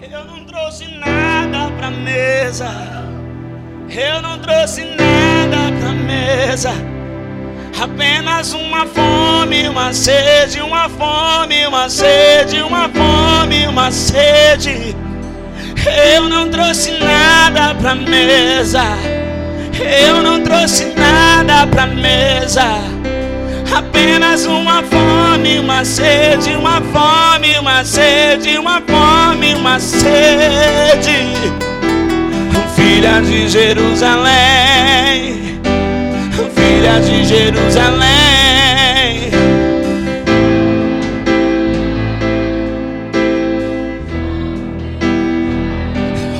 Eu 0.00 0.24
não 0.26 0.44
trouxe 0.44 0.86
nada 0.94 1.72
pra 1.76 1.90
mesa. 1.90 2.70
Eu 3.90 4.22
não 4.22 4.38
trouxe 4.38 4.84
nada 4.84 5.76
pra 5.80 5.92
mesa. 5.92 6.70
Apenas 7.80 8.52
uma 8.52 8.86
fome, 8.86 9.68
uma 9.68 9.92
sede, 9.92 10.60
uma 10.60 10.88
fome, 10.88 11.66
uma 11.66 11.88
sede, 11.88 12.62
uma 12.62 12.88
fome, 12.88 13.66
uma 13.66 13.90
sede. 13.90 14.96
Eu 16.14 16.28
não 16.28 16.48
trouxe 16.48 16.92
nada 16.92 17.74
pra 17.74 17.96
mesa. 17.96 18.84
Eu 20.06 20.22
não 20.22 20.40
trouxe 20.44 20.84
nada 20.94 21.66
pra 21.66 21.86
mesa. 21.86 22.64
Apenas 23.76 24.46
uma 24.46 24.82
fome, 24.82 25.58
uma 25.60 25.84
sede, 25.84 26.50
uma 26.56 26.80
fome, 26.80 27.58
uma 27.58 27.84
sede, 27.84 28.58
uma 28.58 28.80
fome, 28.80 29.54
uma 29.54 29.78
sede. 29.78 31.28
Filha 32.74 33.20
de 33.20 33.48
Jerusalém, 33.48 34.32
filha 36.54 37.00
de 37.00 37.24
Jerusalém. 37.24 38.08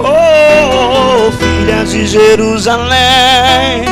Oh, 0.00 1.30
filha 1.32 1.84
de 1.84 2.06
Jerusalém, 2.06 3.84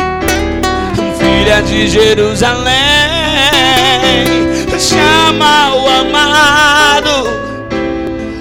filha 1.18 1.60
de 1.62 1.88
Jerusalém, 1.88 3.05
chama 4.78 5.74
o 5.74 5.88
amado, 5.88 7.30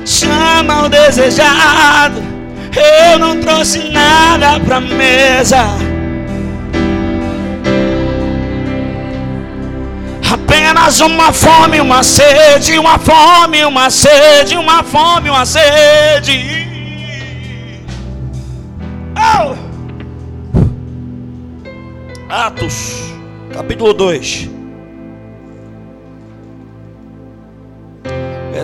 chama 0.06 0.86
o 0.86 0.90
desejado. 0.90 2.24
Eu 2.76 3.18
não 3.20 3.40
trouxe 3.40 3.80
nada 3.90 4.60
pra 4.60 4.82
mesa. 4.82 5.66
Apenas 10.32 11.00
uma 11.00 11.32
fome, 11.32 11.80
uma 11.80 12.04
sede, 12.04 12.78
uma 12.78 13.00
fome, 13.00 13.64
uma 13.64 13.90
sede, 13.90 14.58
uma 14.58 14.84
fome, 14.84 15.30
uma 15.30 15.46
sede. 15.46 16.66
Oh! 19.18 19.56
Atos, 22.30 23.14
capítulo 23.54 23.94
2, 23.94 24.55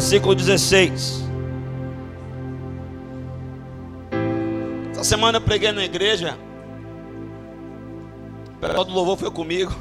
versículo 0.02 0.34
16. 0.34 1.22
Essa 4.94 5.04
semana 5.04 5.38
eu 5.38 5.42
preguei 5.42 5.72
na 5.72 5.86
igreja. 5.86 6.36
O 8.56 8.58
pessoal 8.58 8.84
do 8.84 8.92
louvor 8.92 9.16
foi 9.16 9.30
comigo. 9.30 9.72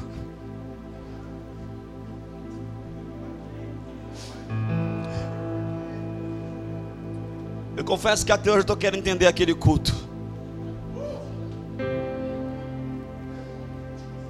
Eu 7.75 7.83
confesso 7.83 8.23
que 8.23 8.31
até 8.31 8.51
hoje 8.51 8.59
eu 8.59 8.61
estou 8.61 8.77
querendo 8.77 8.99
entender 8.99 9.25
aquele 9.25 9.55
culto. 9.55 10.10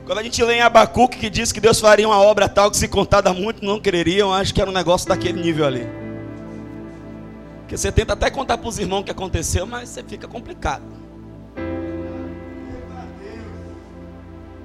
Quando 0.06 0.18
a 0.18 0.24
gente 0.24 0.44
lê 0.44 0.56
em 0.56 0.62
Abacuque 0.62 1.18
que 1.18 1.30
diz 1.30 1.52
que 1.52 1.60
Deus 1.60 1.80
faria 1.80 2.08
uma 2.08 2.20
obra 2.20 2.50
tal 2.50 2.70
que 2.72 2.78
se 2.78 2.88
contada 2.88 3.34
muito 3.34 3.64
não 3.64 3.80
quereriam, 3.80 4.34
acho 4.34 4.54
que 4.54 4.62
era 4.62 4.70
um 4.70 4.74
negócio 4.74 5.08
daquele 5.08 5.42
nível 5.42 5.66
ali. 5.66 5.88
Porque 7.62 7.78
você 7.78 7.92
tenta 7.92 8.14
até 8.14 8.30
contar 8.30 8.58
para 8.58 8.68
os 8.68 8.78
irmãos 8.80 9.02
o 9.02 9.04
que 9.04 9.12
aconteceu, 9.12 9.66
mas 9.66 9.90
você 9.90 10.04
fica 10.04 10.28
complicado. 10.28 10.84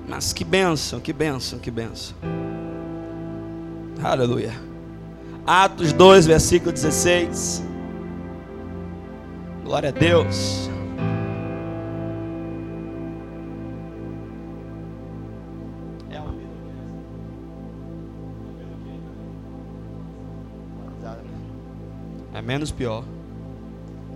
Mas 0.09 0.33
que 0.33 0.45
bênção, 0.45 1.01
que 1.01 1.13
bênção, 1.13 1.59
que 1.59 1.71
bênção. 1.71 2.17
Aleluia. 4.03 4.53
Atos 5.47 5.93
2, 5.93 6.27
versículo 6.27 6.73
16. 6.73 7.63
Glória 9.65 9.91
a 9.91 9.93
Deus. 9.93 10.71
Menos 22.47 22.71
pior. 22.71 23.03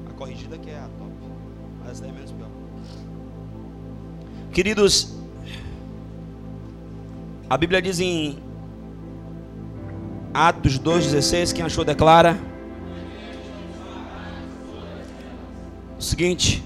A 0.08 0.12
corrigida 0.12 0.56
que 0.56 0.70
é 0.70 0.78
a 0.78 0.88
top. 0.98 1.10
Mas 1.80 1.90
essa 1.90 2.06
é 2.06 2.12
menos 2.12 2.30
pior. 2.30 2.48
Queridos, 4.52 5.16
a 7.48 7.56
Bíblia 7.56 7.82
diz 7.82 7.98
em 7.98 8.38
Atos 10.32 10.78
2,16, 10.78 11.52
quem 11.52 11.64
achou 11.64 11.84
declara. 11.84 12.38
O 15.98 16.02
seguinte, 16.02 16.64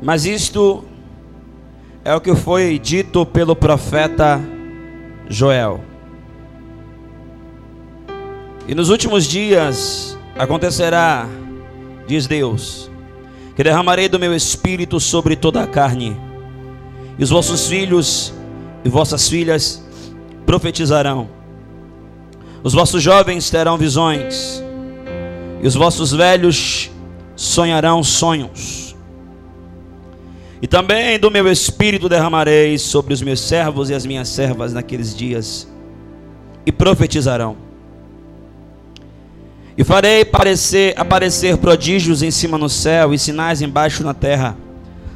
mas 0.00 0.24
isto 0.24 0.84
é 2.04 2.14
o 2.14 2.20
que 2.20 2.34
foi 2.34 2.78
dito 2.78 3.26
pelo 3.26 3.56
profeta 3.56 4.40
Joel. 5.28 5.95
E 8.68 8.74
nos 8.74 8.90
últimos 8.90 9.26
dias 9.26 10.18
acontecerá, 10.36 11.28
diz 12.06 12.26
Deus, 12.26 12.90
que 13.54 13.62
derramarei 13.62 14.08
do 14.08 14.18
meu 14.18 14.34
espírito 14.34 14.98
sobre 14.98 15.36
toda 15.36 15.62
a 15.62 15.66
carne, 15.66 16.16
e 17.16 17.22
os 17.22 17.30
vossos 17.30 17.68
filhos 17.68 18.34
e 18.84 18.88
vossas 18.88 19.28
filhas 19.28 19.84
profetizarão, 20.44 21.28
os 22.62 22.72
vossos 22.72 23.00
jovens 23.00 23.48
terão 23.48 23.78
visões, 23.78 24.62
e 25.62 25.66
os 25.66 25.76
vossos 25.76 26.10
velhos 26.10 26.90
sonharão 27.36 28.02
sonhos. 28.02 28.96
E 30.60 30.66
também 30.66 31.18
do 31.18 31.30
meu 31.30 31.46
espírito 31.52 32.08
derramarei 32.08 32.78
sobre 32.78 33.14
os 33.14 33.22
meus 33.22 33.38
servos 33.40 33.90
e 33.90 33.94
as 33.94 34.04
minhas 34.04 34.28
servas 34.28 34.72
naqueles 34.72 35.14
dias, 35.14 35.68
e 36.66 36.72
profetizarão. 36.72 37.65
E 39.76 39.84
farei 39.84 40.22
aparecer, 40.22 40.94
aparecer 40.98 41.58
prodígios 41.58 42.22
em 42.22 42.30
cima 42.30 42.56
no 42.56 42.68
céu 42.68 43.12
e 43.12 43.18
sinais 43.18 43.60
embaixo 43.60 44.02
na 44.02 44.14
terra: 44.14 44.56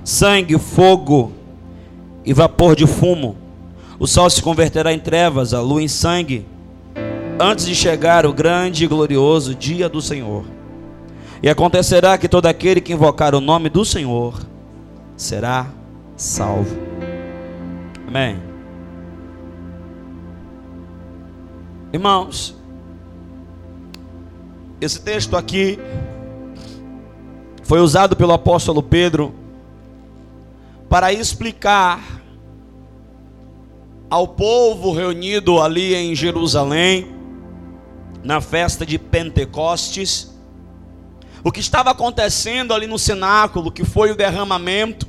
sangue, 0.04 0.58
fogo 0.58 1.32
e 2.24 2.34
vapor 2.34 2.76
de 2.76 2.86
fumo. 2.86 3.36
O 3.98 4.06
sol 4.06 4.28
se 4.28 4.42
converterá 4.42 4.92
em 4.92 4.98
trevas, 4.98 5.52
a 5.52 5.60
lua 5.60 5.82
em 5.82 5.88
sangue, 5.88 6.46
antes 7.38 7.66
de 7.66 7.74
chegar 7.74 8.24
o 8.26 8.32
grande 8.32 8.84
e 8.84 8.86
glorioso 8.86 9.54
dia 9.54 9.88
do 9.88 10.00
Senhor. 10.00 10.44
E 11.42 11.48
acontecerá 11.48 12.18
que 12.18 12.28
todo 12.28 12.46
aquele 12.46 12.80
que 12.80 12.92
invocar 12.92 13.34
o 13.34 13.40
nome 13.40 13.70
do 13.70 13.84
Senhor 13.84 14.40
será 15.16 15.66
salvo. 16.16 16.76
Amém. 18.06 18.36
Irmãos, 21.92 22.59
esse 24.80 25.00
texto 25.00 25.36
aqui 25.36 25.78
foi 27.62 27.80
usado 27.80 28.16
pelo 28.16 28.32
apóstolo 28.32 28.82
Pedro 28.82 29.34
para 30.88 31.12
explicar 31.12 32.02
ao 34.08 34.26
povo 34.26 34.92
reunido 34.92 35.60
ali 35.60 35.94
em 35.94 36.14
Jerusalém, 36.16 37.14
na 38.24 38.40
festa 38.40 38.84
de 38.84 38.98
Pentecostes, 38.98 40.34
o 41.44 41.52
que 41.52 41.60
estava 41.60 41.90
acontecendo 41.90 42.74
ali 42.74 42.86
no 42.86 42.98
cenáculo, 42.98 43.70
que 43.70 43.84
foi 43.84 44.10
o 44.10 44.16
derramamento, 44.16 45.06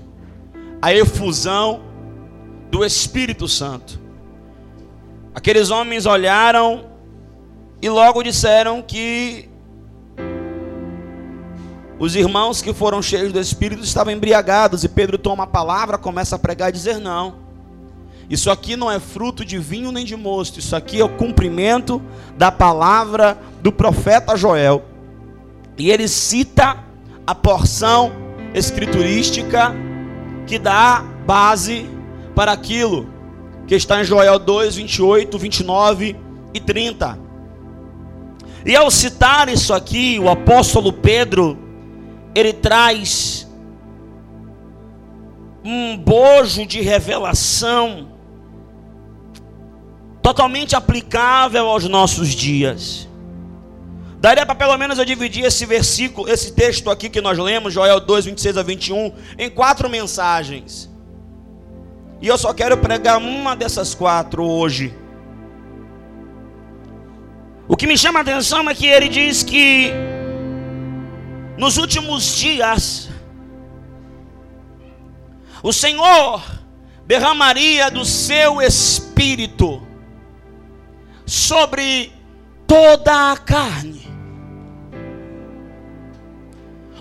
a 0.81 0.93
efusão 0.93 1.81
do 2.69 2.85
Espírito 2.85 3.47
Santo. 3.47 3.99
Aqueles 5.33 5.71
homens 5.71 6.05
olharam 6.05 6.85
e 7.81 7.89
logo 7.89 8.21
disseram 8.21 8.81
que 8.81 9.50
os 12.01 12.15
irmãos 12.15 12.63
que 12.63 12.73
foram 12.73 12.99
cheios 12.99 13.31
do 13.31 13.39
Espírito 13.39 13.83
estavam 13.83 14.11
embriagados 14.11 14.83
e 14.83 14.89
Pedro 14.89 15.19
toma 15.19 15.43
a 15.43 15.47
palavra, 15.47 15.99
começa 15.99 16.35
a 16.35 16.39
pregar 16.39 16.69
e 16.69 16.71
dizer: 16.71 16.97
Não, 16.97 17.35
isso 18.27 18.49
aqui 18.49 18.75
não 18.75 18.91
é 18.91 18.99
fruto 18.99 19.45
de 19.45 19.59
vinho 19.59 19.91
nem 19.91 20.03
de 20.03 20.15
mosto, 20.15 20.57
isso 20.57 20.75
aqui 20.75 20.99
é 20.99 21.05
o 21.05 21.09
cumprimento 21.09 22.01
da 22.35 22.51
palavra 22.51 23.37
do 23.61 23.71
profeta 23.71 24.35
Joel. 24.35 24.83
E 25.77 25.91
ele 25.91 26.07
cita 26.07 26.83
a 27.27 27.35
porção 27.35 28.11
escriturística 28.51 29.71
que 30.47 30.57
dá 30.57 31.05
base 31.23 31.87
para 32.33 32.51
aquilo 32.51 33.07
que 33.67 33.75
está 33.75 34.01
em 34.01 34.03
Joel 34.03 34.39
2, 34.39 34.75
28, 34.75 35.37
29 35.37 36.15
e 36.51 36.59
30. 36.59 37.19
E 38.65 38.75
ao 38.75 38.89
citar 38.89 39.49
isso 39.49 39.71
aqui, 39.71 40.17
o 40.19 40.29
apóstolo 40.29 40.91
Pedro, 40.91 41.69
ele 42.33 42.53
traz 42.53 43.47
um 45.63 45.97
bojo 45.97 46.65
de 46.65 46.81
revelação 46.81 48.09
totalmente 50.21 50.75
aplicável 50.75 51.67
aos 51.67 51.87
nossos 51.87 52.29
dias. 52.29 53.07
Daria 54.19 54.45
para 54.45 54.53
pelo 54.53 54.77
menos 54.77 54.99
eu 54.99 55.05
dividir 55.05 55.43
esse 55.43 55.65
versículo, 55.65 56.29
esse 56.29 56.53
texto 56.53 56.91
aqui 56.91 57.09
que 57.09 57.21
nós 57.21 57.37
lemos, 57.37 57.73
Joel 57.73 57.99
2, 57.99 58.25
26 58.25 58.57
a 58.57 58.63
21, 58.63 59.13
em 59.37 59.49
quatro 59.49 59.89
mensagens. 59.89 60.89
E 62.21 62.27
eu 62.27 62.37
só 62.37 62.53
quero 62.53 62.77
pregar 62.77 63.17
uma 63.17 63.55
dessas 63.55 63.95
quatro 63.95 64.43
hoje. 64.43 64.93
O 67.67 67.75
que 67.75 67.87
me 67.87 67.97
chama 67.97 68.19
a 68.19 68.21
atenção 68.21 68.69
é 68.69 68.75
que 68.75 68.85
ele 68.85 69.09
diz 69.09 69.41
que 69.41 69.91
nos 71.61 71.77
últimos 71.77 72.37
dias 72.37 73.07
o 75.61 75.71
Senhor 75.71 76.41
derramaria 77.05 77.91
do 77.91 78.03
seu 78.03 78.59
espírito 78.59 79.79
sobre 81.23 82.11
toda 82.65 83.31
a 83.31 83.37
carne. 83.37 84.01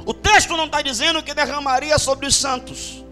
O 0.05 0.13
texto 0.13 0.55
não 0.55 0.67
está 0.67 0.83
dizendo 0.83 1.23
que 1.23 1.33
derramaria 1.33 1.99
sobre 1.99 2.27
os 2.27 2.37
santos. 2.37 3.03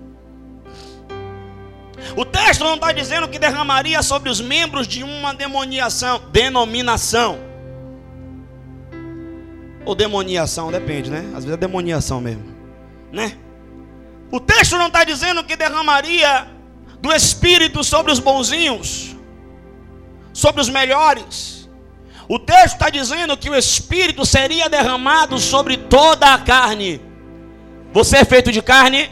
O 2.15 2.27
texto 2.27 2.63
não 2.63 2.75
está 2.75 2.93
dizendo 2.93 3.27
que 3.27 3.39
derramaria 3.39 4.03
sobre 4.03 4.29
os 4.29 4.39
membros 4.39 4.87
de 4.87 5.03
uma 5.03 5.33
demoniação, 5.33 6.21
denominação. 6.31 7.48
Ou 9.89 9.95
demoniação, 9.95 10.71
depende, 10.71 11.11
né? 11.11 11.21
Às 11.29 11.45
vezes 11.45 11.53
é 11.53 11.57
demoniação 11.57 12.21
mesmo, 12.21 12.45
né? 13.11 13.39
O 14.31 14.39
texto 14.39 14.77
não 14.77 14.89
está 14.89 15.03
dizendo 15.03 15.43
que 15.43 15.57
derramaria 15.57 16.47
do 17.01 17.11
Espírito 17.11 17.83
sobre 17.83 18.13
os 18.13 18.19
bonzinhos, 18.19 19.17
sobre 20.31 20.61
os 20.61 20.69
melhores. 20.69 21.71
O 22.29 22.39
texto 22.39 22.75
está 22.75 22.91
dizendo 22.91 23.35
que 23.35 23.49
o 23.49 23.55
Espírito 23.57 24.27
seria 24.27 24.69
derramado 24.69 25.39
sobre 25.39 25.79
toda 25.79 26.35
a 26.35 26.39
carne. 26.39 27.01
Você 27.91 28.19
é 28.19 28.27
feito 28.27 28.53
de 28.53 28.61
carne? 28.61 29.09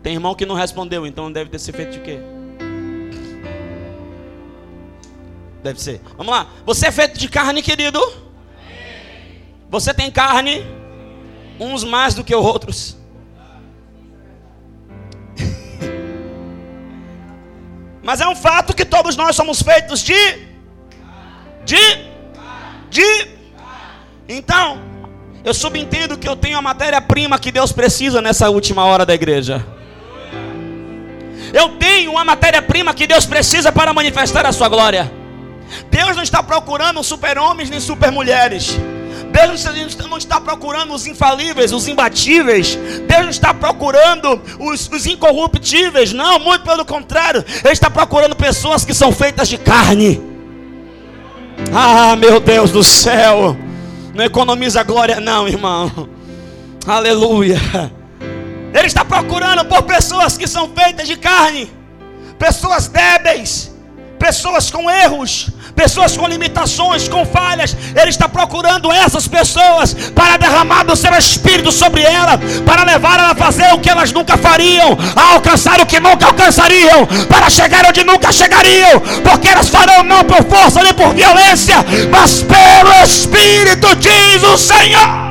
Tem 0.00 0.12
irmão 0.12 0.36
que 0.36 0.46
não 0.46 0.54
respondeu, 0.54 1.04
então 1.04 1.32
deve 1.32 1.50
ter 1.50 1.58
sido 1.58 1.74
feito 1.74 1.90
de 1.94 1.98
quê? 1.98 2.20
Deve 5.60 5.82
ser. 5.82 6.00
Vamos 6.16 6.32
lá. 6.32 6.46
Você 6.64 6.86
é 6.86 6.92
feito 6.92 7.18
de 7.18 7.28
carne, 7.28 7.62
querido? 7.62 8.21
Você 9.72 9.92
tem 9.94 10.10
carne? 10.10 10.64
Uns 11.58 11.82
mais 11.82 12.12
do 12.14 12.22
que 12.22 12.34
outros. 12.34 12.98
Mas 18.04 18.20
é 18.20 18.28
um 18.28 18.36
fato 18.36 18.76
que 18.76 18.84
todos 18.84 19.16
nós 19.16 19.34
somos 19.34 19.62
feitos 19.62 20.00
de 20.00 20.52
de 21.64 22.12
de 22.90 23.28
Então, 24.28 24.78
eu 25.42 25.54
subentendo 25.54 26.18
que 26.18 26.28
eu 26.28 26.36
tenho 26.36 26.58
a 26.58 26.62
matéria-prima 26.62 27.38
que 27.38 27.50
Deus 27.50 27.72
precisa 27.72 28.20
nessa 28.20 28.50
última 28.50 28.84
hora 28.84 29.06
da 29.06 29.14
igreja. 29.14 29.66
Eu 31.50 31.70
tenho 31.78 32.10
uma 32.10 32.24
matéria-prima 32.24 32.92
que 32.92 33.06
Deus 33.06 33.24
precisa 33.24 33.72
para 33.72 33.94
manifestar 33.94 34.44
a 34.44 34.52
sua 34.52 34.68
glória. 34.68 35.10
Deus 35.90 36.14
não 36.14 36.22
está 36.22 36.42
procurando 36.42 37.02
super-homens 37.02 37.70
nem 37.70 37.80
super-mulheres. 37.80 38.78
Deus 39.32 39.64
não 40.08 40.18
está 40.18 40.40
procurando 40.40 40.92
os 40.92 41.06
infalíveis, 41.06 41.72
os 41.72 41.88
imbatíveis. 41.88 42.76
Deus 43.08 43.22
não 43.22 43.30
está 43.30 43.54
procurando 43.54 44.40
os, 44.60 44.88
os 44.88 45.06
incorruptíveis. 45.06 46.12
Não, 46.12 46.38
muito 46.38 46.64
pelo 46.64 46.84
contrário. 46.84 47.44
Ele 47.64 47.72
está 47.72 47.90
procurando 47.90 48.36
pessoas 48.36 48.84
que 48.84 48.94
são 48.94 49.10
feitas 49.10 49.48
de 49.48 49.58
carne. 49.58 50.22
Ah, 51.74 52.14
meu 52.16 52.38
Deus 52.38 52.70
do 52.70 52.84
céu. 52.84 53.56
Não 54.14 54.24
economiza 54.24 54.82
glória, 54.82 55.18
não, 55.18 55.48
irmão. 55.48 56.08
Aleluia. 56.86 57.58
Ele 58.74 58.86
está 58.86 59.04
procurando 59.04 59.64
por 59.64 59.82
pessoas 59.82 60.36
que 60.36 60.46
são 60.46 60.70
feitas 60.74 61.06
de 61.06 61.16
carne, 61.16 61.70
pessoas 62.38 62.88
débeis, 62.88 63.70
pessoas 64.18 64.70
com 64.70 64.90
erros, 64.90 65.50
pessoas 65.74 66.16
com 66.16 66.26
limitações, 66.26 67.08
com 67.08 67.24
falhas. 67.24 67.76
Ele 67.94 68.10
está 68.10 68.28
procurando 68.28 68.90
essas 68.92 69.26
pessoas 69.26 69.94
para 70.14 70.36
derramar 70.36 70.84
do 70.84 70.96
seu 70.96 71.12
espírito 71.14 71.72
sobre 71.72 72.02
ela, 72.02 72.38
para 72.64 72.84
levar 72.84 73.18
ela 73.18 73.32
a 73.32 73.34
fazer 73.34 73.72
o 73.74 73.78
que 73.78 73.90
elas 73.90 74.12
nunca 74.12 74.36
fariam, 74.36 74.96
a 75.16 75.34
alcançar 75.34 75.80
o 75.80 75.86
que 75.86 76.00
nunca 76.00 76.26
alcançariam, 76.26 77.06
para 77.28 77.50
chegar 77.50 77.86
onde 77.86 78.04
nunca 78.04 78.32
chegariam, 78.32 79.00
porque 79.22 79.48
elas 79.48 79.68
farão 79.68 80.02
não 80.02 80.24
por 80.24 80.42
força 80.44 80.82
nem 80.82 80.94
por 80.94 81.14
violência, 81.14 81.76
mas 82.10 82.42
pelo 82.42 83.04
Espírito, 83.04 83.94
diz 83.96 84.42
o 84.42 84.56
Senhor. 84.56 85.22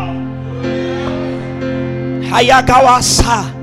Hayakawasa. 2.34 3.62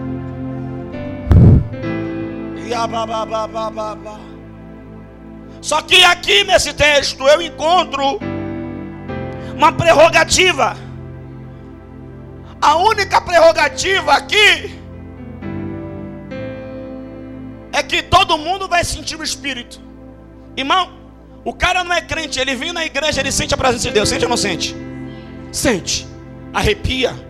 Só 5.60 5.82
que 5.82 6.04
aqui 6.04 6.44
nesse 6.44 6.72
texto 6.72 7.26
eu 7.26 7.40
encontro 7.42 8.18
uma 9.56 9.72
prerrogativa. 9.72 10.76
A 12.60 12.76
única 12.76 13.20
prerrogativa 13.20 14.12
aqui 14.12 14.78
é 17.72 17.82
que 17.82 18.02
todo 18.02 18.38
mundo 18.38 18.68
vai 18.68 18.84
sentir 18.84 19.18
o 19.18 19.22
Espírito. 19.22 19.80
Irmão, 20.56 20.92
o 21.44 21.52
cara 21.52 21.84
não 21.84 21.94
é 21.94 22.00
crente, 22.00 22.40
ele 22.40 22.54
vem 22.54 22.72
na 22.72 22.84
igreja, 22.84 23.20
ele 23.20 23.30
sente 23.30 23.54
a 23.54 23.56
presença 23.56 23.88
de 23.88 23.94
Deus. 23.94 24.08
Sente 24.08 24.24
ou 24.24 24.28
não 24.28 24.36
sente? 24.36 24.74
Sente. 25.52 26.06
Arrepia 26.52 27.28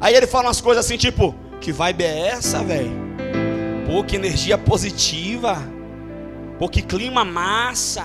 Aí 0.00 0.14
ele 0.14 0.26
fala 0.26 0.46
umas 0.46 0.60
coisas 0.60 0.84
assim, 0.84 0.96
tipo, 0.96 1.34
que 1.60 1.72
vibe 1.72 2.04
é 2.04 2.28
essa, 2.28 2.62
velho? 2.62 2.90
Pô, 3.86 4.02
que 4.02 4.16
energia 4.16 4.56
positiva. 4.56 5.58
Pô, 6.60 6.68
que 6.68 6.82
clima 6.82 7.24
massa. 7.24 8.04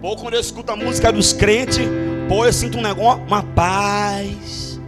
Pô, 0.00 0.16
quando 0.16 0.32
eu 0.32 0.40
escuto 0.40 0.72
a 0.72 0.76
música 0.76 1.12
dos 1.12 1.34
crentes, 1.34 1.86
pô, 2.26 2.46
eu 2.46 2.52
sinto 2.54 2.78
um 2.78 2.80
negócio, 2.80 3.22
uma 3.24 3.42
paz. 3.42 4.80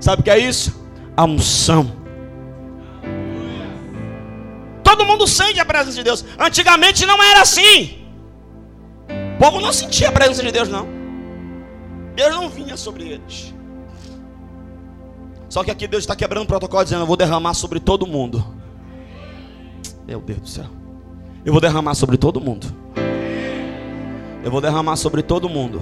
Sabe 0.00 0.22
o 0.22 0.24
que 0.24 0.30
é 0.30 0.36
isso? 0.36 0.84
A 1.16 1.24
unção. 1.24 1.92
Todo 4.82 5.06
mundo 5.06 5.28
sente 5.28 5.60
a 5.60 5.64
presença 5.64 5.96
de 5.96 6.02
Deus. 6.02 6.24
Antigamente 6.36 7.06
não 7.06 7.22
era 7.22 7.42
assim. 7.42 8.04
O 9.36 9.38
povo 9.38 9.60
não 9.60 9.72
sentia 9.72 10.08
a 10.08 10.12
presença 10.12 10.42
de 10.42 10.50
Deus, 10.50 10.68
não. 10.68 10.88
Deus 12.16 12.34
não 12.34 12.48
vinha 12.48 12.76
sobre 12.76 13.10
eles. 13.10 13.54
Só 15.48 15.62
que 15.62 15.70
aqui 15.70 15.86
Deus 15.86 16.02
está 16.02 16.16
quebrando 16.16 16.46
o 16.46 16.48
protocolo, 16.48 16.82
dizendo: 16.82 17.02
Eu 17.02 17.06
vou 17.06 17.16
derramar 17.16 17.54
sobre 17.54 17.78
todo 17.78 18.08
mundo. 18.08 18.44
Meu 20.04 20.20
Deus 20.20 20.40
do 20.40 20.48
céu. 20.48 20.77
Eu 21.48 21.52
vou 21.52 21.62
derramar 21.62 21.94
sobre 21.94 22.18
todo 22.18 22.42
mundo. 22.42 22.66
Eu 24.44 24.50
vou 24.50 24.60
derramar 24.60 24.96
sobre 24.96 25.22
todo 25.22 25.48
mundo. 25.48 25.80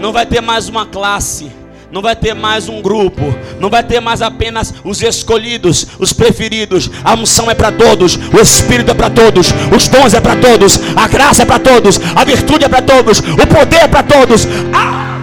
Não 0.00 0.14
vai 0.14 0.24
ter 0.24 0.40
mais 0.40 0.66
uma 0.66 0.86
classe. 0.86 1.52
Não 1.92 2.00
vai 2.00 2.16
ter 2.16 2.32
mais 2.32 2.70
um 2.70 2.80
grupo, 2.80 3.22
não 3.60 3.68
vai 3.68 3.82
ter 3.82 4.00
mais 4.00 4.22
apenas 4.22 4.74
os 4.84 5.02
escolhidos, 5.02 5.86
os 5.98 6.14
preferidos. 6.14 6.90
A 7.04 7.12
unção 7.12 7.50
é 7.50 7.54
para 7.54 7.70
todos, 7.70 8.16
o 8.16 8.40
Espírito 8.40 8.90
é 8.90 8.94
para 8.94 9.10
todos, 9.10 9.48
os 9.74 9.88
dons 9.88 10.14
é 10.14 10.20
para 10.22 10.36
todos, 10.36 10.78
a 10.96 11.06
graça 11.06 11.42
é 11.42 11.46
para 11.46 11.58
todos, 11.58 11.98
a 12.14 12.24
virtude 12.24 12.64
é 12.64 12.68
para 12.68 12.82
todos, 12.82 13.18
o 13.20 13.46
poder 13.46 13.82
é 13.82 13.88
para 13.88 14.02
todos. 14.02 14.46
Ah! 14.72 15.18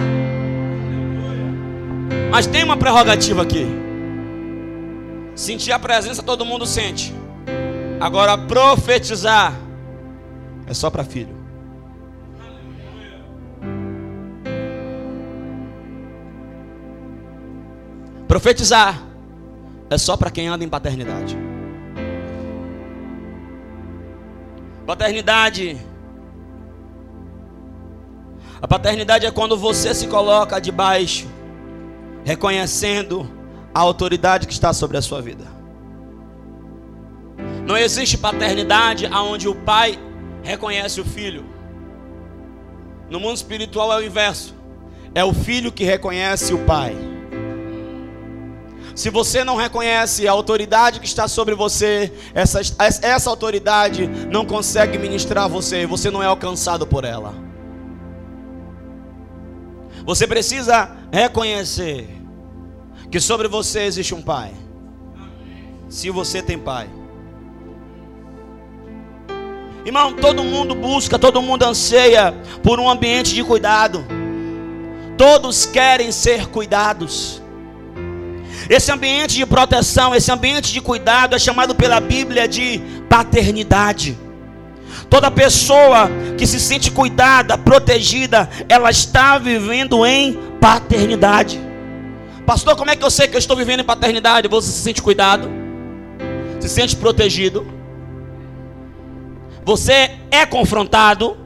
Mas 2.30 2.46
tem 2.46 2.62
uma 2.62 2.76
prerrogativa 2.76 3.42
aqui. 3.42 3.66
Sentir 5.34 5.72
a 5.72 5.78
presença 5.78 6.22
todo 6.22 6.44
mundo 6.44 6.66
sente. 6.66 7.15
Agora 7.98 8.36
profetizar 8.36 9.54
é 10.66 10.74
só 10.74 10.90
para 10.90 11.02
filho. 11.02 11.34
Profetizar 18.28 19.02
é 19.88 19.96
só 19.96 20.16
para 20.16 20.30
quem 20.30 20.46
anda 20.46 20.62
em 20.62 20.68
paternidade. 20.68 21.38
Paternidade. 24.84 25.78
A 28.60 28.68
paternidade 28.68 29.24
é 29.24 29.30
quando 29.30 29.56
você 29.56 29.94
se 29.94 30.06
coloca 30.06 30.60
debaixo 30.60 31.26
reconhecendo 32.24 33.30
a 33.72 33.80
autoridade 33.80 34.46
que 34.46 34.52
está 34.52 34.72
sobre 34.72 34.96
a 34.96 35.02
sua 35.02 35.22
vida. 35.22 35.55
Não 37.66 37.76
existe 37.76 38.16
paternidade 38.16 39.06
aonde 39.06 39.48
o 39.48 39.54
pai 39.54 39.98
reconhece 40.42 41.00
o 41.00 41.04
filho. 41.04 41.44
No 43.10 43.18
mundo 43.18 43.36
espiritual 43.36 43.92
é 43.92 43.96
o 43.96 44.06
inverso. 44.06 44.54
É 45.12 45.24
o 45.24 45.34
filho 45.34 45.72
que 45.72 45.82
reconhece 45.82 46.54
o 46.54 46.64
pai. 46.64 46.96
Se 48.94 49.10
você 49.10 49.42
não 49.42 49.56
reconhece 49.56 50.28
a 50.28 50.32
autoridade 50.32 51.00
que 51.00 51.06
está 51.06 51.26
sobre 51.26 51.54
você, 51.56 52.12
essa, 52.32 52.60
essa 52.78 53.28
autoridade 53.28 54.06
não 54.06 54.46
consegue 54.46 54.96
ministrar 54.96 55.48
você, 55.48 55.86
você 55.86 56.08
não 56.08 56.22
é 56.22 56.26
alcançado 56.26 56.86
por 56.86 57.04
ela. 57.04 57.34
Você 60.04 60.24
precisa 60.24 60.96
reconhecer 61.12 62.08
que 63.10 63.18
sobre 63.18 63.48
você 63.48 63.80
existe 63.80 64.14
um 64.14 64.22
pai. 64.22 64.52
Se 65.88 66.10
você 66.10 66.40
tem 66.40 66.58
pai. 66.58 66.88
Irmão, 69.86 70.12
todo 70.12 70.42
mundo 70.42 70.74
busca, 70.74 71.16
todo 71.16 71.40
mundo 71.40 71.62
anseia 71.62 72.34
por 72.60 72.80
um 72.80 72.90
ambiente 72.90 73.32
de 73.32 73.44
cuidado. 73.44 74.04
Todos 75.16 75.64
querem 75.64 76.10
ser 76.10 76.48
cuidados. 76.48 77.40
Esse 78.68 78.90
ambiente 78.90 79.36
de 79.36 79.46
proteção, 79.46 80.12
esse 80.12 80.32
ambiente 80.32 80.72
de 80.72 80.80
cuidado 80.80 81.36
é 81.36 81.38
chamado 81.38 81.72
pela 81.72 82.00
Bíblia 82.00 82.48
de 82.48 82.82
paternidade. 83.08 84.18
Toda 85.08 85.30
pessoa 85.30 86.10
que 86.36 86.48
se 86.48 86.58
sente 86.58 86.90
cuidada, 86.90 87.56
protegida, 87.56 88.50
ela 88.68 88.90
está 88.90 89.38
vivendo 89.38 90.04
em 90.04 90.32
paternidade. 90.60 91.60
Pastor, 92.44 92.74
como 92.74 92.90
é 92.90 92.96
que 92.96 93.04
eu 93.04 93.10
sei 93.10 93.28
que 93.28 93.36
eu 93.36 93.38
estou 93.38 93.56
vivendo 93.56 93.82
em 93.82 93.84
paternidade? 93.84 94.48
Você 94.48 94.68
se 94.68 94.80
sente 94.80 95.00
cuidado? 95.00 95.48
Se 96.58 96.68
sente 96.68 96.96
protegido? 96.96 97.75
Você 99.66 100.12
é 100.30 100.46
confrontado, 100.46 101.36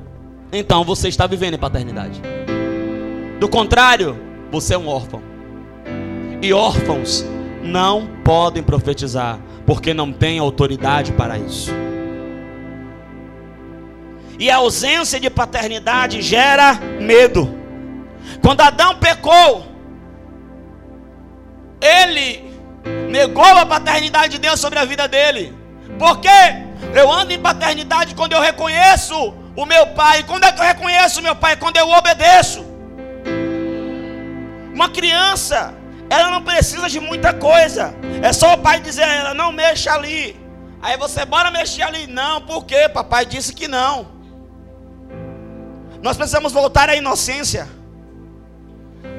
então 0.53 0.85
você 0.85 1.09
está 1.09 1.27
vivendo 1.27 1.55
em 1.55 1.59
paternidade. 1.59 2.21
Do 3.41 3.49
contrário, 3.49 4.15
você 4.53 4.75
é 4.75 4.79
um 4.79 4.89
órfão. 4.89 5.23
E 6.43 6.53
órfãos 6.53 7.25
não 7.63 8.07
podem 8.23 8.63
profetizar, 8.63 9.41
porque 9.65 9.95
não 9.95 10.13
têm 10.13 10.39
autoridade 10.39 11.13
para 11.13 11.39
isso. 11.39 11.71
E 14.39 14.51
a 14.51 14.57
ausência 14.57 15.19
de 15.19 15.31
paternidade 15.31 16.21
gera 16.21 16.75
medo. 17.01 17.59
Quando 18.43 18.61
Adão 18.61 18.97
pecou, 18.97 19.65
ele 21.81 22.53
negou 23.09 23.43
a 23.45 23.65
paternidade 23.65 24.33
de 24.33 24.39
Deus 24.39 24.61
sobre 24.61 24.79
a 24.79 24.85
vida 24.85 25.09
dele. 25.09 25.55
Por 25.99 26.21
quê? 26.21 26.69
Eu 26.95 27.11
ando 27.11 27.33
em 27.33 27.39
paternidade 27.39 28.15
quando 28.15 28.33
eu 28.33 28.41
reconheço 28.41 29.35
o 29.57 29.65
meu 29.67 29.87
pai. 29.89 30.23
Quando 30.25 30.45
é 30.45 30.53
que 30.53 30.61
eu 30.61 30.65
reconheço 30.65 31.21
o 31.21 31.23
meu 31.23 31.37
pai? 31.37 31.57
Quando 31.57 31.77
eu 31.77 31.89
obedeço. 31.89 32.65
Uma 34.75 34.89
criança, 34.89 35.75
ela 36.09 36.31
não 36.31 36.43
precisa 36.43 36.89
de 36.89 36.99
muita 36.99 37.33
coisa. 37.35 37.95
É 38.23 38.33
só 38.33 38.55
o 38.55 38.59
pai 38.59 38.81
dizer 38.81 39.05
a 39.05 39.13
ela: 39.13 39.35
não 39.35 39.53
mexa 39.53 39.93
ali. 39.93 40.39
Aí 40.83 40.97
você, 40.97 41.25
bora 41.25 41.51
mexer 41.51 41.83
ali. 41.83 42.07
Não, 42.07 42.41
por 42.41 42.65
quê? 42.65 42.89
Papai 42.89 43.27
disse 43.27 43.55
que 43.55 43.69
não. 43.69 44.09
Nós 46.03 46.17
precisamos 46.17 46.53
voltar 46.53 46.89
à 46.89 46.97
inocência. 46.97 47.69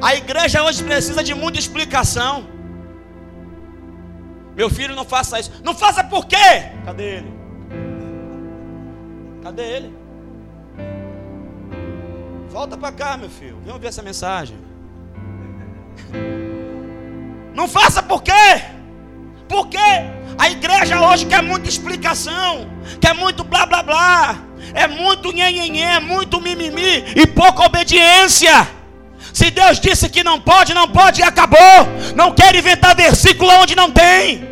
A 0.02 0.16
igreja 0.16 0.64
hoje 0.64 0.84
precisa 0.84 1.24
de 1.24 1.34
muita 1.34 1.60
explicação. 1.60 2.48
Meu 4.56 4.70
filho, 4.70 4.96
não 4.96 5.06
faça 5.06 5.40
isso. 5.40 5.52
Não 5.64 5.76
faça 5.76 6.04
por 6.04 6.26
quê? 6.26 6.72
Cadê 6.84 7.18
ele? 7.18 7.41
Cadê 9.44 9.64
ele? 9.64 9.96
Volta 12.50 12.78
para 12.78 12.92
cá, 12.92 13.18
meu 13.18 13.30
filho. 13.30 13.58
Vem 13.64 13.74
ouvir 13.74 13.88
essa 13.88 14.02
mensagem. 14.02 14.58
Não 17.56 17.68
faça 17.68 18.04
por 18.04 18.22
quê? 18.22 18.32
Porque 19.48 19.78
a 20.38 20.50
igreja 20.50 21.00
hoje 21.02 21.26
quer 21.26 21.44
muita 21.44 21.68
explicação, 21.68 22.68
quer 23.02 23.14
muito 23.14 23.44
blá 23.44 23.66
blá 23.66 23.84
blá, 23.84 24.38
é 24.74 24.88
muito 24.88 25.32
nhenhenhê, 25.32 25.82
é 25.82 26.00
muito 26.00 26.40
mimimi 26.40 27.04
e 27.16 27.28
pouca 27.28 27.66
obediência. 27.66 28.68
Se 29.34 29.52
Deus 29.52 29.80
disse 29.80 30.10
que 30.10 30.24
não 30.24 30.40
pode, 30.40 30.74
não 30.74 30.88
pode 30.88 31.22
e 31.22 31.24
acabou. 31.24 31.60
Não 32.16 32.34
quer 32.34 32.56
inventar 32.56 32.96
versículo 32.96 33.52
onde 33.62 33.76
não 33.76 33.92
tem. 33.92 34.51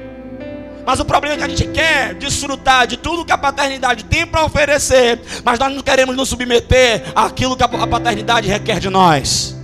Mas 0.90 1.00
o 1.00 1.06
problema 1.06 1.36
é 1.36 1.38
que 1.38 1.44
a 1.44 1.48
gente 1.48 1.68
quer 1.68 2.16
desfrutar 2.16 2.88
de 2.88 2.98
tudo 2.98 3.24
que 3.24 3.32
a 3.32 3.38
paternidade 3.38 4.06
tem 4.06 4.26
para 4.26 4.44
oferecer, 4.44 5.22
mas 5.46 5.60
nós 5.60 5.72
não 5.72 5.84
queremos 5.84 6.16
nos 6.16 6.30
submeter 6.30 7.04
àquilo 7.16 7.56
que 7.56 7.62
a 7.62 7.68
paternidade 7.68 8.48
requer 8.48 8.80
de 8.80 8.90
nós. 8.90 9.56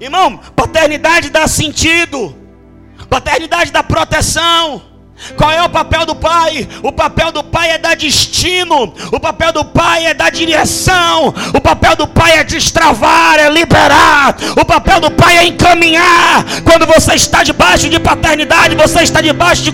Irmão, 0.00 0.40
paternidade 0.56 1.30
dá 1.30 1.46
sentido, 1.46 2.36
paternidade 3.08 3.70
dá 3.70 3.84
proteção. 3.84 4.82
Qual 5.36 5.50
é 5.50 5.62
o 5.62 5.68
papel 5.68 6.06
do 6.06 6.14
pai? 6.14 6.68
O 6.82 6.92
papel 6.92 7.32
do 7.32 7.42
pai 7.42 7.70
é 7.70 7.78
dar 7.78 7.96
destino, 7.96 8.94
o 9.12 9.18
papel 9.18 9.52
do 9.52 9.64
pai 9.64 10.06
é 10.06 10.14
dar 10.14 10.30
direção, 10.30 11.34
o 11.54 11.60
papel 11.60 11.96
do 11.96 12.06
pai 12.06 12.38
é 12.38 12.44
destravar, 12.44 13.38
é 13.38 13.50
liberar, 13.50 14.36
o 14.56 14.64
papel 14.64 15.00
do 15.00 15.10
pai 15.10 15.38
é 15.38 15.46
encaminhar. 15.46 16.44
Quando 16.64 16.86
você 16.86 17.14
está 17.14 17.42
debaixo 17.42 17.88
de 17.88 17.98
paternidade, 17.98 18.76
você 18.76 19.02
está 19.02 19.20
debaixo 19.20 19.62
de, 19.62 19.72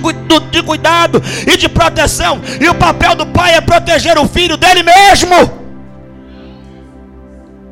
de 0.50 0.62
cuidado 0.62 1.22
e 1.46 1.56
de 1.56 1.68
proteção, 1.68 2.40
e 2.60 2.68
o 2.68 2.74
papel 2.74 3.14
do 3.14 3.26
pai 3.26 3.54
é 3.54 3.60
proteger 3.60 4.18
o 4.18 4.26
filho 4.26 4.56
dele 4.56 4.82
mesmo, 4.82 5.62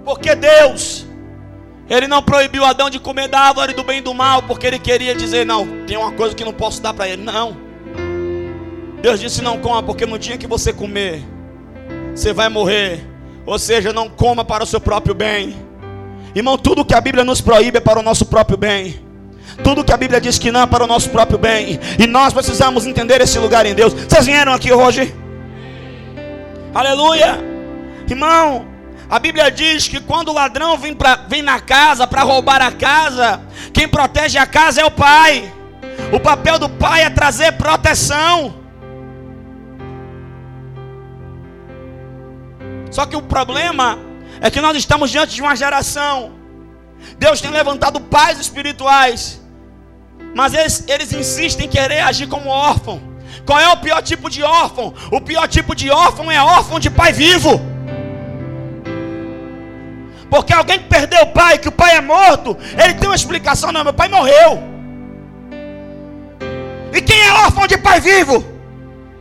porque 0.05 0.35
Deus 0.35 1.07
ele 1.89 2.07
não 2.07 2.23
proibiu 2.23 2.65
Adão 2.65 2.89
de 2.89 2.99
comer 2.99 3.29
da 3.29 3.41
árvore 3.41 3.75
do 3.75 3.83
bem 3.83 3.99
e 3.99 4.03
do 4.03 4.15
mal, 4.15 4.43
porque 4.43 4.67
ele 4.67 4.79
queria 4.79 5.15
dizer: 5.15 5.45
Não, 5.45 5.67
tem 5.87 5.97
uma 5.97 6.13
coisa 6.13 6.35
que 6.35 6.45
não 6.45 6.53
posso 6.53 6.81
dar 6.81 6.95
para 6.95 7.09
ele. 7.09 7.23
Não. 7.23 7.57
Deus 9.01 9.21
disse: 9.21 9.43
Não 9.43 9.59
coma, 9.59 9.83
porque 9.83 10.07
no 10.07 10.19
dia 10.19 10.39
que 10.39 10.47
você 10.47 10.73
comer, 10.73 11.23
você 12.15 12.33
vai 12.33 12.49
morrer. 12.49 13.07
Ou 13.45 13.59
seja, 13.59 13.93
não 13.93 14.09
coma 14.09 14.45
para 14.45 14.63
o 14.63 14.67
seu 14.67 14.81
próprio 14.81 15.15
bem. 15.15 15.57
Irmão, 16.35 16.57
tudo 16.57 16.85
que 16.85 16.95
a 16.95 17.01
Bíblia 17.01 17.25
nos 17.25 17.41
proíbe 17.41 17.79
é 17.79 17.81
para 17.81 17.99
o 17.99 18.03
nosso 18.03 18.25
próprio 18.25 18.57
bem. 18.57 19.01
Tudo 19.63 19.85
que 19.85 19.93
a 19.93 19.97
Bíblia 19.97 20.21
diz 20.21 20.39
que 20.39 20.51
não 20.51 20.63
é 20.63 20.67
para 20.67 20.85
o 20.85 20.87
nosso 20.87 21.11
próprio 21.11 21.39
bem. 21.39 21.79
E 21.99 22.07
nós 22.07 22.33
precisamos 22.33 22.87
entender 22.87 23.21
esse 23.21 23.39
lugar 23.39 23.67
em 23.67 23.75
Deus. 23.75 23.93
Vocês 23.93 24.27
vieram 24.27 24.53
aqui 24.53 24.73
hoje? 24.73 25.15
Aleluia. 26.73 27.39
Irmão, 28.09 28.72
a 29.09 29.19
Bíblia 29.19 29.51
diz 29.51 29.89
que 29.89 30.01
quando 30.01 30.29
o 30.29 30.33
ladrão 30.33 30.77
vem, 30.79 30.95
pra, 30.95 31.17
vem 31.29 31.43
na 31.43 31.61
casa 31.61 32.07
para 32.07 32.23
roubar 32.23 32.63
a 32.63 32.73
casa, 32.73 33.41
quem 33.73 33.87
protege 33.87 34.39
a 34.39 34.47
casa 34.47 34.81
é 34.81 34.85
o 34.85 34.91
pai. 34.91 35.53
O 36.13 36.21
papel 36.21 36.59
do 36.59 36.69
pai 36.69 37.03
é 37.03 37.11
trazer 37.11 37.53
proteção. 37.53 38.55
Só 42.91 43.07
que 43.07 43.17
o 43.17 43.23
problema 43.23 43.99
é 44.41 44.51
que 44.51 44.61
nós 44.61 44.77
estamos 44.77 45.11
diante 45.11 45.35
de 45.35 45.43
uma 45.43 45.57
geração. 45.57 46.33
Deus 47.19 47.41
tem 47.41 47.51
levantado 47.51 48.01
pais 48.01 48.39
espirituais, 48.39 49.41
mas 50.35 50.55
eles, 50.55 50.85
eles 50.87 51.13
insistem 51.13 51.67
em 51.67 51.69
querer 51.69 52.01
agir 52.01 52.29
como 52.29 52.49
órfão. 52.49 53.01
Qual 53.47 53.59
é 53.59 53.69
o 53.69 53.77
pior 53.77 54.03
tipo 54.03 54.31
de 54.31 54.43
órfão? 54.43 54.95
O 55.11 55.21
pior 55.21 55.49
tipo 55.49 55.75
de 55.75 55.91
órfão 55.91 56.31
é 56.31 56.41
órfão 56.43 56.79
de 56.79 56.91
pai 56.91 57.13
vivo. 57.13 57.72
Porque 60.33 60.55
alguém 60.55 60.79
que 60.79 60.89
perdeu 60.89 61.25
o 61.25 61.27
pai, 61.27 61.59
que 61.59 61.69
o 61.69 61.73
pai 61.81 61.95
é 61.95 62.01
morto, 62.01 62.57
ele 62.83 62.95
tem 62.95 63.07
uma 63.07 63.15
explicação: 63.15 63.71
não, 63.71 63.85
meu 63.85 63.93
pai 63.93 64.09
morreu. 64.09 64.63
E 66.91 67.03
quem 67.03 67.21
é 67.21 67.33
órfão 67.45 67.67
de 67.67 67.77
pai 67.77 68.01
vivo? 68.01 68.43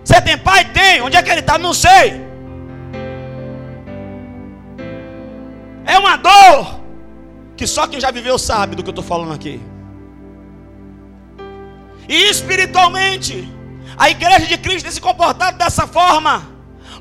Você 0.06 0.22
tem 0.22 0.38
pai? 0.38 0.64
Tem. 0.72 1.02
Onde 1.02 1.18
é 1.18 1.22
que 1.22 1.30
ele 1.30 1.42
está? 1.42 1.58
Não 1.58 1.74
sei. 1.74 2.22
É 5.86 5.98
uma 5.98 6.16
dor 6.16 6.80
que 7.58 7.68
só 7.68 7.88
quem 7.88 8.00
já 8.00 8.10
viveu 8.10 8.40
sabe 8.40 8.78
do 8.78 8.82
que 8.82 8.88
eu 8.88 8.94
estou 8.94 9.04
falando 9.04 9.34
aqui. 9.34 9.60
E 12.08 12.30
espiritualmente, 12.30 13.52
a 13.98 14.10
igreja 14.10 14.48
de 14.48 14.58
Cristo 14.58 14.84
tem 14.84 14.94
se 14.94 15.02
comportado 15.02 15.58
dessa 15.58 15.86
forma. 15.86 16.48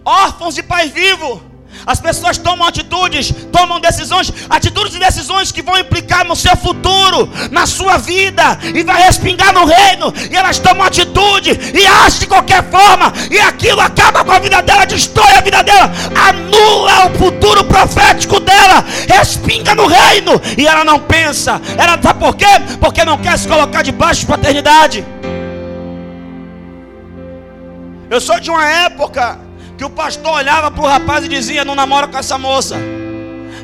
Órfãos 0.05 0.57
de 0.57 0.65
pai 0.65 0.89
vivo 0.89 1.50
as 1.87 2.01
pessoas 2.01 2.37
tomam 2.37 2.67
atitudes, 2.67 3.33
tomam 3.51 3.81
decisões, 3.81 4.33
atitudes 4.49 4.95
e 4.95 4.99
decisões 4.99 5.51
que 5.51 5.63
vão 5.63 5.79
implicar 5.79 6.27
no 6.27 6.37
seu 6.37 6.57
futuro, 6.57 7.31
na 7.51 7.67
sua 7.67 7.97
vida, 7.97 8.59
e 8.75 8.83
vai 8.83 9.03
respingar 9.03 9.53
no 9.53 9.65
reino. 9.65 10.13
E 10.31 10.37
elas 10.37 10.59
tomam 10.59 10.85
atitude 10.85 11.51
e 11.51 11.87
agem 11.87 12.21
de 12.21 12.27
qualquer 12.27 12.69
forma, 12.71 13.13
e 13.31 13.39
aquilo 13.39 13.81
acaba 13.81 14.25
com 14.25 14.33
a 14.33 14.39
vida 14.39 14.61
dela, 14.63 14.85
destrói 14.85 15.33
a 15.37 15.41
vida 15.41 15.63
dela, 15.63 15.91
anula 16.29 17.07
o 17.07 17.19
futuro 17.19 17.65
profético 17.65 18.41
dela, 18.41 18.85
respinga 19.09 19.75
no 19.75 19.87
reino, 19.87 20.41
e 20.57 20.67
ela 20.67 20.85
não 20.85 20.99
pensa. 20.99 21.61
Ela 21.79 22.01
sabe 22.03 22.21
por 22.21 22.37
quê? 22.37 22.47
Porque 22.79 23.05
não 23.05 23.19
quer 23.19 23.39
se 23.39 23.49
colocar 23.49 23.83
debaixo 23.83 24.21
de 24.21 24.27
paternidade. 24.27 25.05
Eu 28.11 28.21
sou 28.21 28.41
de 28.41 28.51
uma 28.51 28.67
época 28.69 29.50
que 29.81 29.85
o 29.87 29.89
pastor 29.89 30.35
olhava 30.35 30.71
para 30.71 30.85
o 30.85 30.87
rapaz 30.87 31.25
e 31.25 31.29
dizia: 31.29 31.65
Não 31.65 31.75
namora 31.75 32.07
com 32.07 32.19
essa 32.19 32.37
moça. 32.37 32.77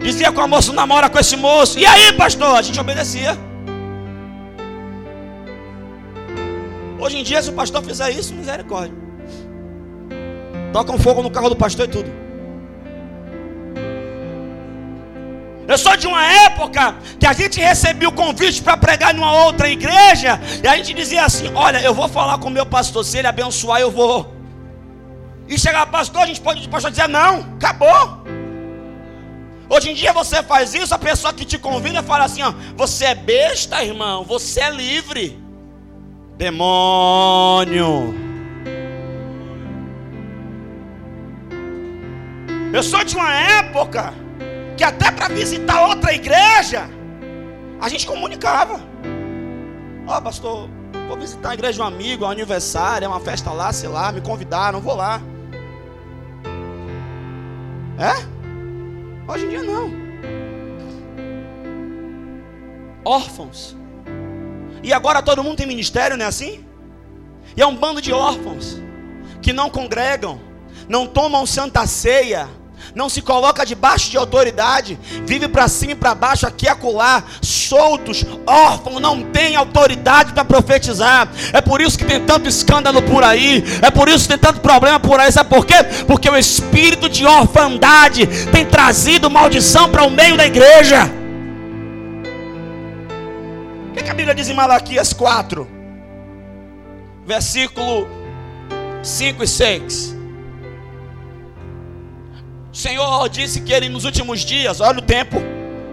Dizia 0.02 0.32
com 0.32 0.40
a 0.40 0.48
moça: 0.48 0.68
Não 0.68 0.76
namora 0.76 1.10
com 1.10 1.18
esse 1.18 1.36
moço. 1.36 1.78
E 1.78 1.84
aí, 1.84 2.10
pastor? 2.14 2.56
A 2.56 2.62
gente 2.62 2.80
obedecia. 2.80 3.36
Hoje 6.98 7.18
em 7.18 7.22
dia, 7.22 7.42
se 7.42 7.50
o 7.50 7.52
pastor 7.52 7.82
fizer 7.82 8.08
isso, 8.12 8.32
misericórdia. 8.32 8.96
Tocam 10.72 10.98
fogo 10.98 11.22
no 11.22 11.30
carro 11.30 11.50
do 11.50 11.56
pastor 11.56 11.84
e 11.84 11.88
tudo. 11.88 12.10
Eu 15.68 15.76
sou 15.76 15.94
de 15.98 16.06
uma 16.06 16.24
época 16.24 16.96
que 17.20 17.26
a 17.26 17.34
gente 17.34 17.60
recebia 17.60 18.08
o 18.08 18.12
convite 18.12 18.62
para 18.62 18.78
pregar 18.78 19.12
numa 19.12 19.44
outra 19.44 19.68
igreja 19.68 20.40
e 20.64 20.66
a 20.66 20.78
gente 20.78 20.94
dizia 20.94 21.26
assim: 21.26 21.52
Olha, 21.54 21.82
eu 21.82 21.92
vou 21.92 22.08
falar 22.08 22.38
com 22.38 22.48
o 22.48 22.56
meu 22.58 22.64
pastor, 22.64 23.04
se 23.04 23.18
ele 23.18 23.28
abençoar, 23.28 23.82
eu 23.82 23.90
vou. 23.90 24.35
E 25.48 25.58
chegar 25.58 25.86
pastor, 25.86 26.22
a 26.22 26.26
gente 26.26 26.40
pode 26.40 26.68
pastor 26.68 26.90
dizer: 26.90 27.08
Não, 27.08 27.40
acabou. 27.56 28.24
Hoje 29.68 29.90
em 29.90 29.94
dia 29.94 30.12
você 30.12 30.42
faz 30.42 30.74
isso, 30.74 30.94
a 30.94 30.98
pessoa 30.98 31.32
que 31.32 31.44
te 31.44 31.58
convida 31.58 32.02
fala 32.02 32.24
assim: 32.24 32.42
ó, 32.42 32.52
Você 32.76 33.06
é 33.06 33.14
besta, 33.14 33.82
irmão, 33.82 34.24
você 34.24 34.60
é 34.60 34.70
livre. 34.70 35.38
Demônio. 36.36 38.14
Eu 42.72 42.82
sou 42.82 43.02
de 43.04 43.16
uma 43.16 43.32
época 43.32 44.12
que 44.76 44.84
até 44.84 45.10
para 45.10 45.28
visitar 45.28 45.86
outra 45.86 46.12
igreja, 46.12 46.90
a 47.80 47.88
gente 47.88 48.06
comunicava. 48.06 48.80
Ó, 50.06 50.18
oh, 50.18 50.22
pastor, 50.22 50.68
vou 51.08 51.16
visitar 51.16 51.50
a 51.50 51.54
igreja 51.54 51.74
de 51.74 51.80
um 51.80 51.84
amigo, 51.84 52.24
é 52.24 52.28
um 52.28 52.30
aniversário, 52.30 53.06
é 53.06 53.08
uma 53.08 53.20
festa 53.20 53.50
lá, 53.50 53.72
sei 53.72 53.88
lá, 53.88 54.12
me 54.12 54.20
convidaram, 54.20 54.80
vou 54.80 54.94
lá. 54.94 55.22
É? 57.98 59.30
Hoje 59.30 59.46
em 59.46 59.48
dia 59.48 59.62
não. 59.62 59.90
Órfãos. 63.04 63.76
E 64.82 64.92
agora 64.92 65.22
todo 65.22 65.42
mundo 65.42 65.56
tem 65.56 65.66
ministério, 65.66 66.16
não 66.16 66.24
é 66.24 66.28
assim? 66.28 66.64
E 67.56 67.62
é 67.62 67.66
um 67.66 67.74
bando 67.74 68.02
de 68.02 68.12
órfãos 68.12 68.80
que 69.40 69.52
não 69.52 69.70
congregam, 69.70 70.40
não 70.88 71.06
tomam 71.06 71.46
santa 71.46 71.86
ceia, 71.86 72.48
não 72.96 73.10
se 73.10 73.20
coloca 73.20 73.66
debaixo 73.66 74.10
de 74.10 74.16
autoridade, 74.16 74.98
vive 75.26 75.46
para 75.48 75.68
cima 75.68 75.92
e 75.92 75.94
para 75.94 76.14
baixo, 76.14 76.46
aqui 76.46 76.64
e 76.64 76.68
acolá, 76.70 77.22
soltos, 77.42 78.24
órfãos, 78.46 79.02
não 79.02 79.22
tem 79.22 79.54
autoridade 79.54 80.32
para 80.32 80.46
profetizar. 80.46 81.28
É 81.52 81.60
por 81.60 81.82
isso 81.82 81.98
que 81.98 82.06
tem 82.06 82.24
tanto 82.24 82.48
escândalo 82.48 83.02
por 83.02 83.22
aí, 83.22 83.62
é 83.82 83.90
por 83.90 84.08
isso 84.08 84.20
que 84.20 84.28
tem 84.28 84.38
tanto 84.38 84.60
problema 84.60 84.98
por 84.98 85.20
aí. 85.20 85.30
Sabe 85.30 85.50
por 85.50 85.66
quê? 85.66 85.74
Porque 86.06 86.30
o 86.30 86.38
espírito 86.38 87.06
de 87.06 87.26
orfandade 87.26 88.26
tem 88.50 88.64
trazido 88.64 89.28
maldição 89.28 89.90
para 89.90 90.02
o 90.02 90.10
meio 90.10 90.38
da 90.38 90.46
igreja. 90.46 91.04
O 93.90 93.92
que, 93.92 94.04
que 94.04 94.10
a 94.10 94.14
Bíblia 94.14 94.34
diz 94.34 94.48
em 94.48 94.54
Malaquias 94.54 95.12
4, 95.12 95.68
versículo 97.26 98.08
5 99.02 99.44
e 99.44 99.46
6? 99.46 100.15
O 102.76 102.78
Senhor 102.78 103.28
disse 103.30 103.62
que 103.62 103.72
Ele 103.72 103.88
nos 103.88 104.04
últimos 104.04 104.40
dias, 104.40 104.82
olha 104.82 104.98
o 104.98 105.02
tempo, 105.02 105.38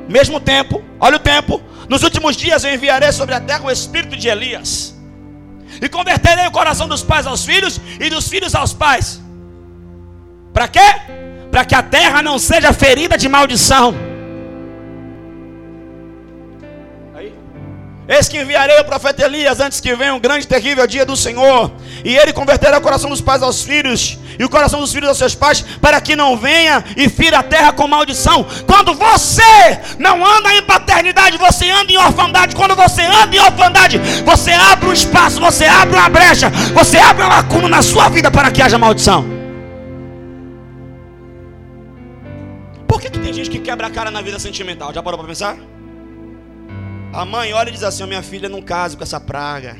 mesmo 0.09 0.37
tempo, 0.37 0.83
olha 0.99 1.15
o 1.15 1.19
tempo, 1.19 1.61
nos 1.87 2.03
últimos 2.03 2.35
dias 2.35 2.65
eu 2.65 2.73
enviarei 2.73 3.09
sobre 3.13 3.33
a 3.33 3.39
terra 3.39 3.63
o 3.63 3.71
espírito 3.71 4.17
de 4.17 4.27
Elias, 4.27 4.93
e 5.81 5.87
converterei 5.87 6.45
o 6.45 6.51
coração 6.51 6.85
dos 6.85 7.01
pais 7.01 7.25
aos 7.25 7.45
filhos 7.45 7.79
e 8.01 8.09
dos 8.09 8.27
filhos 8.27 8.53
aos 8.53 8.73
pais. 8.73 9.21
Para 10.51 10.67
quê? 10.67 10.81
Para 11.49 11.63
que 11.63 11.73
a 11.73 11.81
terra 11.81 12.21
não 12.21 12.37
seja 12.37 12.73
ferida 12.73 13.17
de 13.17 13.29
maldição 13.29 13.95
Eis 18.07 18.27
que 18.27 18.37
enviarei 18.37 18.77
o 18.79 18.83
profeta 18.83 19.23
Elias 19.23 19.61
antes 19.61 19.79
que 19.79 19.95
venha 19.95 20.13
um 20.13 20.19
grande 20.19 20.45
e 20.45 20.47
terrível 20.47 20.85
dia 20.85 21.05
do 21.05 21.15
Senhor. 21.15 21.71
E 22.03 22.17
ele 22.17 22.33
converterá 22.33 22.77
o 22.77 22.81
coração 22.81 23.09
dos 23.09 23.21
pais 23.21 23.41
aos 23.41 23.63
filhos, 23.63 24.19
e 24.37 24.43
o 24.43 24.49
coração 24.49 24.81
dos 24.81 24.91
filhos 24.91 25.07
aos 25.07 25.17
seus 25.17 25.33
pais, 25.33 25.61
para 25.79 26.01
que 26.01 26.13
não 26.13 26.35
venha 26.35 26.83
e 26.97 27.07
fira 27.07 27.39
a 27.39 27.43
terra 27.43 27.71
com 27.71 27.87
maldição. 27.87 28.45
Quando 28.67 28.93
você 28.93 29.79
não 29.97 30.25
anda 30.25 30.53
em 30.53 30.61
paternidade, 30.63 31.37
você 31.37 31.69
anda 31.69 31.93
em 31.93 31.97
orfandade. 31.97 32.55
Quando 32.55 32.75
você 32.75 33.03
anda 33.03 33.33
em 33.33 33.39
orfandade, 33.39 33.97
você 34.25 34.51
abre 34.51 34.89
um 34.89 34.93
espaço, 34.93 35.39
você 35.39 35.65
abre 35.65 35.97
uma 35.97 36.09
brecha, 36.09 36.49
você 36.73 36.97
abre 36.97 37.23
uma 37.23 37.35
lacuna 37.35 37.69
na 37.69 37.81
sua 37.81 38.09
vida 38.09 38.29
para 38.29 38.51
que 38.51 38.61
haja 38.61 38.77
maldição. 38.77 39.25
Por 42.85 42.99
que, 42.99 43.09
que 43.09 43.19
tem 43.19 43.31
gente 43.31 43.49
que 43.49 43.59
quebra 43.59 43.87
a 43.87 43.89
cara 43.89 44.11
na 44.11 44.21
vida 44.21 44.37
sentimental? 44.39 44.93
Já 44.93 45.01
parou 45.01 45.17
para 45.17 45.29
pensar? 45.29 45.55
A 47.13 47.25
mãe 47.25 47.53
olha 47.53 47.69
e 47.69 47.71
diz 47.71 47.83
assim: 47.83 48.07
Minha 48.07 48.23
filha, 48.23 48.49
não 48.49 48.59
case 48.59 48.97
com 48.97 49.03
essa 49.03 49.19
praga. 49.19 49.77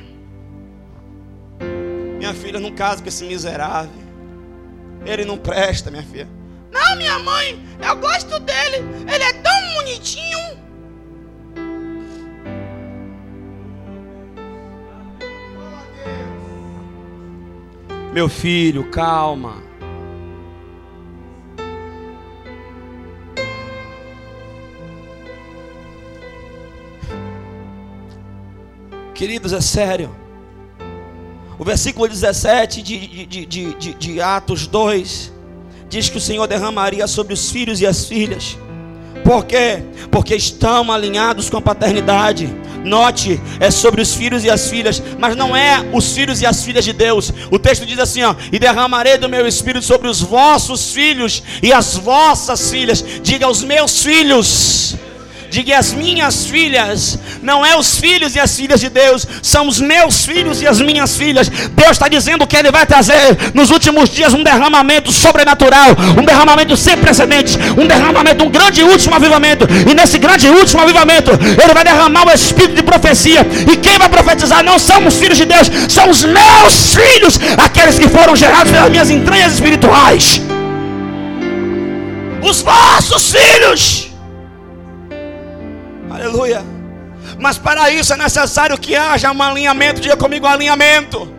Minha 2.18 2.32
filha, 2.32 2.60
não 2.60 2.72
case 2.72 3.02
com 3.02 3.10
esse 3.10 3.26
miserável. 3.26 4.04
Ele 5.04 5.26
não 5.26 5.38
presta, 5.38 5.90
minha 5.90 6.04
filha. 6.04 6.30
Não, 6.72 6.96
minha 6.96 7.18
mãe, 7.18 7.60
eu 7.82 7.96
gosto 7.98 8.40
dele. 8.40 8.78
Ele 9.12 9.24
é 9.24 9.34
tão 9.34 9.74
bonitinho. 9.74 10.40
Meu 18.14 18.30
filho, 18.30 18.92
calma. 18.92 19.56
Queridos, 29.24 29.54
é 29.54 29.62
sério. 29.62 30.14
O 31.58 31.64
versículo 31.64 32.10
17 32.10 32.82
de, 32.82 33.26
de, 33.26 33.46
de, 33.46 33.94
de, 33.94 34.22
Atos 34.22 34.68
2 34.68 35.32
diz 35.88 36.10
que 36.10 36.18
o 36.18 36.20
Senhor 36.20 36.46
derramaria 36.46 37.08
sobre 37.08 37.34
os 37.34 37.50
filhos 37.50 37.80
e 37.80 37.88
as 37.88 38.04
filhas. 38.04 38.58
Por 39.24 39.46
quê? 39.46 39.82
Porque 40.12 40.36
estão 40.36 40.92
alinhados 40.92 41.50
com 41.50 41.56
a 41.56 41.62
paternidade. 41.62 42.54
Note, 42.84 43.40
é 43.62 43.72
sobre 43.72 44.02
os 44.02 44.14
filhos 44.14 44.44
e 44.44 44.50
as 44.50 44.70
filhas, 44.70 45.02
mas 45.18 45.38
não 45.38 45.56
é 45.56 45.80
os 45.94 46.14
filhos 46.14 46.42
e 46.42 46.46
as 46.46 46.62
filhas 46.62 46.84
de 46.84 46.92
Deus. 46.92 47.32
O 47.50 47.58
texto 47.58 47.86
diz 47.86 48.00
assim: 48.00 48.24
ó, 48.24 48.36
e 48.52 48.60
derramarei 48.60 49.18
do 49.18 49.30
meu 49.30 49.48
espírito 49.48 49.86
sobre 49.86 50.10
os 50.10 50.20
vossos 50.20 50.92
filhos 50.92 51.42
e 51.62 51.72
as 51.72 51.96
vossas 51.96 52.70
filhas. 52.70 53.02
Diga 53.24 53.46
aos 53.46 53.64
meus 53.64 54.04
filhos 54.04 54.98
Diga 55.54 55.78
as 55.78 55.94
minhas 55.94 56.48
filhas, 56.48 57.20
não 57.40 57.64
é 57.64 57.78
os 57.78 58.00
filhos 58.00 58.36
e 58.36 58.40
as 58.40 58.58
filhas 58.58 58.80
de 58.80 58.90
Deus, 58.90 59.28
são 59.44 59.68
os 59.68 59.80
meus 59.80 60.26
filhos 60.26 60.64
e 60.64 60.68
as 60.68 60.82
minhas 60.82 61.16
filhas. 61.16 61.48
Deus 61.48 61.92
está 61.92 62.08
dizendo 62.08 62.48
que 62.48 62.58
Ele 62.58 62.72
vai 62.72 62.88
trazer 62.88 63.38
nos 63.54 63.70
últimos 63.70 64.10
dias 64.10 64.34
um 64.34 64.44
derramamento 64.44 65.12
sobrenatural, 65.12 65.90
um 66.20 66.26
derramamento 66.26 66.76
sem 66.76 66.98
precedentes, 66.98 67.56
um 67.78 67.86
derramamento, 67.86 68.44
um 68.44 68.50
grande 68.50 68.82
último 68.82 69.14
avivamento. 69.14 69.68
E 69.88 69.94
nesse 69.94 70.18
grande 70.18 70.48
último 70.50 70.82
avivamento, 70.82 71.30
Ele 71.30 71.74
vai 71.76 71.84
derramar 71.84 72.26
o 72.26 72.32
espírito 72.32 72.78
de 72.78 72.82
profecia. 72.82 73.46
E 73.72 73.78
quem 73.78 74.00
vai 74.00 74.10
profetizar 74.10 74.64
não 74.64 74.80
são 74.80 75.06
os 75.06 75.20
filhos 75.20 75.38
de 75.38 75.46
Deus, 75.46 75.70
são 75.88 76.10
os 76.10 76.24
meus 76.24 76.96
filhos, 76.96 77.40
aqueles 77.60 78.00
que 78.00 78.10
foram 78.10 78.36
gerados 78.36 78.72
pelas 78.72 78.90
minhas 78.90 79.12
entranhas 79.12 79.54
espirituais. 79.54 80.42
Os 82.42 82.60
vossos 82.64 83.32
filhos. 83.32 84.13
Aleluia. 86.24 86.64
Mas 87.38 87.58
para 87.58 87.92
isso 87.92 88.14
é 88.14 88.18
necessário 88.18 88.78
que 88.78 88.96
haja 88.96 89.30
um 89.32 89.44
alinhamento. 89.44 90.00
Diga 90.00 90.16
comigo, 90.16 90.46
um 90.46 90.50
alinhamento. 90.50 91.30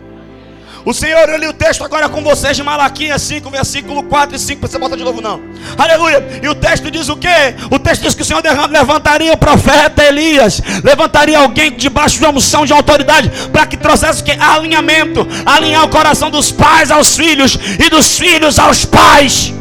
O 0.85 0.93
Senhor, 0.93 1.27
eu 1.27 1.37
li 1.39 1.47
o 1.47 1.53
texto 1.53 1.83
agora 1.83 2.07
com 2.07 2.21
vocês 2.21 2.55
de 2.55 2.61
Malaquias 2.61 3.19
5, 3.23 3.49
versículo 3.49 4.03
4 4.03 4.35
e 4.35 4.39
5. 4.39 4.67
Você 4.67 4.77
bota 4.77 4.95
de 4.95 5.03
novo, 5.03 5.19
não. 5.19 5.41
Aleluia. 5.75 6.23
E 6.43 6.47
o 6.47 6.53
texto 6.53 6.91
diz 6.91 7.09
o 7.09 7.17
quê? 7.17 7.55
O 7.71 7.79
texto 7.79 8.03
diz 8.03 8.13
que 8.13 8.21
o 8.21 8.25
Senhor 8.25 8.43
levantaria 8.69 9.33
o 9.33 9.37
profeta 9.37 10.03
Elias, 10.03 10.61
levantaria 10.83 11.39
alguém 11.39 11.71
debaixo 11.71 12.19
de 12.19 12.23
uma 12.23 12.37
unção 12.37 12.67
de 12.67 12.71
autoridade, 12.71 13.31
para 13.51 13.65
que 13.65 13.77
trouxesse 13.77 14.21
o 14.21 14.25
quê? 14.25 14.37
Alinhamento. 14.39 15.25
Alinhar 15.43 15.83
o 15.83 15.89
coração 15.89 16.29
dos 16.29 16.51
pais 16.51 16.91
aos 16.91 17.17
filhos 17.17 17.57
e 17.79 17.89
dos 17.89 18.19
filhos 18.19 18.59
aos 18.59 18.85
pais. 18.85 19.51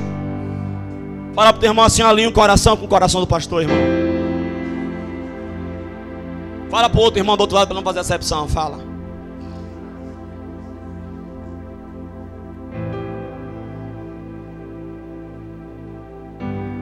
Fala 1.35 1.51
para 1.51 1.57
o 1.57 1.61
teu 1.61 1.71
irmão 1.71 1.87
assim: 1.87 2.03
alinha 2.03 2.29
o 2.29 2.33
coração 2.33 2.77
com 2.77 2.85
o 2.85 2.89
coração 2.89 3.23
do 3.23 3.27
pastor, 3.27 3.63
irmão. 3.63 3.94
Fala 6.75 6.91
para 6.91 6.99
o 6.99 7.05
outro 7.05 7.21
irmão 7.21 7.37
do 7.37 7.43
outro 7.43 7.55
lado 7.55 7.69
para 7.69 7.77
não 7.77 7.85
fazer 7.85 8.01
acepção. 8.01 8.49
Fala. 8.49 8.81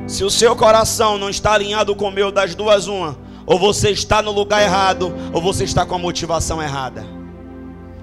Se 0.06 0.24
o 0.24 0.30
seu 0.30 0.56
coração 0.56 1.18
não 1.18 1.28
está 1.28 1.52
alinhado 1.52 1.94
com 1.94 2.06
o 2.06 2.10
meu, 2.10 2.32
das 2.32 2.54
duas, 2.54 2.86
uma. 2.86 3.18
Ou 3.44 3.58
você 3.58 3.90
está 3.90 4.22
no 4.22 4.32
lugar 4.32 4.62
errado, 4.62 5.12
ou 5.30 5.42
você 5.42 5.64
está 5.64 5.84
com 5.84 5.94
a 5.94 5.98
motivação 5.98 6.62
errada. 6.62 7.04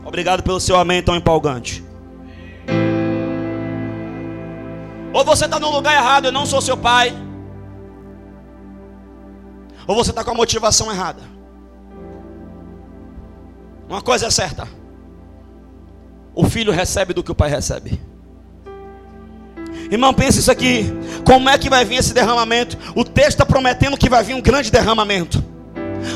Obrigado 0.05 0.43
pelo 0.43 0.59
seu 0.59 0.75
amém 0.75 1.01
tão 1.01 1.15
empolgante. 1.15 1.83
Ou 5.11 5.25
você 5.25 5.45
está 5.45 5.59
no 5.59 5.71
lugar 5.71 5.95
errado, 5.95 6.25
eu 6.25 6.31
não 6.31 6.45
sou 6.45 6.61
seu 6.61 6.77
pai. 6.77 7.11
Ou 9.87 9.95
você 9.95 10.11
está 10.11 10.23
com 10.23 10.29
a 10.29 10.35
motivação 10.35 10.91
errada. 10.91 11.38
Uma 13.89 14.01
coisa 14.01 14.27
é 14.27 14.31
certa: 14.31 14.67
o 16.35 16.47
filho 16.47 16.71
recebe 16.71 17.13
do 17.13 17.23
que 17.23 17.31
o 17.31 17.35
pai 17.35 17.49
recebe. 17.49 17.99
Irmão, 19.91 20.13
pensa 20.13 20.39
isso 20.39 20.51
aqui. 20.51 20.85
Como 21.25 21.49
é 21.49 21.57
que 21.57 21.69
vai 21.69 21.83
vir 21.83 21.95
esse 21.95 22.13
derramamento? 22.13 22.77
O 22.95 23.03
texto 23.03 23.29
está 23.29 23.45
prometendo 23.45 23.97
que 23.97 24.07
vai 24.07 24.23
vir 24.23 24.35
um 24.35 24.41
grande 24.41 24.71
derramamento. 24.71 25.43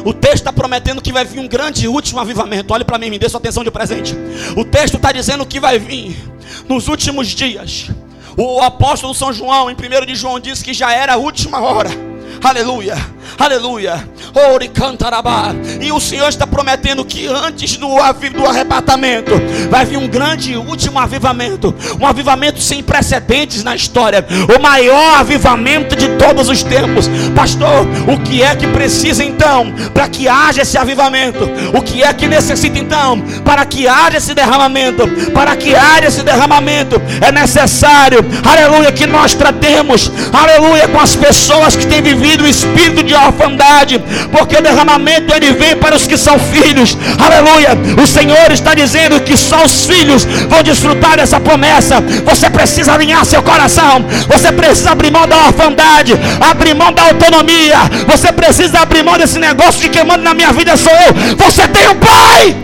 O 0.06 0.14
texto 0.14 0.36
está 0.36 0.54
prometendo 0.54 1.02
que 1.02 1.12
vai 1.12 1.26
vir 1.26 1.40
um 1.40 1.48
grande 1.48 1.88
último 1.88 2.20
avivamento. 2.20 2.74
Olhe 2.74 2.86
para 2.86 2.98
mim, 3.00 3.10
me 3.10 3.18
dê 3.18 3.28
sua 3.28 3.40
atenção 3.40 3.64
de 3.64 3.72
presente. 3.72 4.16
O 4.56 4.64
texto 4.64 4.98
está 4.98 5.12
dizendo 5.12 5.46
que 5.46 5.60
vai 5.60 5.80
vir 5.80 6.16
nos 6.70 6.88
últimos 6.88 7.28
dias. 7.30 7.90
O 8.38 8.62
apóstolo 8.62 9.14
São 9.14 9.34
João, 9.34 9.70
em 9.70 9.76
1 9.76 10.06
de 10.06 10.16
João, 10.16 10.40
diz 10.40 10.62
que 10.62 10.74
já 10.74 10.94
era 10.94 11.14
a 11.14 11.18
última 11.18 11.60
hora. 11.60 11.90
Aleluia, 12.44 12.96
aleluia. 13.38 14.08
E 15.82 15.92
o 15.92 16.00
Senhor 16.00 16.28
está 16.28 16.48
prometendo 16.48 17.06
que 17.06 17.28
antes 17.28 17.78
do, 17.78 17.88
do 17.88 18.46
arrebatamento 18.46 19.32
vai 19.70 19.86
vir 19.86 19.98
um 19.98 20.08
grande 20.08 20.56
último 20.56 21.00
avivamento, 21.00 21.74
um 22.00 22.06
avivamento 22.06 22.62
sem 22.62 22.82
precedentes 22.82 23.64
na 23.64 23.76
história, 23.76 24.26
o 24.58 24.62
maior 24.62 25.20
avivamento 25.20 25.96
de 25.96 26.10
todos 26.18 26.50
os 26.50 26.64
tempos. 26.64 27.10
Pastor, 27.36 27.86
o 28.08 28.20
que 28.20 28.42
é 28.42 28.56
que 28.56 28.68
precisa 28.68 29.24
então 29.24 29.74
para 29.94 30.08
que 30.08 30.28
haja 30.28 30.62
esse 30.62 30.78
avivamento? 30.78 31.50
O 31.74 31.82
que 31.82 32.04
é 32.04 32.14
que 32.14 32.28
necessita 32.28 32.80
então 32.80 33.22
para 33.44 33.66
que 33.66 33.88
haja 33.88 34.18
esse 34.18 34.34
derramamento? 34.34 35.08
Para 35.32 35.56
que 35.56 35.76
haja 35.76 36.08
esse 36.08 36.24
derramamento 36.24 37.02
é 37.22 37.32
necessário, 37.32 38.20
aleluia, 38.44 38.92
que 38.92 39.06
nós 39.06 39.34
tratemos, 39.34 40.12
aleluia, 40.32 40.88
com 40.88 41.00
as 41.00 41.16
pessoas 41.16 41.76
que 41.76 41.86
têm 41.86 42.02
vivido 42.02 42.44
o 42.44 42.48
espírito 42.48 43.04
de 43.04 43.13
orfandade, 43.22 44.02
porque 44.32 44.58
o 44.58 44.62
derramamento 44.62 45.34
ele 45.34 45.54
vem 45.54 45.76
para 45.76 45.96
os 45.96 46.08
que 46.08 46.18
são 46.18 46.38
filhos. 46.40 46.98
Aleluia! 47.20 47.72
O 48.02 48.08
Senhor 48.08 48.52
está 48.52 48.74
dizendo 48.74 49.20
que 49.22 49.38
só 49.38 49.64
os 49.64 49.86
filhos 49.86 50.26
vão 50.50 50.64
desfrutar 50.64 51.18
dessa 51.18 51.40
promessa. 51.40 52.02
Você 52.26 52.50
precisa 52.50 52.94
alinhar 52.94 53.26
seu 53.26 53.42
coração. 53.42 54.06
Você 54.28 54.52
precisa 54.52 54.92
abrir 54.92 55.12
mão 55.12 55.28
da 55.28 55.48
orfandade, 55.48 56.14
abrir 56.40 56.74
mão 56.74 56.92
da 56.92 57.04
autonomia. 57.04 57.78
Você 58.08 58.32
precisa 58.32 58.80
abrir 58.80 59.04
mão 59.04 59.18
desse 59.18 59.40
negócio 59.40 59.82
de 59.82 59.90
que 59.90 60.04
manda 60.04 60.24
na 60.24 60.34
minha 60.34 60.52
vida 60.52 60.76
sou 60.78 60.94
eu. 60.94 61.38
Você 61.38 61.68
tem 61.68 61.90
um 61.90 61.96
pai. 61.96 62.56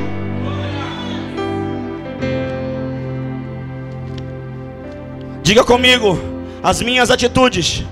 Diga 5.41 5.63
comigo, 5.63 6.19
as 6.61 6.81
minhas 6.81 7.09
atitudes 7.09 7.83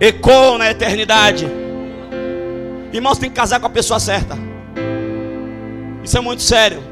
ecoam 0.00 0.56
na 0.56 0.70
eternidade. 0.70 1.46
Irmãos, 2.92 3.18
tem 3.18 3.28
que 3.28 3.36
casar 3.36 3.60
com 3.60 3.66
a 3.66 3.70
pessoa 3.70 4.00
certa. 4.00 4.36
Isso 6.02 6.16
é 6.16 6.20
muito 6.20 6.42
sério. 6.42 6.82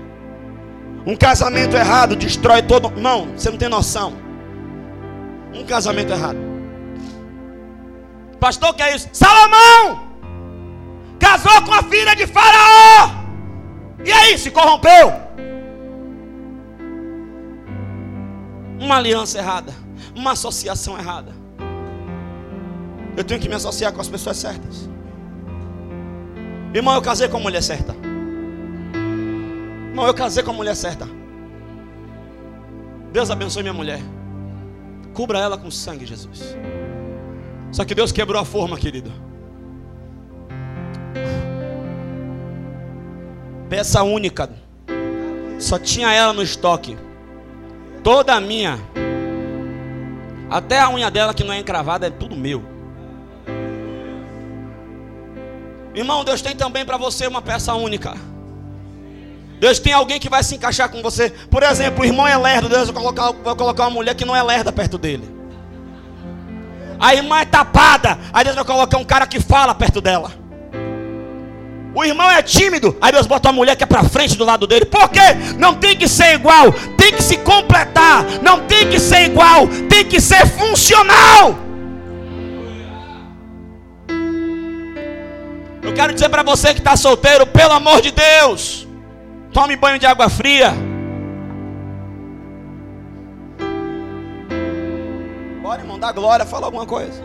Um 1.06 1.16
casamento 1.16 1.74
errado 1.74 2.14
destrói 2.14 2.62
todo. 2.62 2.90
Não, 2.90 3.28
você 3.36 3.50
não 3.50 3.56
tem 3.56 3.68
noção. 3.68 4.12
Um 5.54 5.64
casamento 5.64 6.12
errado. 6.12 6.38
Pastor, 8.38 8.74
que 8.74 8.82
é 8.82 8.94
isso? 8.94 9.08
Salomão 9.12 10.08
casou 11.18 11.62
com 11.62 11.72
a 11.72 11.82
filha 11.82 12.14
de 12.14 12.26
Faraó. 12.26 13.10
E 14.04 14.12
aí, 14.12 14.38
se 14.38 14.50
corrompeu? 14.50 15.12
Uma 18.78 18.96
aliança 18.96 19.38
errada, 19.38 19.74
uma 20.14 20.32
associação 20.32 20.96
errada. 20.96 21.37
Eu 23.18 23.24
tenho 23.24 23.40
que 23.40 23.48
me 23.48 23.56
associar 23.56 23.92
com 23.92 24.00
as 24.00 24.06
pessoas 24.06 24.36
certas. 24.36 24.88
Irmão, 26.72 26.94
eu 26.94 27.02
casei 27.02 27.26
com 27.26 27.36
a 27.36 27.40
mulher 27.40 27.60
certa. 27.60 27.92
Irmão, 29.88 30.06
eu 30.06 30.14
casei 30.14 30.44
com 30.44 30.52
a 30.52 30.54
mulher 30.54 30.76
certa. 30.76 31.04
Deus 33.12 33.28
abençoe 33.28 33.64
minha 33.64 33.74
mulher. 33.74 34.00
Cubra 35.14 35.40
ela 35.40 35.58
com 35.58 35.68
sangue, 35.68 36.06
Jesus. 36.06 36.56
Só 37.72 37.84
que 37.84 37.92
Deus 37.92 38.12
quebrou 38.12 38.40
a 38.40 38.44
forma, 38.44 38.78
querido. 38.78 39.10
Peça 43.68 44.04
única. 44.04 44.48
Só 45.58 45.76
tinha 45.76 46.14
ela 46.14 46.32
no 46.32 46.44
estoque. 46.44 46.96
Toda 48.04 48.40
minha. 48.40 48.78
Até 50.48 50.78
a 50.78 50.88
unha 50.88 51.10
dela 51.10 51.34
que 51.34 51.42
não 51.42 51.52
é 51.52 51.58
encravada 51.58 52.06
é 52.06 52.10
tudo 52.10 52.36
meu. 52.36 52.77
Irmão, 55.98 56.22
Deus 56.22 56.40
tem 56.40 56.54
também 56.54 56.84
para 56.84 56.96
você 56.96 57.26
uma 57.26 57.42
peça 57.42 57.74
única. 57.74 58.14
Deus 59.58 59.80
tem 59.80 59.92
alguém 59.92 60.20
que 60.20 60.28
vai 60.28 60.44
se 60.44 60.54
encaixar 60.54 60.88
com 60.88 61.02
você. 61.02 61.28
Por 61.50 61.64
exemplo, 61.64 62.04
o 62.04 62.06
irmão 62.06 62.24
é 62.24 62.36
lerdo. 62.36 62.68
Deus 62.68 62.88
vai 62.88 63.02
colocar, 63.02 63.32
vai 63.32 63.56
colocar 63.56 63.82
uma 63.82 63.90
mulher 63.90 64.14
que 64.14 64.24
não 64.24 64.36
é 64.36 64.40
lerda 64.40 64.72
perto 64.72 64.96
dele. 64.96 65.28
A 67.00 67.16
irmã 67.16 67.40
é 67.40 67.44
tapada. 67.44 68.16
Aí 68.32 68.44
Deus 68.44 68.54
vai 68.54 68.64
colocar 68.64 68.96
um 68.96 69.04
cara 69.04 69.26
que 69.26 69.40
fala 69.40 69.74
perto 69.74 70.00
dela. 70.00 70.30
O 71.92 72.04
irmão 72.04 72.30
é 72.30 72.40
tímido. 72.42 72.96
Aí 73.00 73.10
Deus 73.10 73.26
bota 73.26 73.48
uma 73.48 73.54
mulher 73.54 73.74
que 73.74 73.82
é 73.82 73.86
para 73.86 74.04
frente 74.04 74.38
do 74.38 74.44
lado 74.44 74.68
dele. 74.68 74.84
Por 74.84 75.08
quê? 75.08 75.34
Não 75.58 75.74
tem 75.74 75.96
que 75.96 76.06
ser 76.06 76.34
igual. 76.34 76.72
Tem 76.96 77.12
que 77.12 77.24
se 77.24 77.38
completar. 77.38 78.24
Não 78.40 78.60
tem 78.66 78.88
que 78.88 79.00
ser 79.00 79.24
igual. 79.24 79.66
Tem 79.88 80.04
que 80.04 80.20
ser 80.20 80.46
funcional. 80.46 81.67
Eu 85.88 85.94
quero 85.94 86.12
dizer 86.12 86.28
para 86.28 86.42
você 86.42 86.74
que 86.74 86.80
está 86.80 86.98
solteiro, 86.98 87.46
pelo 87.46 87.72
amor 87.72 88.02
de 88.02 88.10
Deus, 88.10 88.86
tome 89.54 89.74
banho 89.74 89.98
de 89.98 90.04
água 90.04 90.28
fria. 90.28 90.74
Bora, 95.62 95.80
irmão, 95.80 95.98
dá 95.98 96.12
glória, 96.12 96.44
fala 96.44 96.66
alguma 96.66 96.84
coisa. 96.84 97.24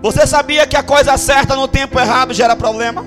Você 0.00 0.26
sabia 0.26 0.66
que 0.66 0.78
a 0.78 0.82
coisa 0.82 1.14
certa 1.18 1.54
no 1.54 1.68
tempo 1.68 2.00
errado 2.00 2.32
gera 2.32 2.56
problema? 2.56 3.04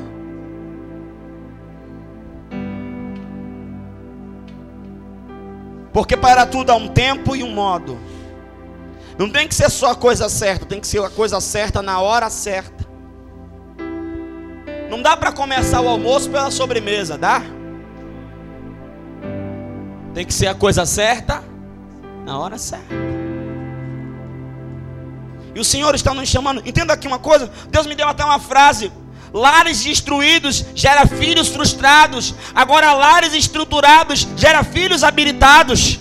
Porque 5.92 6.16
para 6.16 6.46
tudo 6.46 6.72
há 6.72 6.76
um 6.76 6.88
tempo 6.88 7.36
e 7.36 7.42
um 7.42 7.52
modo. 7.52 7.98
Não 9.18 9.28
tem 9.28 9.48
que 9.48 9.56
ser 9.56 9.72
só 9.72 9.90
a 9.90 9.96
coisa 9.96 10.30
certa, 10.30 10.68
tem 10.68 10.80
que 10.80 10.86
ser 10.86 11.04
a 11.04 11.10
coisa 11.10 11.42
certa 11.42 11.82
na 11.82 12.00
hora 12.00 12.30
certa. 12.30 12.87
Não 14.90 15.02
dá 15.02 15.18
para 15.18 15.32
começar 15.32 15.82
o 15.82 15.88
almoço 15.88 16.30
pela 16.30 16.50
sobremesa, 16.50 17.18
dá? 17.18 17.42
Tem 20.14 20.26
que 20.26 20.34
ser 20.34 20.48
a 20.48 20.56
coisa 20.56 20.86
certa 20.86 21.44
na 22.26 22.40
hora 22.40 22.58
certa. 22.58 22.96
E 25.54 25.60
o 25.60 25.64
Senhor 25.64 25.94
está 25.96 26.14
nos 26.14 26.30
chamando. 26.30 26.62
Entenda 26.66 26.94
aqui 26.94 27.08
uma 27.08 27.20
coisa. 27.20 27.52
Deus 27.70 27.88
me 27.88 27.96
deu 27.96 28.08
até 28.08 28.24
uma 28.24 28.40
frase. 28.40 28.92
Lares 29.34 29.84
destruídos 29.84 30.64
gera 30.76 31.06
filhos 31.06 31.48
frustrados. 31.48 32.34
Agora 32.54 32.94
lares 32.94 33.34
estruturados 33.34 34.28
gera 34.36 34.64
filhos 34.64 35.04
habilitados. 35.04 36.00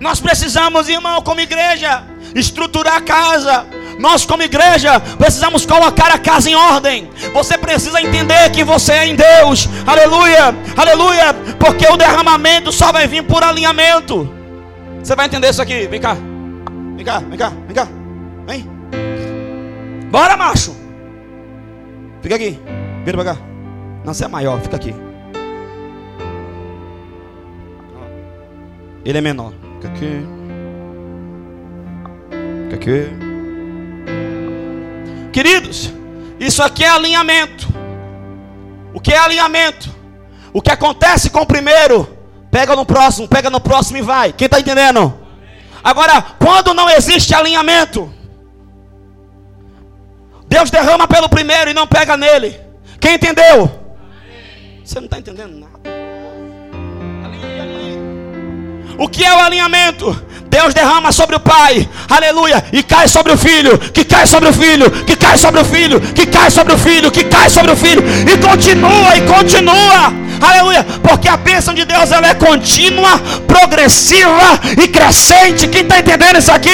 Nós 0.00 0.20
precisamos, 0.20 0.88
irmão, 0.88 1.20
como 1.22 1.40
igreja, 1.40 2.04
estruturar 2.34 2.96
a 2.96 3.00
casa, 3.00 3.66
nós, 3.98 4.24
como 4.24 4.44
igreja, 4.44 5.00
precisamos 5.00 5.66
colocar 5.66 6.12
a 6.12 6.18
casa 6.18 6.48
em 6.48 6.54
ordem. 6.54 7.10
Você 7.34 7.58
precisa 7.58 8.00
entender 8.00 8.50
que 8.52 8.62
você 8.62 8.92
é 8.92 9.06
em 9.06 9.16
Deus. 9.16 9.68
Aleluia, 9.84 10.54
aleluia. 10.76 11.34
Porque 11.58 11.86
o 11.86 11.96
derramamento 11.96 12.70
só 12.70 12.92
vai 12.92 13.08
vir 13.08 13.24
por 13.24 13.42
alinhamento. 13.42 14.32
Você 15.02 15.16
vai 15.16 15.26
entender 15.26 15.50
isso 15.50 15.60
aqui. 15.60 15.88
Vem 15.88 16.00
cá, 16.00 16.16
vem 16.94 17.04
cá, 17.04 17.18
vem 17.18 17.38
cá, 17.38 17.52
vem 17.66 17.74
cá. 17.74 17.88
Vem. 18.46 18.70
Bora, 20.10 20.36
macho. 20.36 20.74
Fica 22.22 22.36
aqui. 22.36 22.58
Vira 23.04 23.18
pra 23.18 23.34
cá. 23.34 23.40
Não, 24.04 24.14
você 24.14 24.24
é 24.24 24.28
maior, 24.28 24.60
fica 24.60 24.76
aqui. 24.76 24.94
Ele 29.04 29.18
é 29.18 29.20
menor. 29.20 29.52
Fica 29.80 29.88
aqui. 29.88 30.26
Fica 32.70 32.76
aqui. 32.76 33.27
Queridos, 35.38 35.92
isso 36.40 36.60
aqui 36.64 36.82
é 36.82 36.88
alinhamento. 36.88 37.68
O 38.92 38.98
que 39.00 39.12
é 39.12 39.18
alinhamento? 39.18 39.88
O 40.52 40.60
que 40.60 40.68
acontece 40.68 41.30
com 41.30 41.42
o 41.42 41.46
primeiro, 41.46 42.08
pega 42.50 42.74
no 42.74 42.84
próximo, 42.84 43.28
pega 43.28 43.48
no 43.48 43.60
próximo 43.60 43.98
e 43.98 44.02
vai. 44.02 44.32
Quem 44.32 44.46
está 44.46 44.58
entendendo? 44.58 45.16
Agora, 45.84 46.20
quando 46.40 46.74
não 46.74 46.90
existe 46.90 47.36
alinhamento, 47.36 48.12
Deus 50.48 50.72
derrama 50.72 51.06
pelo 51.06 51.28
primeiro 51.28 51.70
e 51.70 51.74
não 51.74 51.86
pega 51.86 52.16
nele. 52.16 52.58
Quem 53.00 53.14
entendeu? 53.14 53.70
Você 54.84 54.96
não 54.98 55.04
está 55.04 55.20
entendendo 55.20 55.56
nada. 55.56 55.78
O 58.98 59.08
que 59.08 59.24
é 59.24 59.32
o 59.36 59.38
alinhamento? 59.38 60.20
Deus 60.48 60.72
derrama 60.72 61.12
sobre 61.12 61.36
o 61.36 61.40
pai, 61.40 61.88
aleluia, 62.08 62.64
e 62.72 62.82
cai 62.82 63.06
sobre 63.06 63.32
o 63.32 63.36
filho, 63.36 63.78
que 63.78 64.02
cai 64.02 64.26
sobre 64.26 64.48
o 64.48 64.52
filho, 64.52 64.90
que 64.90 65.14
cai 65.14 65.36
sobre 65.36 65.60
o 65.60 65.64
filho, 65.64 66.00
que 66.00 66.26
cai 66.26 66.50
sobre 66.50 66.72
o 66.72 66.78
filho, 66.78 67.10
que 67.10 67.24
cai 67.24 67.50
sobre 67.50 67.72
o 67.72 67.76
filho, 67.76 68.02
e 68.26 68.36
continua, 68.38 69.16
e 69.16 69.20
continua, 69.22 70.12
aleluia, 70.40 70.84
porque 71.02 71.28
a 71.28 71.36
bênção 71.36 71.74
de 71.74 71.84
Deus 71.84 72.10
ela 72.10 72.28
é 72.28 72.34
contínua, 72.34 73.18
progressiva 73.46 74.58
e 74.82 74.88
crescente. 74.88 75.68
Quem 75.68 75.82
está 75.82 75.98
entendendo 75.98 76.38
isso 76.38 76.50
aqui? 76.50 76.70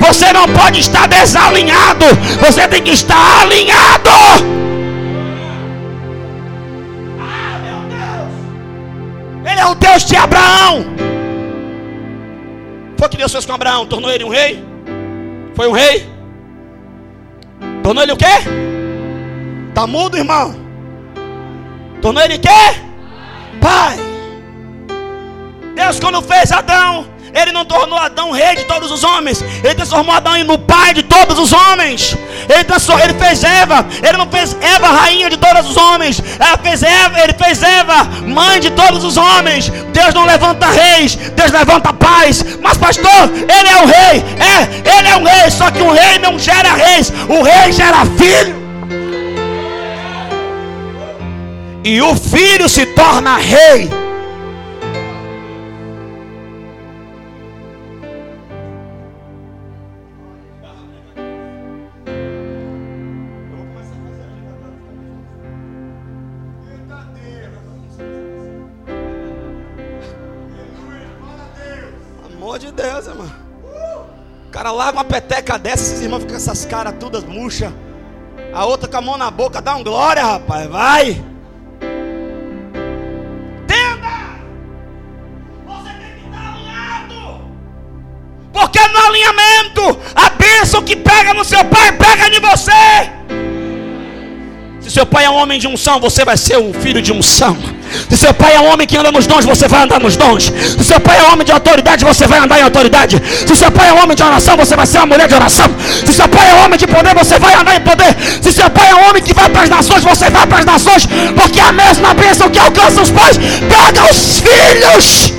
Você 0.00 0.32
não 0.32 0.48
pode 0.48 0.80
estar 0.80 1.06
desalinhado, 1.06 2.06
você 2.40 2.66
tem 2.66 2.82
que 2.82 2.92
estar 2.92 3.42
alinhado. 3.42 4.08
Ah! 7.20 7.74
Ele 9.50 9.60
é 9.60 9.66
o 9.66 9.74
Deus 9.74 10.04
de 10.06 10.16
Abraão. 10.16 11.13
Foi 12.96 13.06
o 13.06 13.10
que 13.10 13.16
Deus 13.16 13.32
fez 13.32 13.44
com 13.44 13.52
Abraão? 13.52 13.86
Tornou 13.86 14.10
ele 14.10 14.24
um 14.24 14.28
rei? 14.28 14.64
Foi 15.54 15.68
um 15.68 15.72
rei? 15.72 16.08
Tornou 17.82 18.02
ele 18.02 18.12
o 18.12 18.16
quê? 18.16 18.24
Está 19.68 19.86
mudo, 19.86 20.16
irmão? 20.16 20.54
Tornou 22.00 22.22
ele 22.22 22.38
quê? 22.38 22.48
Pai. 23.60 23.96
Deus 25.74 25.98
quando 25.98 26.22
fez 26.22 26.52
Adão, 26.52 27.06
ele 27.34 27.50
não 27.50 27.64
tornou 27.64 27.98
Adão 27.98 28.30
rei 28.30 28.54
de 28.54 28.64
todos 28.64 28.90
os 28.90 29.02
homens. 29.02 29.42
Ele 29.42 29.74
transformou 29.74 30.14
Adão 30.14 30.42
no 30.44 30.58
pai 30.58 30.94
de 30.94 31.02
todos 31.02 31.38
os 31.38 31.52
homens. 31.52 32.16
Ele, 32.48 33.04
ele 33.04 33.14
fez 33.14 33.44
Eva. 33.44 33.86
Ele 34.02 34.18
não 34.18 34.28
fez 34.28 34.56
Eva 34.60 34.88
rainha 34.88 35.30
de 35.30 35.36
todos 35.36 35.68
os 35.68 35.76
homens. 35.76 36.22
Ela 36.38 36.58
fez 36.58 36.82
Eva, 36.82 37.20
ele 37.20 37.34
fez 37.34 37.62
Eva 37.62 38.04
mãe 38.26 38.60
de 38.60 38.70
todos 38.70 39.04
os 39.04 39.16
homens. 39.16 39.70
Deus 39.92 40.14
não 40.14 40.24
levanta 40.24 40.66
reis. 40.66 41.16
Deus 41.16 41.50
levanta 41.50 41.92
pais. 41.92 42.44
Mas 42.62 42.76
pastor, 42.76 43.30
ele 43.34 43.68
é 43.68 43.82
o 43.82 43.86
rei. 43.86 44.24
É, 44.38 44.98
ele 44.98 45.08
é 45.08 45.16
um 45.16 45.24
rei. 45.24 45.50
Só 45.50 45.70
que 45.70 45.82
o 45.82 45.90
rei 45.90 46.18
não 46.18 46.38
gera 46.38 46.74
reis. 46.74 47.12
O 47.28 47.42
rei 47.42 47.72
gera 47.72 48.04
filho. 48.16 48.64
E 51.84 52.00
o 52.00 52.14
filho 52.16 52.68
se 52.68 52.86
torna 52.86 53.36
rei 53.36 54.03
cara 74.64 74.72
larga 74.72 74.98
uma 74.98 75.04
peteca 75.04 75.58
dessa, 75.58 75.82
esses 75.82 76.00
irmãos 76.00 76.20
ficam 76.20 76.36
com 76.36 76.40
essas 76.40 76.64
caras 76.64 76.94
todas 76.98 77.22
murchas. 77.22 77.70
A 78.50 78.64
outra 78.64 78.88
com 78.88 78.96
a 78.96 79.00
mão 79.02 79.18
na 79.18 79.30
boca, 79.30 79.60
dá 79.60 79.76
um 79.76 79.84
glória, 79.84 80.24
rapaz, 80.24 80.66
vai. 80.70 81.22
Tenda! 83.66 84.38
Você 85.66 85.90
tem 85.90 86.14
que 86.18 86.24
estar 86.24 86.54
alinhado. 86.54 87.42
Porque 88.54 88.78
no 88.88 88.98
alinhamento, 89.00 90.00
a 90.14 90.30
bênção 90.30 90.82
que 90.82 90.96
pega 90.96 91.34
no 91.34 91.44
seu 91.44 91.62
pai, 91.66 91.92
pega 91.92 92.34
em 92.34 92.40
você. 92.40 92.72
Se 94.80 94.90
seu 94.90 95.04
pai 95.04 95.26
é 95.26 95.30
um 95.30 95.34
homem 95.34 95.58
de 95.58 95.68
unção, 95.68 96.00
você 96.00 96.24
vai 96.24 96.38
ser 96.38 96.56
um 96.56 96.72
filho 96.72 97.02
de 97.02 97.12
unção. 97.12 97.54
Se 98.10 98.16
seu 98.16 98.34
pai 98.34 98.54
é 98.54 98.60
homem 98.60 98.86
que 98.86 98.96
anda 98.96 99.10
nos 99.10 99.26
dons, 99.26 99.44
você 99.44 99.68
vai 99.68 99.82
andar 99.82 100.00
nos 100.00 100.16
dons. 100.16 100.52
Se 100.78 100.84
seu 100.84 101.00
pai 101.00 101.18
é 101.18 101.32
homem 101.32 101.44
de 101.44 101.52
autoridade, 101.52 102.04
você 102.04 102.26
vai 102.26 102.38
andar 102.38 102.58
em 102.58 102.62
autoridade. 102.62 103.20
Se 103.46 103.56
seu 103.56 103.70
pai 103.70 103.88
é 103.88 103.92
homem 103.92 104.16
de 104.16 104.22
oração, 104.22 104.56
você 104.56 104.76
vai 104.76 104.86
ser 104.86 104.98
uma 104.98 105.06
mulher 105.06 105.28
de 105.28 105.34
oração. 105.34 105.66
Se 106.04 106.12
seu 106.12 106.28
pai 106.28 106.50
é 106.50 106.64
homem 106.64 106.78
de 106.78 106.86
poder, 106.86 107.14
você 107.14 107.38
vai 107.38 107.54
andar 107.54 107.76
em 107.76 107.80
poder. 107.80 108.16
Se 108.42 108.52
seu 108.52 108.68
pai 108.70 108.90
é 108.90 108.94
homem 108.94 109.22
que 109.22 109.34
vai 109.34 109.48
para 109.48 109.62
as 109.62 109.68
nações, 109.68 110.04
você 110.04 110.30
vai 110.30 110.46
para 110.46 110.58
as 110.58 110.64
nações. 110.64 111.06
Porque 111.34 111.60
a 111.60 111.72
mesma 111.72 112.14
bênção 112.14 112.48
que 112.50 112.58
alcança 112.58 113.02
os 113.02 113.10
pais, 113.10 113.36
pega 113.36 114.10
os 114.10 114.40
filhos. 114.40 115.32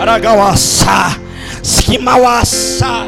Aragauaçá, 0.00 1.16
Skimauaçá. 1.62 3.06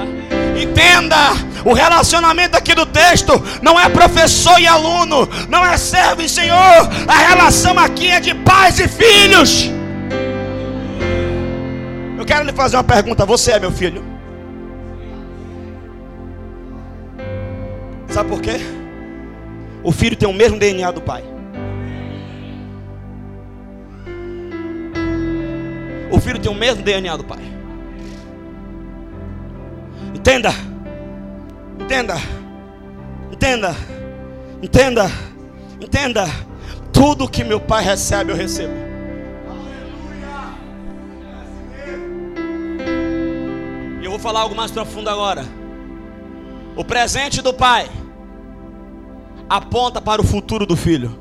Entenda 0.56 1.34
o 1.64 1.72
relacionamento 1.72 2.56
aqui 2.56 2.74
do 2.74 2.84
texto 2.84 3.32
não 3.62 3.80
é 3.80 3.88
professor 3.88 4.60
e 4.60 4.66
aluno, 4.66 5.28
não 5.48 5.64
é 5.64 5.76
servo 5.76 6.20
e 6.20 6.28
senhor. 6.28 6.58
A 7.08 7.18
relação 7.28 7.78
aqui 7.78 8.08
é 8.08 8.20
de 8.20 8.34
pais 8.34 8.78
e 8.78 8.86
filhos. 8.86 9.70
Eu 12.18 12.24
quero 12.24 12.44
lhe 12.44 12.52
fazer 12.52 12.76
uma 12.76 12.84
pergunta: 12.84 13.24
você 13.24 13.52
é 13.52 13.60
meu 13.60 13.72
filho? 13.72 14.04
Sabe 18.08 18.28
por 18.28 18.40
quê? 18.40 18.60
O 19.82 19.90
filho 19.90 20.16
tem 20.16 20.28
o 20.28 20.32
mesmo 20.32 20.58
DNA 20.58 20.90
do 20.90 21.00
pai. 21.00 21.24
O 26.10 26.20
filho 26.20 26.38
tem 26.38 26.50
o 26.50 26.54
mesmo 26.54 26.82
DNA 26.82 27.16
do 27.16 27.24
pai. 27.24 27.40
Entenda. 30.14 30.73
Entenda, 31.78 32.14
entenda, 33.30 33.76
entenda, 34.62 35.10
entenda. 35.80 36.26
Tudo 36.92 37.28
que 37.28 37.42
meu 37.44 37.60
pai 37.60 37.84
recebe, 37.84 38.30
eu 38.32 38.36
recebo. 38.36 38.72
E 44.00 44.04
eu 44.04 44.10
vou 44.10 44.18
falar 44.18 44.40
algo 44.40 44.54
mais 44.54 44.70
profundo 44.70 45.10
agora. 45.10 45.44
O 46.76 46.84
presente 46.84 47.42
do 47.42 47.52
pai 47.52 47.88
aponta 49.48 50.00
para 50.00 50.20
o 50.20 50.24
futuro 50.24 50.66
do 50.66 50.76
filho. 50.76 51.18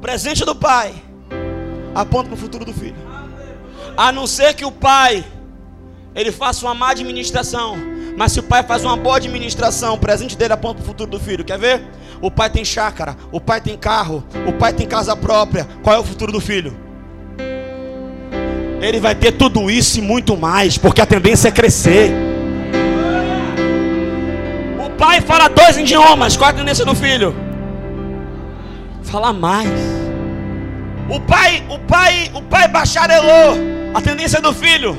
Presente 0.00 0.44
do 0.44 0.54
pai 0.54 0.94
aponta 1.94 2.28
para 2.28 2.34
o 2.34 2.38
futuro 2.38 2.64
do 2.64 2.72
filho. 2.72 2.96
A 3.96 4.10
não 4.10 4.26
ser 4.26 4.54
que 4.54 4.64
o 4.64 4.72
pai 4.72 5.24
ele 6.14 6.30
faça 6.30 6.64
uma 6.64 6.74
má 6.74 6.90
administração. 6.90 7.76
Mas 8.16 8.32
se 8.32 8.40
o 8.40 8.42
pai 8.42 8.62
faz 8.62 8.84
uma 8.84 8.96
boa 8.96 9.16
administração, 9.16 9.94
o 9.94 9.98
presente 9.98 10.36
dele 10.36 10.52
aponta 10.52 10.76
para 10.76 10.84
o 10.84 10.86
futuro 10.86 11.10
do 11.10 11.18
filho. 11.18 11.44
Quer 11.44 11.58
ver? 11.58 11.82
O 12.20 12.30
pai 12.30 12.48
tem 12.48 12.64
chácara, 12.64 13.16
o 13.32 13.40
pai 13.40 13.60
tem 13.60 13.76
carro, 13.76 14.22
o 14.46 14.52
pai 14.52 14.72
tem 14.72 14.86
casa 14.86 15.16
própria. 15.16 15.66
Qual 15.82 15.94
é 15.94 15.98
o 15.98 16.04
futuro 16.04 16.30
do 16.30 16.40
filho? 16.40 16.76
Ele 18.80 19.00
vai 19.00 19.14
ter 19.14 19.32
tudo 19.32 19.68
isso 19.70 19.98
e 19.98 20.02
muito 20.02 20.36
mais, 20.36 20.78
porque 20.78 21.00
a 21.00 21.06
tendência 21.06 21.48
é 21.48 21.50
crescer. 21.50 22.12
O 24.78 24.90
pai 24.90 25.20
fala 25.20 25.48
dois 25.48 25.76
idiomas, 25.76 26.36
qual 26.36 26.50
é 26.50 26.52
a 26.52 26.56
tendência 26.56 26.84
do 26.84 26.94
filho? 26.94 27.34
Falar 29.02 29.32
mais. 29.32 29.93
O 31.08 31.20
pai, 31.20 31.62
o 31.68 31.78
pai, 31.78 32.30
o 32.32 32.42
pai 32.42 32.66
bacharelou. 32.68 33.58
A 33.94 34.00
tendência 34.00 34.40
do 34.40 34.52
filho: 34.54 34.98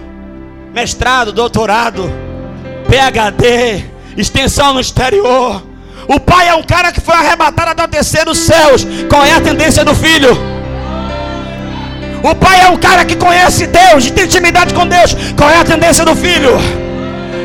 mestrado, 0.74 1.32
doutorado, 1.32 2.12
PhD, 2.88 3.86
extensão 4.16 4.74
no 4.74 4.80
exterior. 4.80 5.64
O 6.08 6.20
pai 6.20 6.50
é 6.50 6.54
um 6.54 6.62
cara 6.62 6.92
que 6.92 7.02
foi 7.02 7.16
arrebatado 7.16 7.72
até 7.72 7.84
o 7.84 7.88
terceiro 7.88 8.36
céus. 8.36 8.86
Qual 9.10 9.26
é 9.26 9.34
a 9.34 9.42
tendência 9.42 9.84
do 9.84 9.96
filho? 9.96 10.38
O 12.24 12.36
pai 12.36 12.62
é 12.62 12.70
um 12.70 12.78
cara 12.78 13.04
que 13.04 13.16
conhece 13.16 13.68
Deus, 13.68 14.10
tem 14.12 14.26
intimidade 14.26 14.74
com 14.74 14.88
Deus. 14.88 15.16
Qual 15.36 15.50
é 15.50 15.58
a 15.58 15.64
tendência 15.64 16.06
do 16.06 16.16
filho? 16.16 16.52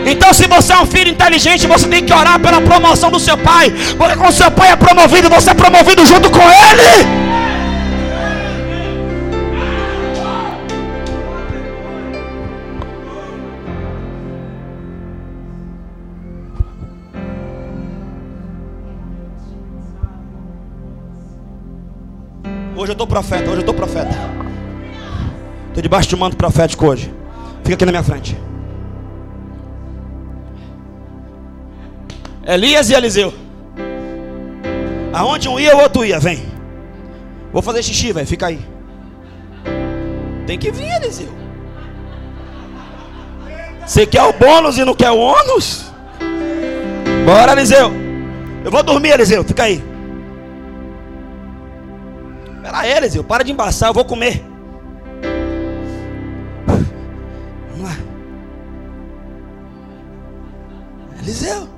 Então, 0.06 0.32
se 0.32 0.46
você 0.46 0.72
é 0.72 0.78
um 0.78 0.86
filho 0.86 1.10
inteligente, 1.10 1.66
você 1.66 1.86
tem 1.86 2.04
que 2.04 2.12
orar 2.12 2.38
pela 2.38 2.60
promoção 2.60 3.10
do 3.10 3.20
seu 3.20 3.36
pai. 3.36 3.72
Porque 3.96 4.16
quando 4.16 4.32
seu 4.32 4.50
pai 4.50 4.70
é 4.72 4.76
promovido, 4.76 5.28
você 5.30 5.50
é 5.50 5.54
promovido 5.54 6.04
junto 6.06 6.30
com 6.30 6.40
ele. 6.40 7.29
Hoje 22.90 22.94
eu 22.98 23.04
estou 23.04 23.06
profeta, 23.06 23.44
hoje 23.44 23.54
eu 23.54 23.60
estou 23.60 23.74
profeta. 23.74 24.10
Estou 25.68 25.80
debaixo 25.80 26.08
de 26.08 26.16
um 26.16 26.18
manto 26.18 26.36
profético 26.36 26.88
hoje. 26.88 27.14
Fica 27.62 27.74
aqui 27.74 27.84
na 27.84 27.92
minha 27.92 28.02
frente. 28.02 28.36
Elias 32.44 32.90
e 32.90 32.94
Eliseu. 32.94 33.32
Aonde 35.12 35.48
um 35.48 35.60
ia, 35.60 35.76
o 35.76 35.82
outro 35.82 36.04
ia. 36.04 36.18
Vem. 36.18 36.42
Vou 37.52 37.62
fazer 37.62 37.80
xixi, 37.84 38.12
velho. 38.12 38.26
Fica 38.26 38.48
aí. 38.48 38.58
Tem 40.44 40.58
que 40.58 40.72
vir, 40.72 40.90
Eliseu. 40.96 41.28
Você 43.86 44.04
quer 44.04 44.24
o 44.24 44.32
bônus 44.32 44.78
e 44.78 44.84
não 44.84 44.96
quer 44.96 45.12
o 45.12 45.18
ônus? 45.18 45.92
Bora, 47.24 47.52
Eliseu. 47.52 47.92
Eu 48.64 48.70
vou 48.72 48.82
dormir, 48.82 49.10
Eliseu. 49.10 49.44
Fica 49.44 49.62
aí. 49.62 49.89
Pera 52.70 52.82
aí, 52.82 52.92
Eliseu. 52.92 53.24
Para 53.24 53.42
de 53.42 53.50
embaçar. 53.50 53.88
Eu 53.88 53.94
vou 53.94 54.04
comer. 54.04 54.44
Vamos 57.68 57.82
lá. 57.82 57.96
Eliseu. 61.20 61.68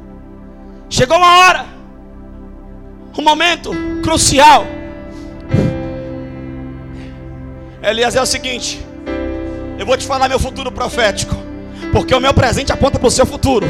Chegou 0.90 1.16
uma 1.16 1.38
hora. 1.38 1.64
Um 3.16 3.22
momento 3.22 3.70
crucial. 4.02 4.66
Elias 7.82 8.14
é 8.14 8.20
o 8.20 8.26
seguinte. 8.26 8.86
Eu 9.78 9.86
vou 9.86 9.96
te 9.96 10.06
falar 10.06 10.28
meu 10.28 10.38
futuro 10.38 10.70
profético. 10.70 11.34
Porque 11.90 12.14
o 12.14 12.20
meu 12.20 12.34
presente 12.34 12.70
aponta 12.70 12.98
para 12.98 13.08
o 13.08 13.10
seu 13.10 13.24
futuro. 13.24 13.66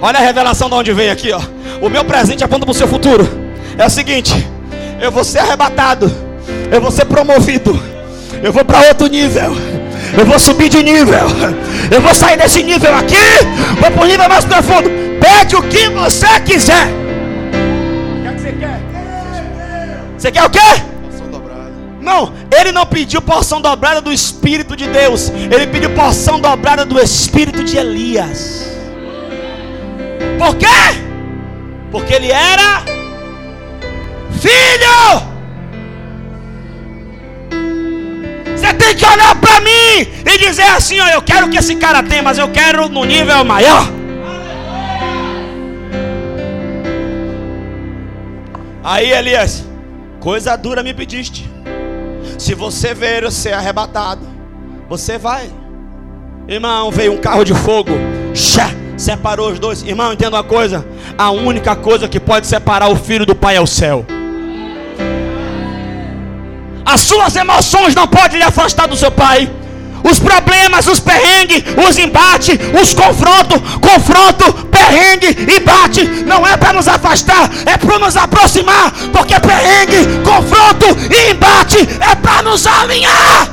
Olha 0.00 0.18
a 0.18 0.22
revelação 0.22 0.68
de 0.68 0.74
onde 0.74 0.92
vem 0.92 1.08
aqui, 1.08 1.30
ó. 1.30 1.40
O 1.80 1.88
meu 1.88 2.04
presente 2.04 2.42
aponta 2.42 2.66
para 2.66 2.72
o 2.72 2.74
seu 2.74 2.88
futuro. 2.88 3.28
É 3.78 3.86
o 3.86 3.90
seguinte: 3.90 4.32
eu 5.00 5.12
vou 5.12 5.22
ser 5.22 5.38
arrebatado, 5.38 6.31
eu 6.72 6.80
vou 6.80 6.90
ser 6.90 7.04
promovido, 7.04 7.80
eu 8.42 8.52
vou 8.52 8.64
para 8.64 8.88
outro 8.88 9.06
nível. 9.06 9.54
Eu 10.16 10.26
vou 10.26 10.38
subir 10.38 10.68
de 10.68 10.82
nível. 10.82 11.26
Eu 11.90 12.00
vou 12.00 12.14
sair 12.14 12.36
desse 12.36 12.62
nível 12.62 12.94
aqui. 12.94 13.14
Vou 13.80 13.90
para 13.90 14.02
o 14.02 14.06
nível 14.06 14.28
mais 14.28 14.44
profundo. 14.44 14.90
Pede 15.20 15.56
o 15.56 15.62
que 15.62 15.88
você 15.88 16.40
quiser. 16.40 16.86
O 18.18 18.22
que, 18.22 18.28
é 18.28 18.32
que 18.32 18.40
você 18.40 18.52
quer? 18.52 18.80
Você 20.18 20.30
quer 20.30 20.44
o 20.44 20.50
quê? 20.50 20.82
Não, 22.00 22.32
ele 22.50 22.72
não 22.72 22.84
pediu 22.84 23.22
porção 23.22 23.60
dobrada 23.60 24.00
do 24.00 24.12
Espírito 24.12 24.76
de 24.76 24.88
Deus, 24.88 25.30
ele 25.30 25.68
pediu 25.68 25.90
porção 25.90 26.40
dobrada 26.40 26.84
do 26.84 27.00
Espírito 27.00 27.62
de 27.62 27.78
Elias. 27.78 28.66
Por 30.36 30.56
quê? 30.56 30.66
Porque 31.92 32.12
ele 32.12 32.32
era 32.32 32.82
filho. 34.40 34.91
Olhar 39.12 39.34
para 39.36 39.60
mim 39.60 40.06
e 40.24 40.38
dizer 40.38 40.66
assim: 40.68 41.00
ó, 41.00 41.08
eu 41.08 41.22
quero 41.22 41.48
que 41.48 41.56
esse 41.56 41.76
cara 41.76 42.02
tenha, 42.02 42.22
mas 42.22 42.38
eu 42.38 42.48
quero 42.48 42.88
no 42.88 43.04
nível 43.04 43.44
maior. 43.44 43.86
Aí 48.84 49.12
Elias, 49.12 49.64
coisa 50.18 50.56
dura 50.56 50.82
me 50.82 50.92
pediste. 50.92 51.48
Se 52.38 52.54
você 52.54 52.92
ver 52.92 53.30
ser 53.30 53.52
arrebatado, 53.52 54.26
você 54.88 55.16
vai. 55.16 55.48
Irmão, 56.48 56.90
veio 56.90 57.12
um 57.12 57.18
carro 57.18 57.44
de 57.44 57.54
fogo. 57.54 57.92
Xá, 58.34 58.70
separou 58.96 59.52
os 59.52 59.60
dois. 59.60 59.82
Irmão, 59.82 60.12
entenda 60.12 60.36
uma 60.36 60.42
coisa: 60.42 60.84
a 61.16 61.30
única 61.30 61.76
coisa 61.76 62.08
que 62.08 62.18
pode 62.18 62.46
separar 62.46 62.88
o 62.88 62.96
filho 62.96 63.24
do 63.24 63.34
pai 63.34 63.56
é 63.56 63.60
o 63.60 63.66
céu. 63.66 64.04
As 66.92 67.00
suas 67.00 67.34
emoções 67.36 67.94
não 67.94 68.06
podem 68.06 68.38
lhe 68.38 68.44
afastar 68.44 68.86
do 68.86 68.96
seu 68.96 69.10
pai 69.10 69.50
os 70.04 70.18
problemas, 70.18 70.86
os 70.88 71.00
perrengues, 71.00 71.62
os 71.88 71.96
embates, 71.96 72.58
os 72.80 72.92
confrontos, 72.92 73.60
confronto, 73.80 74.52
perrengue 74.64 75.28
e 75.28 75.60
bate, 75.60 76.04
não 76.26 76.46
é 76.46 76.56
para 76.56 76.72
nos 76.72 76.88
afastar, 76.88 77.48
é 77.64 77.76
para 77.76 77.98
nos 78.00 78.16
aproximar, 78.16 78.90
porque 79.12 79.38
perrengue, 79.38 80.20
confronto 80.24 80.86
e 81.08 81.30
embate 81.30 81.78
é 82.00 82.14
para 82.16 82.42
nos 82.42 82.66
alinhar. 82.66 83.48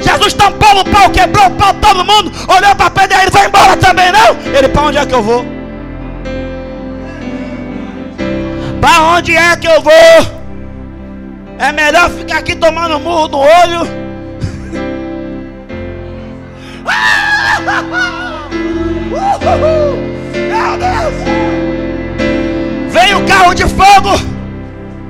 Jesus 0.00 0.32
tampou 0.32 0.80
o 0.80 0.84
pau, 0.84 1.10
quebrou 1.10 1.46
o 1.46 1.50
pau, 1.50 1.74
todo 1.74 2.04
mundo 2.04 2.32
olhou 2.48 2.74
para 2.76 2.90
Pedro 2.90 3.18
e 3.18 3.22
ele 3.22 3.30
vai 3.30 3.46
embora 3.46 3.76
também, 3.76 4.12
não? 4.12 4.56
Ele, 4.56 4.68
para 4.68 4.82
onde 4.82 4.98
é 4.98 5.04
que 5.04 5.14
eu 5.14 5.22
vou? 5.22 5.59
Para 8.80 9.02
onde 9.02 9.36
é 9.36 9.56
que 9.56 9.66
eu 9.66 9.82
vou? 9.82 9.92
É 11.58 11.70
melhor 11.72 12.08
ficar 12.10 12.38
aqui 12.38 12.56
tomando 12.56 12.98
murro 12.98 13.28
no 13.28 13.38
olho. 13.38 14.00
Meu 19.10 20.78
Deus! 20.78 21.14
Veio 22.90 23.18
o 23.18 23.26
carro 23.26 23.54
de 23.54 23.68
fogo. 23.68 24.30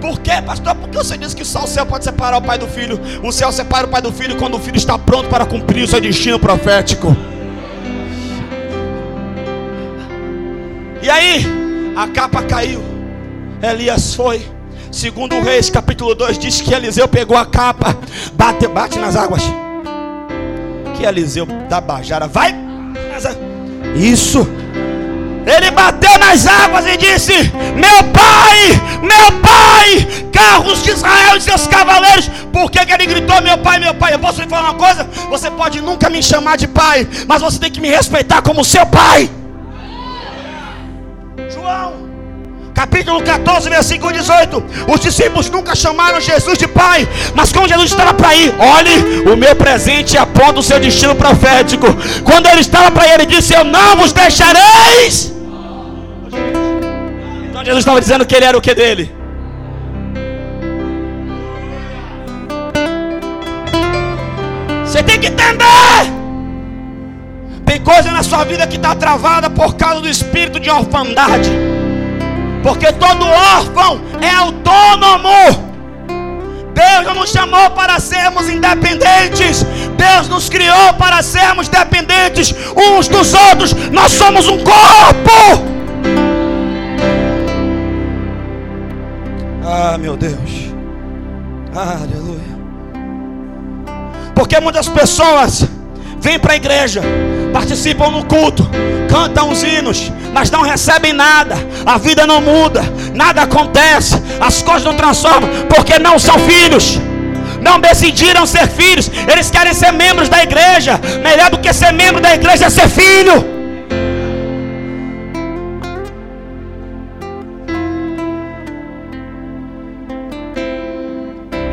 Por 0.01 0.19
quê, 0.21 0.43
pastor? 0.45 0.75
Porque 0.75 0.97
você 0.97 1.17
disse 1.17 1.37
que 1.37 1.45
só 1.45 1.65
o 1.65 1.67
céu 1.69 1.87
pode 1.87 2.05
separar 2.05 2.39
o 2.39 2.43
pai 2.43 2.59
do 2.59 2.67
filho. 2.67 2.99
O 3.23 3.31
céu 3.31 3.53
separa 3.53 3.87
o 3.87 3.91
pai 3.91 4.03
do 4.03 4.11
filho 4.11 4.37
quando 4.37 4.57
o 4.57 4.59
filho 4.59 4.77
está 4.77 4.99
pronto 4.99 5.29
para 5.29 5.47
cumprir 5.47 5.85
o 5.85 5.87
seu 5.87 6.01
destino 6.01 6.39
profético. 6.39 7.17
E 11.03 11.09
aí, 11.09 11.47
a 11.97 12.09
capa 12.09 12.43
caiu. 12.43 12.90
Elias 13.63 14.15
foi 14.15 14.45
Segundo 14.91 15.37
o 15.37 15.43
Reis, 15.43 15.71
capítulo 15.71 16.15
2, 16.17 16.39
diz 16.39 16.61
que 16.61 16.75
Eliseu 16.75 17.07
pegou 17.07 17.37
a 17.37 17.47
capa, 17.47 17.97
bate, 18.33 18.67
bate 18.67 18.99
nas 18.99 19.15
águas. 19.15 19.43
Que 20.97 21.05
Eliseu 21.05 21.47
da 21.69 21.81
Bajara, 21.81 22.27
vai. 22.27 22.55
Isso. 23.95 24.47
Ele 25.47 25.71
bateu 25.71 26.19
nas 26.19 26.47
águas 26.47 26.85
e 26.87 26.97
disse: 26.97 27.33
Meu 27.77 28.05
pai, 28.13 29.01
meu 29.01 29.41
pai, 29.41 30.07
carros 30.33 30.83
de 30.83 30.91
Israel 30.91 31.37
e 31.37 31.41
seus 31.41 31.67
cavaleiros. 31.69 32.29
Por 32.53 32.69
que, 32.71 32.85
que 32.85 32.93
ele 32.93 33.07
gritou: 33.07 33.41
Meu 33.41 33.59
pai, 33.59 33.79
meu 33.79 33.95
pai? 33.95 34.13
Eu 34.13 34.19
posso 34.19 34.43
lhe 34.43 34.49
falar 34.49 34.71
uma 34.71 34.75
coisa? 34.75 35.05
Você 35.31 35.51
pode 35.51 35.81
nunca 35.81 36.11
me 36.11 36.23
chamar 36.23 36.57
de 36.57 36.67
pai, 36.67 37.07
mas 37.29 37.41
você 37.41 37.59
tem 37.59 37.71
que 37.71 37.81
me 37.81 37.89
respeitar 37.89 38.43
como 38.43 38.65
seu 38.65 38.85
pai. 38.87 39.31
João 41.49 42.10
capítulo 42.81 43.23
14, 43.23 43.69
versículo 43.69 44.11
18. 44.11 44.65
Os 44.93 45.01
discípulos 45.01 45.51
nunca 45.51 45.75
chamaram 45.75 46.19
Jesus 46.19 46.57
de 46.57 46.67
pai, 46.67 47.07
mas 47.35 47.53
quando 47.53 47.69
Jesus 47.69 47.91
estava 47.91 48.15
para 48.15 48.35
ir, 48.35 48.55
olhe, 48.59 49.31
o 49.31 49.37
meu 49.37 49.55
presente 49.55 50.17
aponta 50.17 50.61
o 50.61 50.63
seu 50.63 50.81
destino 50.81 51.15
profético. 51.15 51.87
Quando 52.25 52.47
ele 52.47 52.61
estava 52.61 52.91
para 52.91 53.07
ir, 53.07 53.13
ele 53.17 53.27
disse: 53.27 53.53
Eu 53.53 53.65
não 53.65 53.97
vos 53.97 54.13
deixareis. 54.13 55.31
Então 57.49 57.63
Jesus 57.63 57.81
estava 57.81 58.01
dizendo 58.01 58.25
que 58.25 58.35
ele 58.35 58.47
era 58.47 58.57
o 58.57 58.63
que 58.63 58.75
dele? 58.75 59.15
Você 64.87 65.03
tem 65.03 65.19
que 65.21 65.27
entender. 65.27 66.01
Tem 67.67 67.79
coisa 67.81 68.11
na 68.11 68.23
sua 68.23 68.43
vida 68.45 68.67
que 68.67 68.77
está 68.77 68.95
travada 68.95 69.51
por 69.51 69.77
causa 69.77 70.01
do 70.01 70.09
espírito 70.09 70.59
de 70.59 70.71
orfandade. 70.71 71.51
Porque 72.63 72.93
todo 72.93 73.27
órfão 73.27 74.01
é 74.21 74.31
autônomo. 74.31 75.71
Deus 76.75 77.05
não 77.05 77.15
nos 77.15 77.31
chamou 77.31 77.71
para 77.71 77.99
sermos 78.01 78.49
independentes. 78.49 79.65
Deus 79.97 80.29
nos 80.29 80.49
criou 80.49 80.95
para 80.99 81.23
sermos 81.23 81.69
dependentes 81.69 82.55
uns 82.77 83.09
dos 83.09 83.35
outros. 83.35 83.73
Nós 83.91 84.13
somos 84.13 84.49
um 84.49 84.59
corpo. 84.59 85.71
Ah, 89.65 89.97
meu 89.99 90.17
Deus. 90.17 90.73
aleluia. 91.75 92.51
Porque 94.35 94.59
muitas 94.59 94.89
pessoas 94.89 95.69
vêm 96.19 96.39
para 96.39 96.55
a 96.55 96.57
igreja, 96.57 97.03
participam 97.53 98.11
no 98.11 98.25
culto, 98.25 98.69
cantam 99.11 99.51
os 99.51 99.63
hinos, 99.63 100.11
mas 100.33 100.51
não 100.51 100.63
recebem 100.63 101.13
nada, 101.13 101.57
a 101.85 101.99
vida 101.99 102.27
não 102.27 102.41
muda, 102.41 102.81
nada 103.13 103.43
acontece, 103.43 104.15
as 104.41 104.63
coisas 104.63 104.85
não 104.85 104.95
transformam, 104.95 105.51
porque 105.69 105.99
não 105.99 106.19
são 106.19 106.39
filhos. 106.39 106.99
Não 107.61 107.79
decidiram 107.79 108.47
ser 108.47 108.67
filhos, 108.69 109.11
eles 109.31 109.51
querem 109.51 109.75
ser 109.75 109.93
membros 109.93 110.31
da 110.31 110.43
igreja. 110.43 110.99
Melhor 111.23 111.51
do 111.51 111.59
que 111.59 111.71
ser 111.75 111.93
membro 111.93 112.23
da 112.23 112.35
igreja 112.35 112.67
é 112.67 112.71
ser 112.71 112.89
filho. 112.89 113.45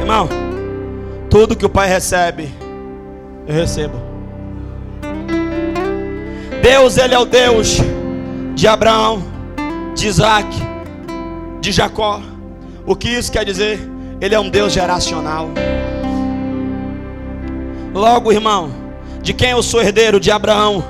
Irmão, 0.01 0.27
tudo 1.29 1.55
que 1.55 1.65
o 1.65 1.69
Pai 1.69 1.87
recebe, 1.87 2.51
eu 3.47 3.55
recebo. 3.55 4.06
Deus, 6.69 6.97
Ele 6.97 7.13
é 7.13 7.17
o 7.17 7.23
Deus 7.23 7.77
de 8.53 8.67
Abraão, 8.67 9.23
de 9.95 10.05
Isaac, 10.05 10.49
de 11.61 11.71
Jacó. 11.71 12.19
O 12.85 12.93
que 12.93 13.07
isso 13.07 13.31
quer 13.31 13.45
dizer? 13.45 13.79
Ele 14.19 14.35
é 14.35 14.39
um 14.39 14.49
Deus 14.49 14.73
geracional. 14.73 15.47
Logo, 17.93 18.33
irmão, 18.33 18.69
de 19.21 19.31
quem 19.31 19.51
eu 19.51 19.63
sou 19.63 19.81
herdeiro? 19.81 20.19
De 20.19 20.29
Abraão. 20.29 20.83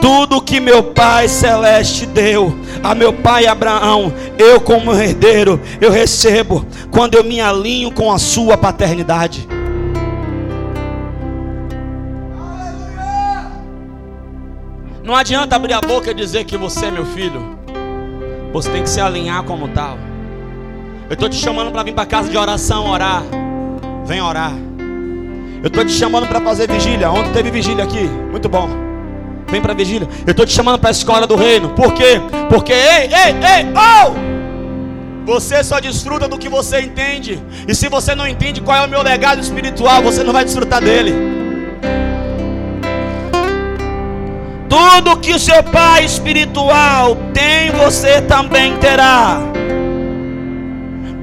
Tudo 0.00 0.42
que 0.42 0.58
meu 0.58 0.82
Pai 0.82 1.28
Celeste 1.28 2.04
deu 2.04 2.52
a 2.82 2.92
meu 2.92 3.12
pai 3.12 3.46
Abraão, 3.46 4.12
eu, 4.36 4.60
como 4.60 4.92
herdeiro, 4.92 5.60
eu 5.80 5.92
recebo 5.92 6.66
quando 6.90 7.14
eu 7.14 7.22
me 7.22 7.40
alinho 7.40 7.92
com 7.92 8.10
a 8.10 8.18
sua 8.18 8.58
paternidade. 8.58 9.46
Não 15.04 15.16
adianta 15.16 15.56
abrir 15.56 15.72
a 15.72 15.80
boca 15.80 16.12
e 16.12 16.14
dizer 16.14 16.44
que 16.44 16.56
você 16.56 16.86
é 16.86 16.90
meu 16.90 17.04
filho. 17.04 17.58
Você 18.52 18.70
tem 18.70 18.82
que 18.82 18.88
se 18.88 19.00
alinhar 19.00 19.42
como 19.42 19.66
tal. 19.68 19.98
Eu 21.08 21.14
estou 21.14 21.28
te 21.28 21.36
chamando 21.36 21.72
para 21.72 21.82
vir 21.82 21.92
para 21.92 22.06
casa 22.06 22.28
de 22.28 22.38
oração 22.38 22.88
orar. 22.88 23.22
Vem 24.06 24.20
orar. 24.20 24.52
Eu 25.60 25.66
estou 25.66 25.84
te 25.84 25.92
chamando 25.92 26.28
para 26.28 26.40
fazer 26.40 26.70
vigília. 26.70 27.10
Ontem 27.10 27.32
teve 27.32 27.50
vigília 27.50 27.82
aqui. 27.82 28.04
Muito 28.30 28.48
bom. 28.48 28.68
Vem 29.48 29.60
para 29.60 29.74
vigília. 29.74 30.08
Eu 30.24 30.30
estou 30.30 30.46
te 30.46 30.52
chamando 30.52 30.78
para 30.78 30.90
a 30.90 30.92
escola 30.92 31.26
do 31.26 31.34
reino. 31.34 31.70
Por 31.70 31.92
quê? 31.94 32.20
Porque, 32.48 32.72
ei, 32.72 33.10
ei, 33.12 33.32
ei, 33.32 33.66
oh! 33.76 34.32
Você 35.26 35.62
só 35.64 35.80
desfruta 35.80 36.28
do 36.28 36.38
que 36.38 36.48
você 36.48 36.80
entende. 36.80 37.42
E 37.66 37.74
se 37.74 37.88
você 37.88 38.14
não 38.14 38.26
entende 38.26 38.60
qual 38.60 38.76
é 38.76 38.86
o 38.86 38.88
meu 38.88 39.02
legado 39.02 39.40
espiritual, 39.40 40.02
você 40.02 40.22
não 40.22 40.32
vai 40.32 40.44
desfrutar 40.44 40.80
dele. 40.80 41.41
Tudo 44.72 45.18
que 45.18 45.34
o 45.34 45.38
seu 45.38 45.62
pai 45.62 46.02
espiritual 46.02 47.14
tem, 47.34 47.70
você 47.72 48.22
também 48.22 48.74
terá. 48.78 49.38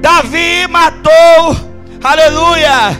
Davi 0.00 0.68
matou, 0.68 1.56
aleluia, 2.00 2.96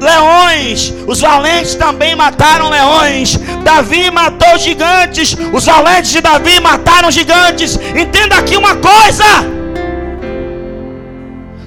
leões, 0.00 0.94
os 1.06 1.20
valentes 1.20 1.74
também 1.74 2.16
mataram 2.16 2.70
leões. 2.70 3.36
Davi 3.62 4.10
matou 4.10 4.56
gigantes, 4.56 5.36
os 5.52 5.66
valentes 5.66 6.12
de 6.12 6.22
Davi 6.22 6.58
mataram 6.60 7.10
gigantes. 7.10 7.78
Entenda 7.94 8.36
aqui 8.36 8.56
uma 8.56 8.76
coisa. 8.76 9.26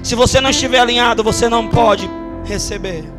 Se 0.02 0.16
você 0.16 0.40
não 0.40 0.50
estiver 0.50 0.80
alinhado, 0.80 1.22
você 1.22 1.48
não 1.48 1.68
pode 1.68 2.10
receber. 2.44 3.13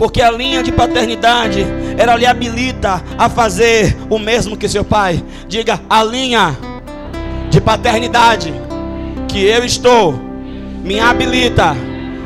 Porque 0.00 0.22
a 0.22 0.30
linha 0.30 0.62
de 0.62 0.72
paternidade, 0.72 1.62
ela 1.98 2.16
lhe 2.16 2.24
habilita 2.24 3.04
a 3.18 3.28
fazer 3.28 3.94
o 4.08 4.18
mesmo 4.18 4.56
que 4.56 4.66
seu 4.66 4.82
pai. 4.82 5.22
Diga, 5.46 5.78
a 5.90 6.02
linha 6.02 6.56
de 7.50 7.60
paternidade 7.60 8.50
que 9.28 9.44
eu 9.44 9.62
estou 9.62 10.18
me 10.82 10.98
habilita 10.98 11.76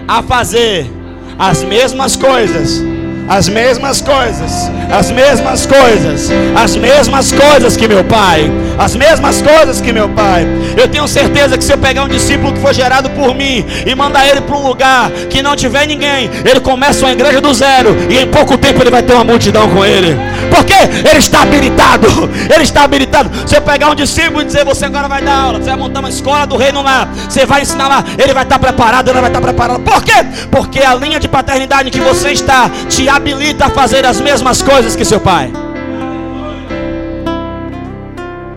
a 0.07 0.23
fazer 0.23 0.89
as 1.37 1.65
mesmas 1.65 2.15
coisas 2.15 2.81
as 3.29 3.49
mesmas 3.49 4.01
coisas, 4.01 4.71
as 4.91 5.11
mesmas 5.11 5.67
coisas, 5.67 6.31
as 6.55 6.77
mesmas 6.77 7.33
coisas 7.33 7.77
que 7.77 7.89
meu 7.89 8.05
pai, 8.05 8.51
as 8.79 8.95
mesmas 8.95 9.41
coisas 9.41 9.81
que 9.81 9.93
meu 9.93 10.09
pai. 10.11 10.47
Eu 10.77 10.89
tenho 10.89 11.07
certeza 11.09 11.57
que 11.57 11.65
se 11.65 11.73
eu 11.73 11.79
pegar 11.79 12.05
um 12.05 12.09
discípulo 12.09 12.53
que 12.53 12.61
foi 12.61 12.75
gerado 12.75 13.09
por 13.11 13.35
mim 13.35 13.65
e 13.87 13.95
mandar 13.95 14.29
ele 14.29 14.41
para 14.43 14.57
um 14.57 14.67
lugar 14.67 15.11
que 15.31 15.43
não 15.43 15.57
tiver 15.57 15.87
ninguém, 15.87 16.31
ele 16.45 16.61
começa 16.61 17.05
uma 17.05 17.13
igreja 17.13 17.41
do 17.41 17.53
zero 17.55 17.97
e 18.11 18.19
em 18.19 18.27
pouco 18.27 18.59
tempo 18.59 18.83
ele 18.83 18.91
vai 18.91 19.03
ter 19.03 19.15
uma 19.15 19.25
multidão 19.25 19.69
com 19.69 19.85
ele. 19.85 20.17
Porque 20.51 20.75
ele 21.09 21.19
está 21.19 21.43
habilitado, 21.43 22.07
ele 22.53 22.63
está 22.63 22.85
habilitado. 22.85 23.31
Se 23.49 23.57
eu 23.57 23.63
pegar 23.63 23.89
um 23.89 23.95
discípulo 23.95 24.43
e 24.43 24.45
dizer 24.45 24.65
você 24.65 24.85
agora 24.85 25.09
vai 25.09 25.23
dar 25.23 25.35
aula, 25.35 25.59
você 25.59 25.71
vai 25.71 25.77
montar 25.77 26.01
uma 26.01 26.09
escola 26.11 26.47
do 26.47 26.57
reino 26.57 26.83
lá, 26.83 27.09
você 27.29 27.47
vai 27.47 27.63
ensinar 27.63 27.89
lá, 27.89 28.05
ele 28.19 28.35
vai 28.35 28.43
estar 28.43 28.59
preparado, 28.59 29.09
ele 29.09 29.21
vai 29.21 29.31
estar 29.31 29.41
preparado. 29.41 29.81
Por 29.81 30.03
quê? 30.03 30.25
Porque 30.51 30.81
a 30.81 30.95
linha 30.95 31.19
de 31.19 31.29
paternidade 31.29 31.91
que 31.91 32.01
você 32.01 32.33
está 32.33 32.71
te 32.89 33.09
habilita 33.15 33.67
a 33.67 33.71
fazer 33.71 34.05
as 34.05 34.21
mesmas 34.21 34.61
coisas 34.61 34.97
que 34.97 35.05
seu 35.05 35.21
pai. 35.21 35.53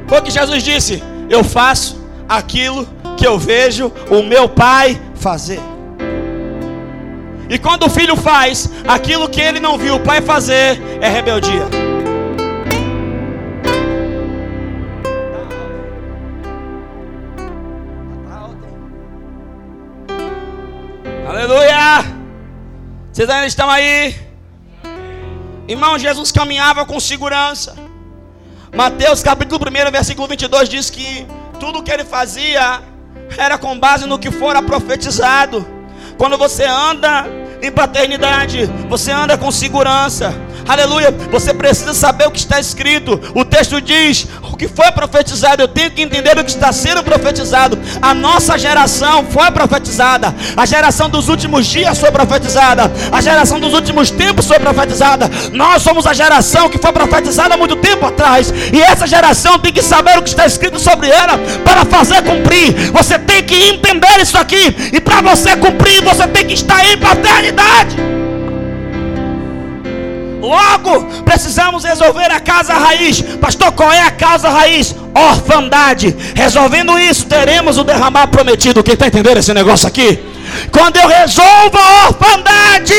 Foi 0.08 0.20
o 0.20 0.22
que 0.22 0.32
Jesus 0.32 0.64
disse: 0.64 1.03
Eu 1.30 1.43
faço 1.43 2.03
aquilo 2.28 2.88
que 3.16 3.26
eu 3.26 3.38
vejo 3.38 3.91
o 4.10 4.24
meu 4.24 4.49
pai 4.49 4.99
fazer. 5.16 5.60
E 7.49 7.58
quando 7.58 7.84
o 7.84 7.89
filho 7.89 8.16
faz 8.16 8.70
aquilo 8.88 9.30
que 9.30 9.39
ele 9.39 9.60
não 9.60 9.78
viu 9.78 9.95
o 9.95 9.99
pai 9.99 10.22
fazer, 10.22 10.82
é 10.99 11.08
rebeldia. 11.08 11.66
Aleluia! 21.28 22.05
Vocês 23.14 23.30
ainda 23.30 23.47
estão 23.47 23.70
aí? 23.70 24.26
Irmão, 25.68 25.99
Jesus 25.99 26.32
caminhava 26.32 26.86
com 26.86 26.99
segurança. 26.99 27.76
Mateus 28.74 29.22
capítulo 29.22 29.65
1, 29.70 29.91
versículo 29.91 30.28
22 30.28 30.70
diz 30.70 30.89
que 30.89 31.28
tudo 31.59 31.84
que 31.84 31.91
ele 31.91 32.05
fazia 32.05 32.82
era 33.38 33.57
com 33.57 33.78
base 33.78 34.05
no 34.05 34.18
que 34.18 34.32
fora 34.32 34.61
profetizado. 34.61 35.68
Quando 36.18 36.38
você 36.38 36.63
anda 36.63 37.26
em 37.61 37.70
paternidade, 37.72 38.65
você 38.88 39.11
anda 39.11 39.38
com 39.38 39.51
segurança. 39.51 40.34
Aleluia. 40.68 41.15
Você 41.32 41.53
precisa 41.53 41.93
saber 41.93 42.28
o 42.28 42.32
que 42.32 42.39
está 42.39 42.59
escrito. 42.59 43.20
O 43.34 43.45
texto 43.45 43.80
diz: 43.80 44.28
o 44.43 44.57
que 44.57 44.68
foi 44.68 44.91
profetizado. 44.91 45.61
Eu 45.61 45.68
tenho 45.68 45.91
que 45.91 46.01
entender 46.01 46.38
o 46.38 46.43
que 46.43 46.49
está 46.49 46.72
sendo 46.72 47.03
profetizado. 47.03 47.80
A 48.01 48.13
nossa 48.13 48.57
geração 48.57 49.26
foi 49.30 49.49
profetizada. 49.51 50.36
A 50.55 50.65
geração 50.65 51.09
dos 51.09 51.30
últimos 51.30 51.65
dias 51.65 51.97
foi 51.97 52.11
profetizada. 52.11 52.91
A 53.11 53.22
geração 53.22 53.59
dos 53.59 53.74
últimos 53.74 54.11
tempos 54.11 54.45
foi 54.45 54.59
profetizada. 54.59 55.30
Nós 55.53 55.82
somos 55.82 56.05
a 56.05 56.13
geração 56.13 56.70
que 56.70 56.78
foi 56.78 56.91
profetizada 56.91 57.53
há 57.53 57.57
muito 57.57 57.76
tempo 57.78 58.05
atrás. 58.05 58.53
E 58.74 58.82
essa 58.82 59.07
geração 59.07 59.59
tem 59.59 59.72
que 59.72 59.82
saber 59.82 60.18
o 60.18 60.22
que 60.22 60.30
está 60.30 60.45
escrito 60.45 60.80
sobre 60.80 61.09
ela 61.09 61.38
para 61.63 61.86
fazer 61.86 62.22
cumprir. 62.24 62.91
Você 62.91 63.18
tem 63.18 63.43
que 63.43 63.55
entender 63.55 64.20
isso 64.20 64.38
aqui. 64.38 64.76
E 64.91 64.99
para 64.99 65.22
você 65.22 65.55
cumprir, 65.55 66.03
você 66.03 66.28
tem 66.28 66.45
que 66.45 66.53
estar 66.53 66.84
em 66.86 66.97
paternidade. 66.97 68.16
Logo, 70.42 71.06
precisamos 71.24 71.84
resolver 71.84 72.32
a 72.32 72.40
casa 72.40 72.74
raiz. 72.74 73.22
Pastor, 73.22 73.72
qual 73.72 73.92
é 73.92 74.02
a 74.02 74.12
causa 74.12 74.50
raiz? 74.50 74.96
Orfandade. 75.16 76.16
Resolvendo 76.36 76.98
isso, 77.00 77.26
teremos 77.26 77.78
o 77.78 77.84
derramar 77.84 78.28
prometido. 78.28 78.84
Quem 78.84 78.94
está 78.94 79.08
entendendo 79.08 79.38
esse 79.38 79.54
negócio 79.54 79.88
aqui? 79.88 80.20
Quando 80.72 80.98
eu 80.98 81.08
resolvo 81.08 81.78
a 81.78 82.08
orfandade, 82.08 82.94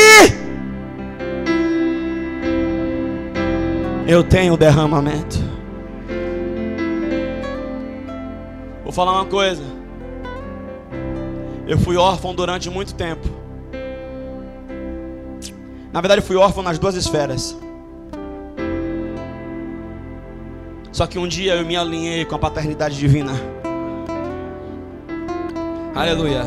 eu 4.05 4.23
tenho 4.23 4.57
derramamento. 4.57 5.37
Vou 8.83 8.91
falar 8.91 9.13
uma 9.13 9.25
coisa. 9.25 9.63
Eu 11.67 11.77
fui 11.77 11.95
órfão 11.95 12.33
durante 12.33 12.69
muito 12.69 12.95
tempo. 12.95 13.38
Na 15.91 16.01
verdade, 16.01 16.21
fui 16.21 16.35
órfão 16.35 16.61
nas 16.61 16.77
duas 16.77 16.95
esferas. 16.95 17.57
Só 20.91 21.07
que 21.07 21.17
um 21.17 21.27
dia 21.27 21.55
eu 21.55 21.65
me 21.65 21.75
alinhei 21.75 22.25
com 22.25 22.35
a 22.35 22.39
paternidade 22.39 22.97
divina. 22.97 23.31
Aleluia. 25.95 26.45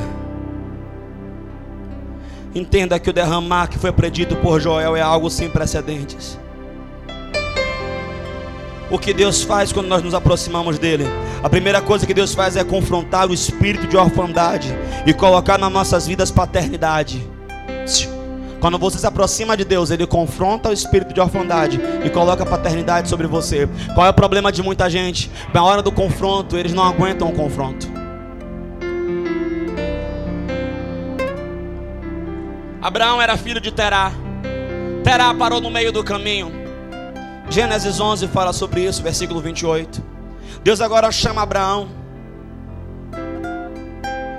Entenda 2.55 2.99
que 2.99 3.09
o 3.09 3.13
derramar 3.13 3.69
que 3.69 3.79
foi 3.79 3.91
predito 3.93 4.37
por 4.37 4.61
Joel 4.61 4.95
é 4.95 5.01
algo 5.01 5.31
sem 5.31 5.49
precedentes. 5.49 6.39
O 8.91 8.99
que 8.99 9.15
Deus 9.15 9.43
faz 9.43 9.73
quando 9.73 9.89
nós 9.89 10.03
nos 10.03 10.13
aproximamos 10.13 10.79
dele? 10.79 11.05
A 11.43 11.49
primeira 11.49 11.81
coisa 11.81 12.07
que 12.07 12.13
Deus 12.13 12.35
faz 12.35 12.57
é 12.57 12.63
confrontar 12.63 13.31
o 13.31 13.33
espírito 13.33 13.87
de 13.87 13.97
orfandade 13.97 14.69
e 15.07 15.15
colocar 15.15 15.57
nas 15.57 15.73
nossas 15.73 16.07
vidas 16.07 16.31
paternidade. 16.31 17.27
Quando 18.63 18.79
você 18.79 18.97
se 18.97 19.07
aproxima 19.09 19.57
de 19.57 19.65
Deus, 19.65 19.91
Ele 19.91 20.07
confronta 20.07 20.69
o 20.69 20.73
espírito 20.73 21.13
de 21.13 21.21
orfandade 21.21 21.81
e 22.05 22.09
coloca 22.09 22.45
a 22.45 22.47
paternidade 22.47 23.09
sobre 23.09 23.27
você. 23.27 23.69
Qual 23.93 24.07
é 24.07 24.11
o 24.11 24.15
problema 24.15 24.53
de 24.53 24.63
muita 24.63 24.89
gente? 24.89 25.29
Na 25.53 25.65
hora 25.65 25.83
do 25.83 25.91
confronto, 25.91 26.57
eles 26.57 26.73
não 26.73 26.85
aguentam 26.85 27.29
o 27.29 27.33
confronto. 27.33 27.91
Abraão 32.81 33.21
era 33.21 33.37
filho 33.37 33.61
de 33.61 33.73
Terá. 33.73 34.13
Terá 35.03 35.35
parou 35.35 35.61
no 35.61 35.69
meio 35.69 35.91
do 35.91 36.05
caminho. 36.05 36.53
Gênesis 37.51 37.99
11 37.99 38.29
fala 38.29 38.53
sobre 38.53 38.83
isso, 38.83 39.03
versículo 39.03 39.41
28. 39.41 40.01
Deus 40.63 40.81
agora 40.81 41.11
chama 41.11 41.43
Abraão. 41.43 41.89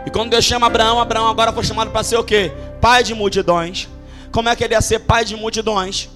E 0.06 0.10
quando 0.10 0.30
Deus 0.30 0.46
chama 0.46 0.68
Abraão, 0.68 1.02
Abraão 1.02 1.28
agora 1.28 1.52
foi 1.52 1.66
chamado 1.66 1.92
para 1.92 2.04
ser 2.04 2.16
o 2.16 2.24
quê? 2.24 2.54
Pai 2.80 3.04
de 3.04 3.14
multidões. 3.14 3.92
Como 4.34 4.50
é 4.50 4.56
que 4.56 4.64
ele 4.64 4.74
ia 4.74 4.82
ser 4.82 4.98
pai 4.98 5.24
de 5.24 5.36
multidões? 5.36 6.10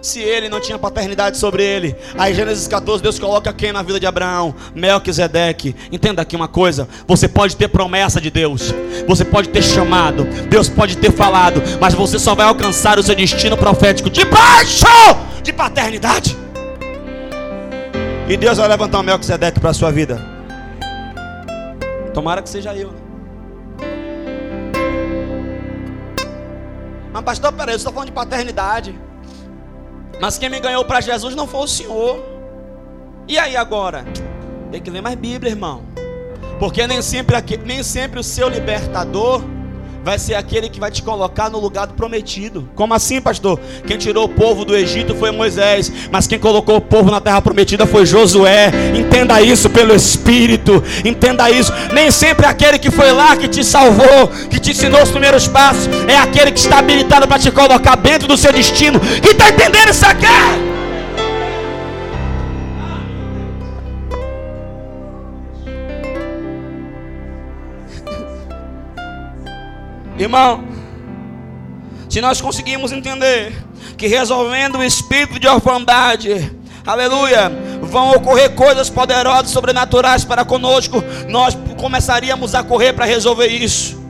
Se 0.00 0.20
ele 0.20 0.48
não 0.48 0.60
tinha 0.60 0.78
paternidade 0.78 1.36
sobre 1.36 1.64
ele. 1.64 1.96
Aí 2.16 2.32
Gênesis 2.32 2.68
14, 2.68 3.02
Deus 3.02 3.18
coloca 3.18 3.52
quem 3.52 3.72
na 3.72 3.82
vida 3.82 3.98
de 3.98 4.06
Abraão? 4.06 4.54
Melquisedeque. 4.76 5.74
Entenda 5.90 6.22
aqui 6.22 6.36
uma 6.36 6.46
coisa: 6.46 6.88
você 7.04 7.26
pode 7.26 7.56
ter 7.56 7.66
promessa 7.66 8.20
de 8.20 8.30
Deus, 8.30 8.72
você 9.08 9.24
pode 9.24 9.48
ter 9.48 9.60
chamado, 9.60 10.22
Deus 10.48 10.68
pode 10.68 10.96
ter 10.98 11.10
falado, 11.10 11.60
mas 11.80 11.94
você 11.94 12.16
só 12.16 12.32
vai 12.32 12.46
alcançar 12.46 12.96
o 12.96 13.02
seu 13.02 13.16
destino 13.16 13.56
profético 13.56 14.08
debaixo 14.08 14.86
de 15.42 15.52
paternidade. 15.52 16.36
E 18.28 18.36
Deus 18.36 18.58
vai 18.58 18.68
levantar 18.68 19.00
o 19.00 19.02
Melquisedeque 19.02 19.58
para 19.58 19.70
a 19.70 19.74
sua 19.74 19.90
vida. 19.90 20.24
Tomara 22.14 22.40
que 22.40 22.48
seja 22.48 22.72
eu. 22.72 22.92
Né? 22.92 23.07
Mas 27.18 27.24
pastor, 27.24 27.52
peraí, 27.52 27.74
eu 27.74 27.78
estou 27.78 27.92
falando 27.92 28.10
de 28.10 28.14
paternidade. 28.14 28.96
Mas 30.20 30.38
quem 30.38 30.48
me 30.48 30.60
ganhou 30.60 30.84
para 30.84 31.00
Jesus 31.00 31.34
não 31.34 31.48
foi 31.48 31.60
o 31.60 31.66
Senhor. 31.66 32.24
E 33.26 33.36
aí 33.36 33.56
agora? 33.56 34.04
Tem 34.70 34.80
que 34.80 34.88
ler 34.88 35.00
mais 35.00 35.16
Bíblia, 35.16 35.50
irmão. 35.50 35.82
Porque 36.60 36.86
nem 36.86 37.02
sempre, 37.02 37.36
nem 37.64 37.82
sempre 37.82 38.20
o 38.20 38.22
seu 38.22 38.48
libertador 38.48 39.42
vai 40.08 40.18
ser 40.18 40.36
aquele 40.36 40.70
que 40.70 40.80
vai 40.80 40.90
te 40.90 41.02
colocar 41.02 41.50
no 41.50 41.60
lugar 41.60 41.86
do 41.86 41.92
prometido. 41.92 42.66
Como 42.74 42.94
assim, 42.94 43.20
pastor? 43.20 43.60
Quem 43.86 43.98
tirou 43.98 44.24
o 44.24 44.28
povo 44.28 44.64
do 44.64 44.74
Egito 44.74 45.14
foi 45.14 45.30
Moisés, 45.30 45.92
mas 46.10 46.26
quem 46.26 46.38
colocou 46.38 46.76
o 46.76 46.80
povo 46.80 47.10
na 47.10 47.20
terra 47.20 47.42
prometida 47.42 47.84
foi 47.84 48.06
Josué. 48.06 48.72
Entenda 48.98 49.42
isso 49.42 49.68
pelo 49.68 49.94
Espírito, 49.94 50.82
entenda 51.04 51.50
isso. 51.50 51.70
Nem 51.92 52.10
sempre 52.10 52.46
aquele 52.46 52.78
que 52.78 52.90
foi 52.90 53.12
lá 53.12 53.36
que 53.36 53.48
te 53.48 53.62
salvou, 53.62 54.28
que 54.48 54.58
te 54.58 54.70
ensinou 54.70 55.02
os 55.02 55.10
primeiros 55.10 55.46
passos, 55.46 55.90
é 56.08 56.16
aquele 56.16 56.52
que 56.52 56.58
está 56.58 56.78
habilitado 56.78 57.28
para 57.28 57.38
te 57.38 57.50
colocar 57.50 57.94
dentro 57.94 58.26
do 58.26 58.38
seu 58.38 58.50
destino. 58.50 58.98
Quem 59.20 59.32
está 59.32 59.50
entendendo 59.50 59.90
isso 59.90 60.06
aqui? 60.06 60.67
Irmão, 70.18 70.64
se 72.08 72.20
nós 72.20 72.40
conseguimos 72.40 72.90
entender 72.90 73.52
que 73.96 74.08
resolvendo 74.08 74.78
o 74.78 74.84
espírito 74.84 75.38
de 75.38 75.46
orfandade, 75.46 76.52
aleluia, 76.84 77.52
vão 77.82 78.10
ocorrer 78.10 78.54
coisas 78.54 78.90
poderosas, 78.90 79.50
sobrenaturais 79.50 80.24
para 80.24 80.44
conosco, 80.44 81.02
nós 81.28 81.56
começaríamos 81.78 82.54
a 82.54 82.64
correr 82.64 82.94
para 82.94 83.04
resolver 83.04 83.46
isso. 83.46 84.02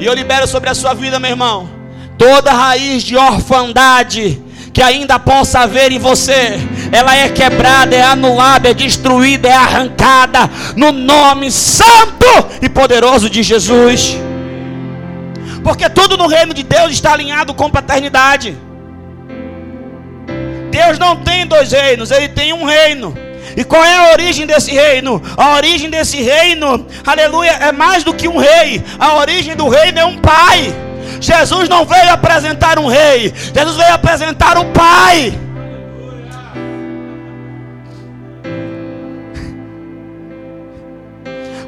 E 0.00 0.06
eu 0.06 0.14
libero 0.14 0.46
sobre 0.46 0.70
a 0.70 0.74
sua 0.74 0.94
vida, 0.94 1.20
meu 1.20 1.30
irmão, 1.30 1.68
toda 2.16 2.50
raiz 2.52 3.02
de 3.02 3.16
orfandade 3.16 4.42
que 4.72 4.80
ainda 4.80 5.18
possa 5.18 5.60
haver 5.60 5.92
em 5.92 5.98
você, 5.98 6.58
ela 6.90 7.14
é 7.14 7.28
quebrada, 7.28 7.94
é 7.94 8.02
anulada, 8.02 8.70
é 8.70 8.74
destruída, 8.74 9.48
é 9.48 9.52
arrancada, 9.52 10.50
no 10.74 10.90
nome 10.90 11.50
santo 11.50 12.24
e 12.62 12.70
poderoso 12.70 13.28
de 13.28 13.42
Jesus. 13.42 14.16
Porque 15.62 15.88
tudo 15.88 16.16
no 16.16 16.26
reino 16.26 16.52
de 16.52 16.62
Deus 16.62 16.92
está 16.92 17.12
alinhado 17.12 17.54
com 17.54 17.70
paternidade. 17.70 18.56
Deus 20.70 20.98
não 20.98 21.16
tem 21.16 21.46
dois 21.46 21.72
reinos, 21.72 22.10
ele 22.10 22.28
tem 22.28 22.52
um 22.52 22.64
reino. 22.64 23.14
E 23.56 23.62
qual 23.62 23.84
é 23.84 23.96
a 23.96 24.12
origem 24.12 24.46
desse 24.46 24.72
reino? 24.72 25.22
A 25.36 25.54
origem 25.56 25.90
desse 25.90 26.22
reino, 26.22 26.86
aleluia, 27.06 27.50
é 27.50 27.72
mais 27.72 28.02
do 28.02 28.14
que 28.14 28.26
um 28.26 28.38
rei. 28.38 28.82
A 28.98 29.16
origem 29.16 29.54
do 29.54 29.68
reino 29.68 29.98
é 29.98 30.04
um 30.04 30.18
pai. 30.18 30.74
Jesus 31.20 31.68
não 31.68 31.84
veio 31.84 32.10
apresentar 32.10 32.78
um 32.78 32.86
rei, 32.86 33.32
Jesus 33.54 33.76
veio 33.76 33.94
apresentar 33.94 34.58
um 34.58 34.72
pai. 34.72 35.38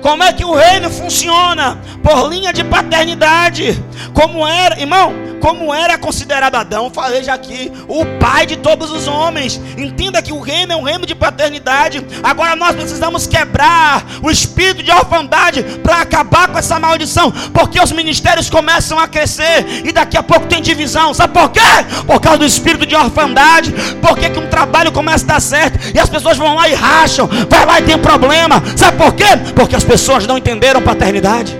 Como 0.04 0.22
é 0.22 0.34
que 0.34 0.44
o 0.44 0.54
reino 0.54 0.90
funciona? 0.90 1.78
Por 2.02 2.28
linha 2.28 2.52
de 2.52 2.62
paternidade. 2.62 3.82
Como 4.12 4.46
era, 4.46 4.78
irmão, 4.78 5.14
como 5.40 5.72
era 5.72 5.96
considerado 5.96 6.56
Adão, 6.56 6.90
falei 6.90 7.24
já 7.24 7.32
aqui, 7.32 7.72
o 7.88 8.04
pai 8.18 8.44
de 8.44 8.56
todos 8.56 8.90
os 8.90 9.08
homens. 9.08 9.58
Entenda 9.78 10.20
que 10.20 10.30
o 10.30 10.40
reino 10.40 10.74
é 10.74 10.76
um 10.76 10.82
reino 10.82 11.06
de 11.06 11.14
paternidade. 11.14 12.06
Agora 12.22 12.54
nós 12.54 12.76
precisamos 12.76 13.26
quebrar 13.26 14.04
o 14.22 14.30
espírito 14.30 14.82
de 14.82 14.90
orfandade 14.90 15.62
para 15.82 16.02
acabar 16.02 16.48
com 16.48 16.58
essa 16.58 16.78
maldição, 16.78 17.32
porque 17.54 17.80
os 17.80 17.90
ministérios 17.90 18.50
começam 18.50 18.98
a 18.98 19.08
crescer 19.08 19.86
e 19.86 19.90
daqui 19.90 20.18
a 20.18 20.22
pouco 20.22 20.46
tem 20.46 20.60
divisão. 20.60 21.14
Sabe 21.14 21.32
por 21.32 21.50
quê? 21.50 21.60
Por 22.06 22.20
causa 22.20 22.40
do 22.40 22.44
espírito 22.44 22.84
de 22.84 22.94
orfandade. 22.94 23.72
Por 24.02 24.18
que, 24.18 24.28
que 24.28 24.38
um 24.38 24.48
trabalho 24.48 24.92
começa 24.92 25.24
a 25.24 25.28
dar 25.28 25.40
certo 25.40 25.78
e 25.94 25.98
as 25.98 26.10
pessoas 26.10 26.36
vão 26.36 26.54
lá 26.54 26.68
e 26.68 26.74
racham, 26.74 27.26
vai 27.48 27.64
lá 27.64 27.80
e 27.80 27.84
tem 27.84 27.98
problema. 27.98 28.62
Sabe 28.76 28.98
por 28.98 29.14
quê? 29.14 29.24
Porque 29.54 29.74
as 29.74 29.82
pessoas 29.82 29.93
não 30.26 30.38
entenderam 30.38 30.82
paternidade. 30.82 31.56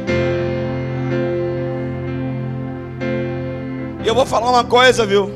E 4.04 4.08
eu 4.08 4.14
vou 4.14 4.26
falar 4.26 4.50
uma 4.50 4.64
coisa, 4.64 5.06
viu? 5.06 5.30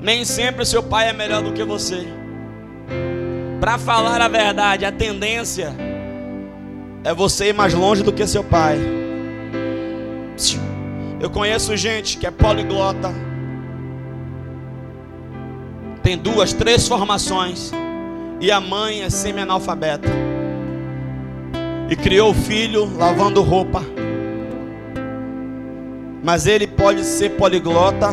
Nem 0.00 0.24
sempre 0.24 0.64
seu 0.64 0.82
pai 0.82 1.08
é 1.08 1.12
melhor 1.12 1.42
do 1.42 1.52
que 1.52 1.64
você. 1.64 2.06
Para 3.60 3.78
falar 3.78 4.20
a 4.20 4.28
verdade, 4.28 4.84
a 4.84 4.92
tendência 4.92 5.74
é 7.02 7.12
você 7.12 7.48
ir 7.48 7.52
mais 7.52 7.74
longe 7.74 8.02
do 8.02 8.12
que 8.12 8.26
seu 8.26 8.44
pai. 8.44 8.78
Eu 11.20 11.30
conheço 11.30 11.76
gente 11.76 12.16
que 12.18 12.26
é 12.26 12.30
poliglota, 12.30 13.12
tem 16.02 16.16
duas, 16.16 16.52
três 16.52 16.86
formações, 16.86 17.72
e 18.40 18.52
a 18.52 18.60
mãe 18.60 19.02
é 19.02 19.10
semi-analfabeta, 19.10 20.08
e 21.88 21.96
criou 21.96 22.30
o 22.30 22.34
filho 22.34 22.90
lavando 22.96 23.42
roupa 23.42 23.82
mas 26.26 26.44
ele 26.44 26.66
pode 26.66 27.04
ser 27.04 27.30
poliglota, 27.36 28.12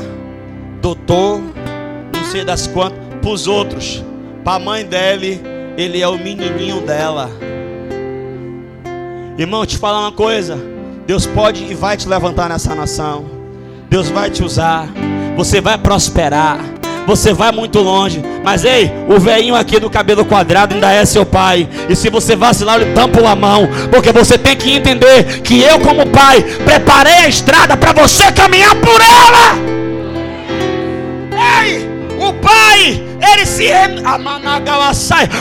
doutor, 0.80 1.42
não 2.16 2.24
sei 2.26 2.46
das 2.46 2.68
quantas, 2.68 3.00
para 3.20 3.30
os 3.32 3.48
outros. 3.48 4.06
Para 4.44 4.58
a 4.58 4.60
mãe 4.60 4.86
dele, 4.86 5.42
ele 5.76 6.00
é 6.00 6.08
o 6.08 6.16
menininho 6.16 6.80
dela. 6.82 7.32
Irmão, 9.36 9.66
te 9.66 9.80
falar 9.80 10.02
uma 10.02 10.12
coisa: 10.12 10.60
Deus 11.08 11.26
pode 11.26 11.64
e 11.64 11.74
vai 11.74 11.98
te 11.98 12.08
levantar 12.08 12.50
nessa 12.50 12.76
nação. 12.76 13.26
Deus 13.90 14.10
vai 14.10 14.30
te 14.30 14.44
usar. 14.44 14.88
Você 15.36 15.60
vai 15.60 15.80
prosperar 15.80 16.60
você 17.06 17.34
vai 17.34 17.52
muito 17.52 17.80
longe. 17.80 18.24
Mas 18.44 18.64
ei, 18.64 18.92
o 19.08 19.20
velhinho 19.20 19.56
aqui 19.56 19.80
do 19.80 19.90
cabelo 19.90 20.26
quadrado 20.26 20.76
ainda 20.76 20.92
é 20.92 21.06
seu 21.06 21.26
pai. 21.26 21.68
E 21.90 21.96
se 21.96 22.10
você 22.10 22.36
vacilar, 22.36 22.82
ele 22.82 22.94
tampa 22.94 23.28
a 23.28 23.36
mão. 23.36 23.70
Porque 23.92 24.12
você 24.12 24.38
tem 24.38 24.56
que 24.56 24.72
entender 24.72 25.42
que 25.42 25.62
eu, 25.62 25.80
como 25.80 26.06
pai, 26.08 26.44
preparei 26.66 27.14
a 27.14 27.28
estrada 27.28 27.78
para 27.78 27.94
você 27.94 28.32
caminhar 28.32 28.76
por 28.76 29.02
ela. 29.02 29.74
Ei, 31.62 31.90
o 32.20 32.34
pai, 32.34 33.04
ele 33.34 33.46
se 33.46 33.72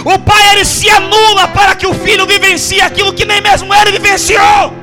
o 0.04 0.18
pai 0.18 0.52
ele 0.52 0.64
se 0.64 0.88
anula 0.88 1.48
para 1.48 1.74
que 1.74 1.86
o 1.86 1.94
filho 1.94 2.26
vivencie 2.26 2.80
aquilo 2.80 3.12
que 3.12 3.24
nem 3.24 3.40
mesmo 3.40 3.72
ele 3.74 3.92
vivenciou. 3.92 4.81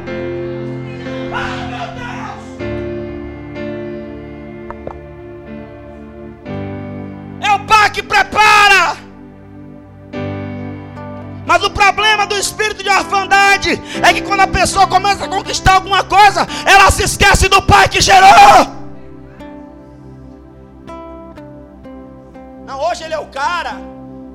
Que 7.90 8.04
prepara. 8.04 8.98
Mas 11.46 11.64
o 11.64 11.72
problema 11.72 12.28
do 12.28 12.38
espírito 12.38 12.84
de 12.84 12.90
orfandade 12.90 13.72
é 14.04 14.14
que 14.14 14.22
quando 14.22 14.42
a 14.42 14.48
pessoa 14.48 14.86
começa 14.86 15.26
a 15.26 15.28
conquistar 15.28 15.74
alguma 15.74 16.04
coisa, 16.04 16.46
ela 16.66 16.92
se 16.92 17.04
esquece 17.04 17.50
do 17.50 17.60
pai 17.62 17.90
que 17.90 18.00
gerou. 18.00 18.80
Não, 22.68 22.80
hoje 22.88 23.04
ele 23.04 23.16
é 23.16 23.20
o 23.20 23.26
cara. 23.26 23.74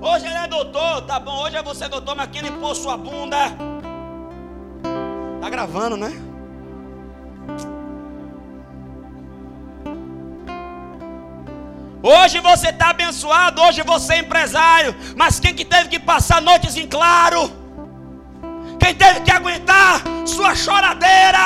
Hoje 0.01 0.27
ele 0.27 0.35
é 0.35 0.49
doutor, 0.49 1.03
tá 1.03 1.21
bom? 1.21 1.45
Hoje 1.45 1.57
é 1.57 1.63
você 1.63 1.89
doutor, 1.89 2.17
mas 2.17 2.29
quem 2.33 2.43
limpou 2.43 2.75
sua 2.75 2.97
bunda? 2.97 3.37
Tá 5.41 5.49
gravando, 5.49 5.97
né? 5.97 6.13
Hoje 12.07 12.39
você 12.39 12.69
está 12.69 12.91
abençoado, 12.91 13.63
hoje 13.63 13.81
você 13.81 14.13
é 14.13 14.19
empresário, 14.19 14.95
mas 15.17 15.41
quem 15.41 15.55
que 15.55 15.65
teve 15.65 15.89
que 15.89 15.99
passar 15.99 16.43
noites 16.43 16.77
em 16.77 16.87
claro? 16.87 17.51
Quem 18.79 18.95
teve 18.95 19.21
que 19.21 19.31
aguentar 19.31 20.03
sua 20.27 20.55
choradeira? 20.55 21.39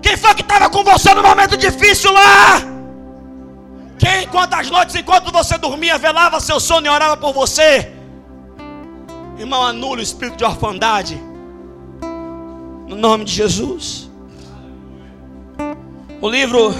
Quem 0.00 0.16
foi 0.16 0.32
que 0.36 0.42
estava 0.42 0.70
com 0.70 0.84
você 0.84 1.12
no 1.14 1.20
momento 1.20 1.56
difícil 1.56 2.12
lá? 2.12 2.60
Quem, 3.98 4.28
quantas 4.28 4.70
noites, 4.70 4.94
enquanto 4.94 5.32
você 5.32 5.58
dormia, 5.58 5.98
velava 5.98 6.38
seu 6.38 6.60
sono 6.60 6.86
e 6.86 6.88
orava 6.88 7.16
por 7.16 7.32
você? 7.32 7.92
Irmão, 9.36 9.66
anula 9.66 9.98
o 9.98 10.02
espírito 10.02 10.36
de 10.36 10.44
orfandade. 10.44 11.20
No 12.86 12.94
nome 12.94 13.24
de 13.24 13.32
Jesus. 13.32 14.08
O 16.20 16.28
livro 16.28 16.72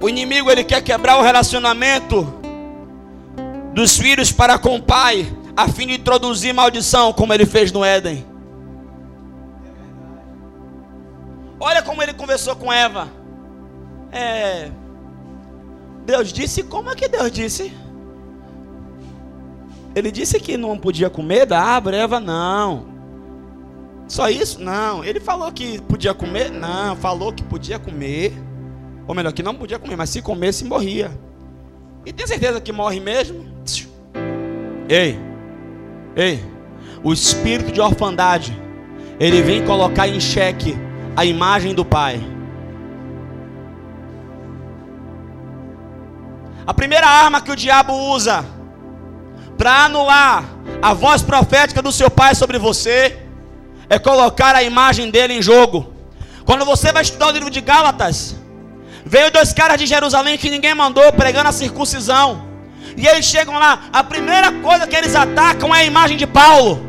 O 0.00 0.08
inimigo 0.08 0.50
ele 0.50 0.62
quer 0.62 0.82
quebrar 0.82 1.18
o 1.18 1.22
relacionamento 1.22 2.32
dos 3.74 3.96
filhos 3.96 4.30
para 4.30 4.58
com 4.58 4.76
o 4.76 4.82
pai, 4.82 5.30
a 5.56 5.68
fim 5.68 5.88
de 5.88 5.94
introduzir 5.94 6.54
maldição, 6.54 7.12
como 7.12 7.32
ele 7.32 7.46
fez 7.46 7.72
no 7.72 7.84
Éden. 7.84 8.24
Olha 11.60 11.82
como 11.82 12.02
ele 12.02 12.14
conversou 12.14 12.54
com 12.54 12.72
Eva. 12.72 13.08
É, 14.12 14.70
Deus 16.06 16.32
disse, 16.32 16.62
como 16.62 16.90
é 16.90 16.94
que 16.94 17.08
Deus 17.08 17.30
disse? 17.30 17.72
Ele 19.94 20.12
disse 20.12 20.38
que 20.38 20.56
não 20.56 20.78
podia 20.78 21.10
comer 21.10 21.44
da 21.44 21.60
árvore, 21.60 21.96
Eva 21.96 22.20
não. 22.20 22.86
Só 24.06 24.30
isso? 24.30 24.60
Não. 24.60 25.04
Ele 25.04 25.18
falou 25.20 25.50
que 25.52 25.80
podia 25.82 26.14
comer? 26.14 26.50
Não, 26.50 26.96
falou 26.96 27.32
que 27.32 27.42
podia 27.42 27.78
comer. 27.78 28.32
Ou 29.08 29.14
melhor, 29.14 29.32
que 29.32 29.42
não 29.42 29.54
podia 29.54 29.78
comer, 29.78 29.96
mas 29.96 30.10
se 30.10 30.20
comesse, 30.20 30.66
morria. 30.66 31.10
E 32.04 32.12
tem 32.12 32.26
certeza 32.26 32.60
que 32.60 32.70
morre 32.70 33.00
mesmo? 33.00 33.46
Ei, 34.86 35.18
ei, 36.14 36.44
o 37.02 37.12
espírito 37.12 37.72
de 37.72 37.80
orfandade, 37.80 38.56
ele 39.18 39.40
vem 39.42 39.64
colocar 39.64 40.06
em 40.06 40.20
xeque 40.20 40.76
a 41.16 41.24
imagem 41.24 41.74
do 41.74 41.86
pai. 41.86 42.20
A 46.66 46.74
primeira 46.74 47.06
arma 47.06 47.40
que 47.40 47.50
o 47.50 47.56
diabo 47.56 47.94
usa 47.94 48.44
para 49.56 49.86
anular 49.86 50.44
a 50.82 50.92
voz 50.92 51.22
profética 51.22 51.80
do 51.80 51.90
seu 51.90 52.10
pai 52.10 52.34
sobre 52.34 52.58
você 52.58 53.18
é 53.88 53.98
colocar 53.98 54.54
a 54.54 54.62
imagem 54.62 55.10
dele 55.10 55.32
em 55.32 55.42
jogo. 55.42 55.94
Quando 56.44 56.64
você 56.66 56.92
vai 56.92 57.02
estudar 57.02 57.28
o 57.28 57.30
livro 57.30 57.50
de 57.50 57.60
Gálatas, 57.60 58.37
veio 59.08 59.30
dois 59.30 59.52
caras 59.52 59.78
de 59.78 59.86
Jerusalém 59.86 60.36
que 60.36 60.50
ninguém 60.50 60.74
mandou 60.74 61.10
pregando 61.12 61.48
a 61.48 61.52
circuncisão. 61.52 62.46
E 62.96 63.06
eles 63.06 63.24
chegam 63.24 63.54
lá, 63.58 63.88
a 63.92 64.04
primeira 64.04 64.52
coisa 64.60 64.86
que 64.86 64.94
eles 64.94 65.14
atacam 65.14 65.74
é 65.74 65.80
a 65.80 65.84
imagem 65.84 66.16
de 66.16 66.26
Paulo. 66.26 66.86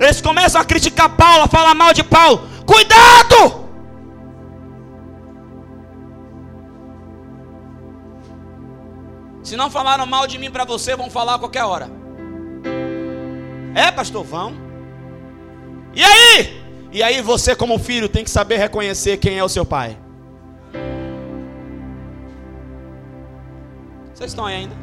Eles 0.00 0.20
começam 0.20 0.60
a 0.60 0.64
criticar 0.64 1.08
Paulo, 1.10 1.44
a 1.44 1.48
falar 1.48 1.74
mal 1.74 1.92
de 1.92 2.02
Paulo. 2.02 2.48
Cuidado! 2.64 3.68
Se 9.42 9.56
não 9.56 9.70
falaram 9.70 10.06
mal 10.06 10.26
de 10.26 10.38
mim 10.38 10.50
para 10.50 10.64
você, 10.64 10.94
vão 10.96 11.10
falar 11.10 11.34
a 11.34 11.38
qualquer 11.38 11.64
hora. 11.64 11.90
É, 13.74 13.90
pastor, 13.90 14.24
vão. 14.24 14.54
E 15.94 16.04
aí? 16.04 16.62
E 16.92 17.02
aí 17.02 17.20
você, 17.20 17.54
como 17.56 17.78
filho, 17.78 18.08
tem 18.08 18.24
que 18.24 18.30
saber 18.30 18.56
reconhecer 18.56 19.16
quem 19.18 19.38
é 19.38 19.44
o 19.44 19.48
seu 19.48 19.64
pai. 19.64 19.98
Vocês 24.18 24.32
estão 24.32 24.46
aí 24.46 24.56
ainda? 24.56 24.74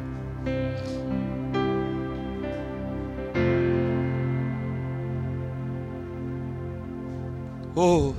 Oh. 7.74 8.14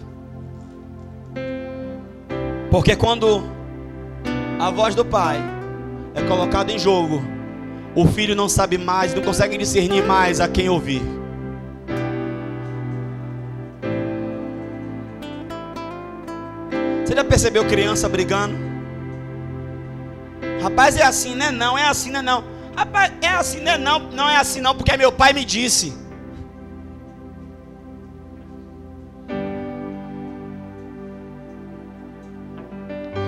Porque 2.70 2.96
quando 2.96 3.42
a 4.60 4.70
voz 4.70 4.94
do 4.94 5.04
pai 5.04 5.38
é 6.14 6.22
colocado 6.22 6.70
em 6.70 6.78
jogo, 6.78 7.20
o 7.96 8.06
filho 8.06 8.36
não 8.36 8.48
sabe 8.48 8.78
mais, 8.78 9.16
não 9.16 9.24
consegue 9.24 9.58
discernir 9.58 10.04
mais 10.04 10.40
a 10.40 10.48
quem 10.48 10.70
ouvir. 10.70 11.02
Você 17.04 17.16
já 17.16 17.24
percebeu 17.24 17.66
criança 17.66 18.08
brigando? 18.08 18.67
Rapaz, 20.68 20.98
é 20.98 21.04
assim, 21.04 21.34
né? 21.34 21.50
Não, 21.50 21.78
é 21.78 21.88
assim, 21.88 22.12
né? 22.12 22.22
Não. 22.22 22.44
Rapaz, 22.76 23.14
é 23.22 23.30
assim, 23.30 23.62
né? 23.62 23.78
Não, 23.78 24.00
não 24.00 24.30
é 24.30 24.36
assim, 24.36 24.60
não, 24.60 24.76
porque 24.76 24.98
meu 24.98 25.14
pai 25.14 25.32
me 25.32 25.46
disse. 25.46 25.94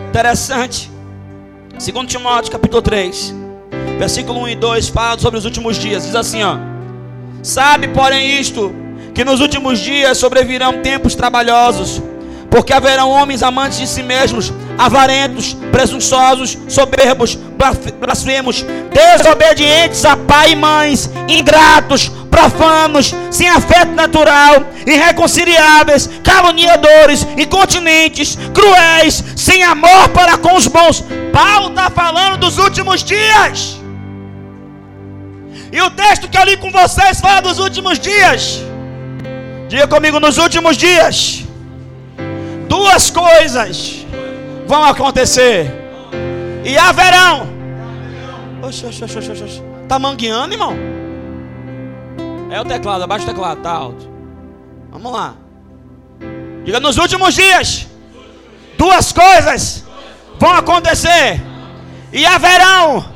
Interessante. 0.09 0.91
Segundo 1.77 2.09
Timóteo 2.09 2.51
capítulo 2.51 2.81
3, 2.81 3.33
versículo 3.97 4.41
1 4.41 4.47
e 4.49 4.55
2 4.55 4.89
fala 4.89 5.17
sobre 5.17 5.39
os 5.39 5.45
últimos 5.45 5.77
dias. 5.77 6.03
Diz 6.03 6.15
assim, 6.15 6.43
ó: 6.43 6.57
Sabe, 7.41 7.87
porém, 7.87 8.37
isto, 8.37 8.75
que 9.15 9.23
nos 9.23 9.39
últimos 9.39 9.79
dias 9.79 10.17
sobrevirão 10.17 10.81
tempos 10.81 11.15
trabalhosos, 11.15 12.01
porque 12.51 12.73
haverão 12.73 13.09
homens 13.09 13.41
amantes 13.41 13.79
de 13.79 13.87
si 13.87 14.03
mesmos, 14.03 14.51
avarentos, 14.79 15.57
presunçosos, 15.73 16.57
soberbos, 16.69 17.37
blasfemos, 17.99 18.65
desobedientes 18.93 20.05
a 20.05 20.15
pai 20.15 20.53
e 20.53 20.55
mães, 20.55 21.09
ingratos, 21.27 22.09
profanos, 22.31 23.13
sem 23.29 23.49
afeto 23.49 23.91
natural, 23.91 24.63
irreconciliáveis, 24.87 26.09
caluniadores, 26.23 27.27
incontinentes, 27.37 28.37
cruéis, 28.53 29.21
sem 29.35 29.61
amor 29.63 30.07
para 30.13 30.37
com 30.37 30.55
os 30.55 30.65
bons. 30.65 31.03
Paulo 31.33 31.71
está 31.71 31.89
falando 31.89 32.37
dos 32.37 32.57
últimos 32.57 33.03
dias. 33.03 33.77
E 35.73 35.81
o 35.81 35.89
texto 35.91 36.29
que 36.29 36.37
eu 36.37 36.45
li 36.45 36.55
com 36.55 36.71
vocês 36.71 37.19
fala 37.19 37.41
dos 37.41 37.59
últimos 37.59 37.99
dias. 37.99 38.61
Diga 39.67 39.87
comigo, 39.87 40.21
nos 40.21 40.37
últimos 40.37 40.77
dias, 40.77 41.43
duas 42.69 43.09
coisas 43.09 44.05
vão 44.69 44.83
acontecer. 44.83 45.65
E 46.63 46.77
haverão. 46.77 47.49
Oxe, 48.61 48.85
oxe, 48.85 49.03
oxe, 49.03 49.17
oxe, 49.17 49.31
oxe. 49.31 49.63
Tá 49.87 49.97
mangueando, 49.97 50.53
irmão? 50.53 50.75
É 52.51 52.61
o 52.61 52.65
teclado, 52.65 53.03
abaixa 53.03 53.25
o 53.25 53.29
teclado, 53.29 53.61
tá 53.61 53.71
alto. 53.71 54.07
Vamos 54.91 55.11
lá. 55.11 55.33
Diga 56.63 56.79
nos 56.79 56.97
últimos 56.99 57.33
dias. 57.33 57.87
Duas 58.77 59.11
coisas 59.11 59.83
vão 60.37 60.51
acontecer. 60.51 61.41
E 62.13 62.23
haverão 62.23 63.11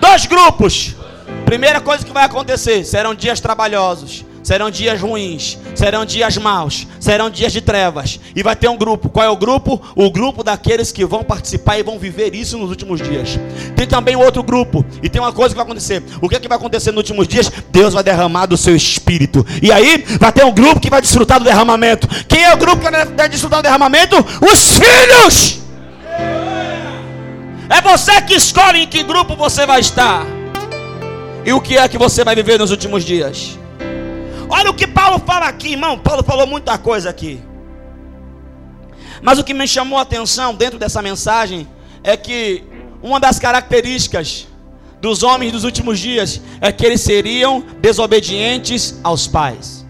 dois 0.00 0.26
grupos. 0.26 0.96
Primeira 1.44 1.80
coisa 1.80 2.04
que 2.04 2.12
vai 2.12 2.24
acontecer: 2.24 2.84
serão 2.84 3.14
dias 3.14 3.40
trabalhosos. 3.40 4.24
Serão 4.48 4.70
dias 4.70 4.98
ruins, 4.98 5.58
serão 5.74 6.06
dias 6.06 6.38
maus, 6.38 6.86
serão 6.98 7.28
dias 7.28 7.52
de 7.52 7.60
trevas. 7.60 8.18
E 8.34 8.42
vai 8.42 8.56
ter 8.56 8.66
um 8.66 8.78
grupo. 8.78 9.10
Qual 9.10 9.22
é 9.22 9.28
o 9.28 9.36
grupo? 9.36 9.78
O 9.94 10.10
grupo 10.10 10.42
daqueles 10.42 10.90
que 10.90 11.04
vão 11.04 11.22
participar 11.22 11.78
e 11.78 11.82
vão 11.82 11.98
viver 11.98 12.34
isso 12.34 12.56
nos 12.56 12.70
últimos 12.70 12.98
dias. 12.98 13.38
Tem 13.76 13.86
também 13.86 14.16
outro 14.16 14.42
grupo. 14.42 14.82
E 15.02 15.08
tem 15.10 15.20
uma 15.20 15.34
coisa 15.34 15.50
que 15.50 15.56
vai 15.56 15.66
acontecer. 15.66 16.02
O 16.22 16.30
que, 16.30 16.36
é 16.36 16.40
que 16.40 16.48
vai 16.48 16.56
acontecer 16.56 16.92
nos 16.92 16.96
últimos 16.96 17.28
dias? 17.28 17.52
Deus 17.70 17.92
vai 17.92 18.02
derramar 18.02 18.46
do 18.46 18.56
seu 18.56 18.74
espírito. 18.74 19.44
E 19.60 19.70
aí 19.70 20.02
vai 20.18 20.32
ter 20.32 20.46
um 20.46 20.52
grupo 20.54 20.80
que 20.80 20.88
vai 20.88 21.02
desfrutar 21.02 21.38
do 21.38 21.44
derramamento. 21.44 22.08
Quem 22.26 22.44
é 22.44 22.54
o 22.54 22.56
grupo 22.56 22.82
que 22.82 22.90
vai 22.90 23.28
desfrutar 23.28 23.58
do 23.58 23.64
derramamento? 23.64 24.16
Os 24.40 24.78
filhos! 24.78 25.58
É 27.68 27.82
você 27.82 28.22
que 28.22 28.32
escolhe 28.32 28.84
em 28.84 28.86
que 28.86 29.02
grupo 29.02 29.36
você 29.36 29.66
vai 29.66 29.80
estar. 29.80 30.24
E 31.44 31.52
o 31.52 31.60
que 31.60 31.76
é 31.76 31.86
que 31.86 31.98
você 31.98 32.24
vai 32.24 32.34
viver 32.34 32.58
nos 32.58 32.70
últimos 32.70 33.04
dias? 33.04 33.58
Olha 34.48 34.70
o 34.70 34.74
que 34.74 34.86
Paulo 34.86 35.18
fala 35.24 35.46
aqui, 35.46 35.72
irmão. 35.72 35.98
Paulo 35.98 36.22
falou 36.22 36.46
muita 36.46 36.78
coisa 36.78 37.10
aqui. 37.10 37.40
Mas 39.22 39.38
o 39.38 39.44
que 39.44 39.52
me 39.52 39.66
chamou 39.66 39.98
a 39.98 40.02
atenção 40.02 40.54
dentro 40.54 40.78
dessa 40.78 41.02
mensagem 41.02 41.68
é 42.02 42.16
que 42.16 42.64
uma 43.02 43.20
das 43.20 43.38
características 43.38 44.48
dos 45.00 45.22
homens 45.22 45.52
dos 45.52 45.64
últimos 45.64 45.98
dias 45.98 46.40
é 46.60 46.72
que 46.72 46.84
eles 46.84 47.00
seriam 47.00 47.60
desobedientes 47.80 48.98
aos 49.02 49.26
pais. 49.26 49.86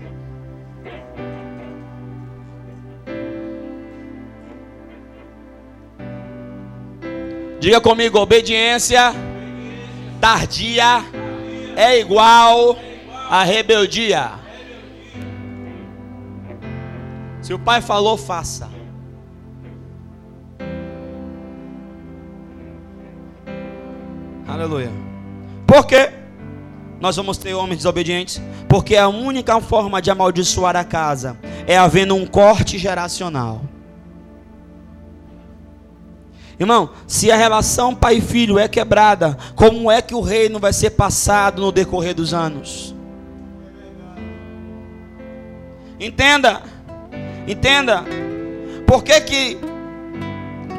Diga 7.60 7.80
comigo, 7.80 8.18
obediência 8.18 9.12
tardia 10.20 11.04
é 11.76 11.98
igual 11.98 12.76
a 13.28 13.42
rebeldia. 13.42 14.47
Se 17.48 17.54
o 17.54 17.58
pai 17.58 17.80
falou, 17.80 18.18
faça. 18.18 18.68
Aleluia. 24.46 24.90
Por 25.66 25.86
quê? 25.86 26.12
Nós 27.00 27.16
vamos 27.16 27.38
ter 27.38 27.54
homens 27.54 27.78
desobedientes? 27.78 28.38
Porque 28.68 28.96
a 28.96 29.08
única 29.08 29.58
forma 29.62 30.02
de 30.02 30.10
amaldiçoar 30.10 30.76
a 30.76 30.84
casa 30.84 31.38
é 31.66 31.74
havendo 31.74 32.14
um 32.14 32.26
corte 32.26 32.76
geracional. 32.76 33.62
Irmão, 36.60 36.90
se 37.06 37.32
a 37.32 37.36
relação 37.38 37.94
pai 37.94 38.16
e 38.16 38.20
filho 38.20 38.58
é 38.58 38.68
quebrada, 38.68 39.38
como 39.54 39.90
é 39.90 40.02
que 40.02 40.14
o 40.14 40.20
reino 40.20 40.58
vai 40.58 40.74
ser 40.74 40.90
passado 40.90 41.62
no 41.62 41.72
decorrer 41.72 42.14
dos 42.14 42.34
anos? 42.34 42.94
Entenda. 45.98 46.76
Entenda. 47.48 48.04
Por 48.86 49.02
que, 49.02 49.18
que 49.22 49.58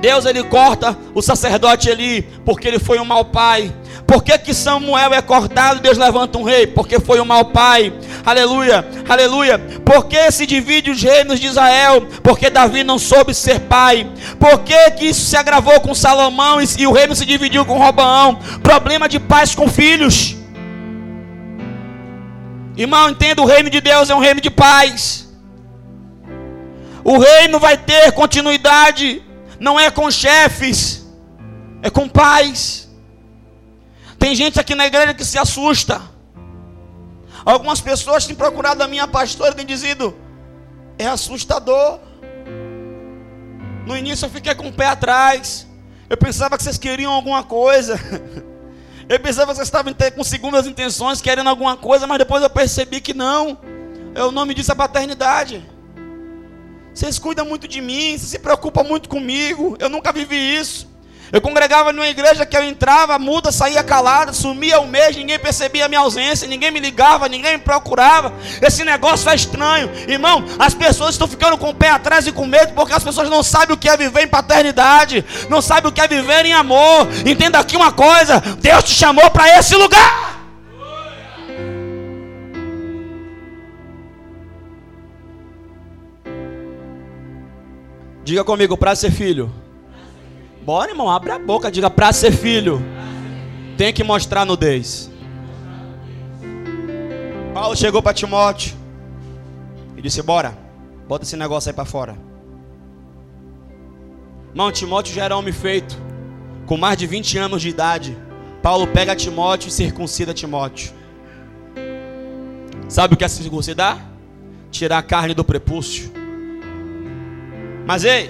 Deus 0.02 0.26
ele 0.26 0.44
corta 0.44 0.96
o 1.16 1.22
sacerdote 1.22 1.90
ali? 1.90 2.22
Porque 2.46 2.68
ele 2.68 2.78
foi 2.78 3.00
um 3.00 3.06
mau 3.06 3.26
pai. 3.26 3.74
Por 4.06 4.24
que, 4.24 4.38
que 4.38 4.54
Samuel 4.54 5.14
é 5.14 5.22
cortado 5.22 5.80
e 5.80 5.82
Deus 5.82 5.98
levanta 5.98 6.38
um 6.38 6.44
rei? 6.44 6.68
Porque 6.68 7.00
foi 7.00 7.20
um 7.20 7.26
mau 7.26 7.46
pai. 7.46 7.94
Aleluia, 8.26 8.88
aleluia. 9.08 9.60
Por 9.86 10.06
que 10.06 10.32
se 10.32 10.46
divide 10.46 10.92
os 10.92 11.02
reinos 11.02 11.40
de 11.40 11.48
Israel? 11.48 12.08
Porque 12.24 12.50
Davi 12.50 12.84
não 12.84 13.00
soube 13.00 13.34
ser 13.34 13.62
pai. 13.62 14.08
Por 14.40 14.60
que, 14.60 14.92
que 14.92 15.06
isso 15.06 15.22
se 15.22 15.38
agravou 15.38 15.80
com 15.80 15.94
Salomão 15.94 16.60
e, 16.62 16.88
o 16.88 16.92
reino 16.92 17.16
se 17.16 17.26
dividiu 17.26 17.66
com 17.66 17.78
Robaão? 17.78 18.40
Problema 18.64 19.08
de 19.08 19.20
pais 19.20 19.54
com 19.54 19.68
filhos. 19.68 20.36
Irmão, 22.76 23.10
entenda: 23.10 23.42
o 23.42 23.46
reino 23.46 23.70
de 23.70 23.82
Deus 23.82 24.10
é 24.10 24.16
um 24.16 24.20
reino 24.20 24.42
de 24.42 24.50
paz. 24.50 25.29
O 27.04 27.18
reino 27.18 27.60
vai 27.60 27.78
ter 27.78 28.12
continuidade 28.12 29.24
não 29.60 29.80
é 29.80 29.92
com 29.92 30.10
chefes, 30.10 31.06
é 31.82 31.90
com 31.90 32.08
pais. 32.08 32.90
Tem 34.18 34.36
gente 34.36 34.60
aqui 34.60 34.76
na 34.76 34.88
igreja 34.88 35.14
que 35.14 35.26
se 35.26 35.38
assusta. 35.38 36.02
Algumas 37.46 37.82
pessoas 37.82 38.26
têm 38.26 38.36
procurado 38.36 38.84
a 38.84 38.88
minha 38.88 39.08
pastora 39.08 39.52
e 39.52 39.56
têm 39.56 39.66
dizido: 39.66 40.16
é 40.98 41.08
assustador. 41.08 42.00
No 43.86 43.98
início 43.98 44.26
eu 44.26 44.30
fiquei 44.30 44.54
com 44.56 44.68
o 44.68 44.74
pé 44.74 44.88
atrás. 44.88 45.68
Eu 46.10 46.18
pensava 46.18 46.58
que 46.58 46.64
vocês 46.64 46.78
queriam 46.78 47.12
alguma 47.12 47.44
coisa. 47.44 48.00
Eu 49.10 49.20
pensava 49.20 49.48
que 49.48 49.56
vocês 49.56 49.68
estavam 49.68 49.92
com 50.16 50.24
segundas 50.24 50.68
intenções, 50.68 51.20
querendo 51.20 51.50
alguma 51.50 51.76
coisa, 51.76 52.06
mas 52.06 52.20
depois 52.20 52.44
eu 52.44 52.50
percebi 52.52 53.02
que 53.02 53.12
não. 53.12 53.58
É 54.14 54.24
o 54.24 54.32
nome 54.32 54.54
disso 54.54 54.72
é 54.72 54.76
paternidade. 54.76 55.68
Vocês 57.00 57.18
cuidam 57.18 57.46
muito 57.46 57.66
de 57.66 57.80
mim, 57.80 58.18
vocês 58.18 58.32
se 58.32 58.40
preocupam 58.40 58.84
muito 58.84 59.08
comigo. 59.08 59.78
Eu 59.80 59.88
nunca 59.88 60.12
vivi 60.12 60.36
isso. 60.36 60.86
Eu 61.32 61.40
congregava 61.40 61.94
numa 61.94 62.10
igreja 62.10 62.46
que 62.46 62.58
eu 62.58 62.62
entrava, 62.62 63.18
muda 63.18 63.54
saía 63.54 63.82
calada, 63.82 64.34
sumia 64.34 64.82
um 64.82 64.86
mês, 64.86 65.16
ninguém 65.16 65.40
percebia 65.40 65.86
a 65.86 65.88
minha 65.88 66.02
ausência, 66.02 66.46
ninguém 66.46 66.72
me 66.72 66.80
ligava, 66.82 67.30
ninguém 67.30 67.54
me 67.54 67.64
procurava. 67.64 68.34
Esse 68.62 68.84
negócio 68.84 69.30
é 69.30 69.36
estranho. 69.36 69.90
Irmão, 70.10 70.44
as 70.60 70.74
pessoas 70.74 71.12
estão 71.12 71.26
ficando 71.26 71.58
com 71.58 71.70
o 71.70 71.74
pé 71.74 71.90
atrás 71.90 72.28
e 72.28 72.34
com 72.34 72.46
medo 72.46 72.74
porque 72.74 72.92
as 72.92 73.02
pessoas 73.02 73.30
não 73.30 73.44
sabem 73.44 73.74
o 73.74 73.80
que 73.80 73.88
é 73.88 73.96
viver 73.96 74.24
em 74.24 74.28
paternidade, 74.28 75.24
não 75.48 75.62
sabem 75.62 75.90
o 75.90 75.94
que 75.94 76.02
é 76.02 76.08
viver 76.08 76.48
em 76.48 76.54
amor. 76.54 77.08
Entenda 77.26 77.60
aqui 77.60 77.78
uma 77.78 77.94
coisa: 77.94 78.42
Deus 78.60 78.84
te 78.84 78.92
chamou 78.92 79.32
para 79.32 79.58
esse 79.58 79.74
lugar. 79.74 80.39
Diga 88.30 88.44
comigo, 88.44 88.78
para 88.78 88.96
ser 88.96 89.10
filho. 89.10 89.52
Bora, 90.62 90.92
irmão, 90.92 91.10
abre 91.10 91.32
a 91.32 91.40
boca, 91.40 91.72
diga 91.72 91.90
para 91.90 92.14
ser 92.14 92.32
filho. 92.32 92.80
Tem 93.76 93.92
que 93.92 94.04
mostrar 94.04 94.46
nudez. 94.46 95.10
Paulo 97.56 97.76
chegou 97.76 98.04
para 98.04 98.14
Timóteo 98.14 98.78
e 99.98 100.02
disse: 100.04 100.22
Bora, 100.22 100.56
bota 101.08 101.24
esse 101.24 101.36
negócio 101.36 101.72
aí 101.72 101.74
para 101.74 101.86
fora. 101.86 102.16
Irmão, 104.52 104.72
Timóteo 104.72 105.16
já 105.16 105.26
era 105.26 105.36
homem 105.36 105.52
feito, 105.52 105.98
com 106.68 106.78
mais 106.78 107.00
de 107.00 107.08
20 107.08 107.36
anos 107.40 107.64
de 107.64 107.70
idade. 107.70 108.16
Paulo 108.62 108.86
pega 108.86 109.16
Timóteo 109.16 109.70
e 109.70 109.72
circuncida 109.72 110.36
Timóteo. 110.36 110.94
Sabe 112.88 113.16
o 113.16 113.18
que 113.18 113.24
é 113.24 113.28
circuncidar? 113.28 114.08
Tirar 114.70 115.00
a 115.00 115.02
carne 115.02 115.34
do 115.34 115.44
prepúcio. 115.44 116.19
Mas 117.90 118.04
ei, 118.04 118.30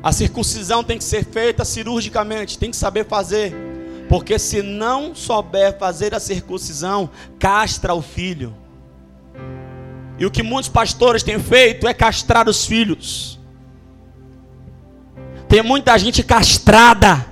a 0.00 0.12
circuncisão 0.12 0.84
tem 0.84 0.98
que 0.98 1.02
ser 1.02 1.24
feita 1.24 1.64
cirurgicamente, 1.64 2.56
tem 2.56 2.70
que 2.70 2.76
saber 2.76 3.04
fazer. 3.04 3.52
Porque 4.08 4.38
se 4.38 4.62
não 4.62 5.16
souber 5.16 5.76
fazer 5.76 6.14
a 6.14 6.20
circuncisão, 6.20 7.10
castra 7.40 7.92
o 7.92 8.00
filho. 8.00 8.54
E 10.16 10.24
o 10.24 10.30
que 10.30 10.44
muitos 10.44 10.68
pastores 10.68 11.24
têm 11.24 11.40
feito 11.40 11.88
é 11.88 11.92
castrar 11.92 12.48
os 12.48 12.66
filhos. 12.66 13.40
Tem 15.48 15.60
muita 15.60 15.98
gente 15.98 16.22
castrada. 16.22 17.26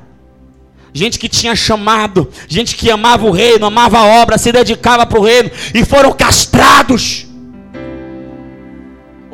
Gente 0.93 1.17
que 1.17 1.29
tinha 1.29 1.55
chamado, 1.55 2.29
gente 2.49 2.75
que 2.75 2.91
amava 2.91 3.25
o 3.25 3.31
reino, 3.31 3.67
amava 3.67 3.99
a 3.99 4.21
obra, 4.21 4.37
se 4.37 4.51
dedicava 4.51 5.07
para 5.07 5.21
o 5.21 5.23
reino 5.23 5.53
e 5.73 5.85
foram 5.85 6.13
castrados. 6.13 7.26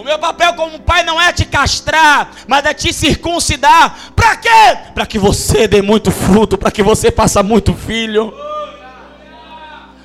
O 0.03 0.05
meu 0.05 0.19
papel 0.19 0.53
como 0.55 0.81
pai 0.81 1.05
não 1.05 1.21
é 1.21 1.33
te 1.33 1.45
castrar, 1.45 2.29
mas 2.49 2.65
é 2.65 2.75
te 2.75 2.93
circuncidar. 2.93 3.97
Para 4.17 4.35
quê? 4.35 4.49
Para 4.93 5.07
que 5.07 5.17
você 5.17 5.69
dê 5.69 5.81
muito 5.81 6.11
fruto, 6.11 6.59
para 6.59 6.73
que 6.73 6.83
você 6.83 7.13
faça 7.13 7.41
muito 7.41 7.73
filho. 7.73 8.35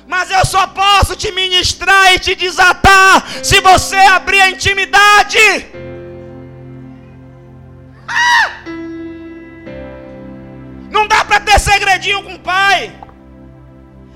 Mas 0.06 0.30
eu 0.30 0.46
só 0.46 0.68
posso 0.68 1.16
te 1.16 1.32
ministrar 1.32 2.14
e 2.14 2.20
te 2.20 2.36
desatar 2.36 3.26
se 3.42 3.60
você 3.60 3.96
abrir 3.96 4.40
a 4.40 4.50
intimidade. 4.50 5.66
Ah! 8.06 8.50
Não 10.92 11.08
dá 11.08 11.24
para 11.24 11.40
ter 11.40 11.58
segredinho 11.58 12.22
com 12.22 12.34
o 12.34 12.38
pai. 12.38 12.92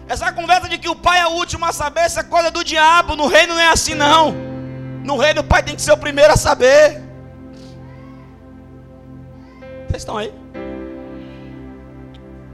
Essa 0.09 0.33
conversa 0.33 0.69
de 0.69 0.79
que 0.79 0.89
o 0.89 0.95
pai 0.95 1.19
é 1.19 1.27
o 1.27 1.31
último 1.31 1.65
a 1.65 1.73
saber, 1.73 2.03
essa 2.03 2.23
coisa 2.23 2.53
do 2.53 2.63
diabo. 2.63 3.17
No 3.17 3.27
reino 3.27 3.55
não 3.55 3.61
é 3.61 3.71
assim, 3.71 3.95
não. 3.95 4.52
No 5.05 5.17
reino 5.17 5.41
o 5.41 5.45
pai 5.45 5.63
tem 5.63 5.75
que 5.75 5.83
ser 5.83 5.93
o 5.93 5.97
primeiro 5.97 6.33
a 6.33 6.37
saber. 6.37 7.03
Vocês 9.89 10.03
estão 10.03 10.17
aí? 10.17 10.33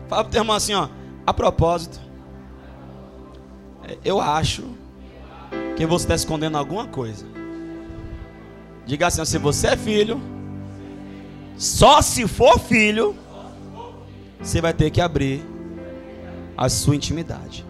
Fala 0.09 0.25
para 0.25 0.29
o 0.29 0.33
teu 0.33 0.41
irmão 0.41 0.57
assim, 0.57 0.75
ó. 0.75 0.89
A 1.27 1.35
propósito, 1.35 2.01
eu 4.05 4.21
acho 4.21 4.65
que 5.77 5.87
você 5.87 6.05
está 6.05 6.15
escondendo 6.15 6.57
alguma 6.57 6.87
coisa. 6.87 7.27
Diga 8.87 9.07
assim, 9.09 9.25
se 9.25 9.37
você 9.37 9.69
é 9.69 9.77
filho, 9.77 10.21
só 11.59 12.01
se 12.01 12.27
for 12.27 12.59
filho, 12.59 13.15
você 14.41 14.61
vai 14.61 14.73
ter 14.73 14.91
que 14.91 15.01
abrir 15.01 15.45
a 16.57 16.69
sua 16.69 16.97
intimidade. 16.97 17.68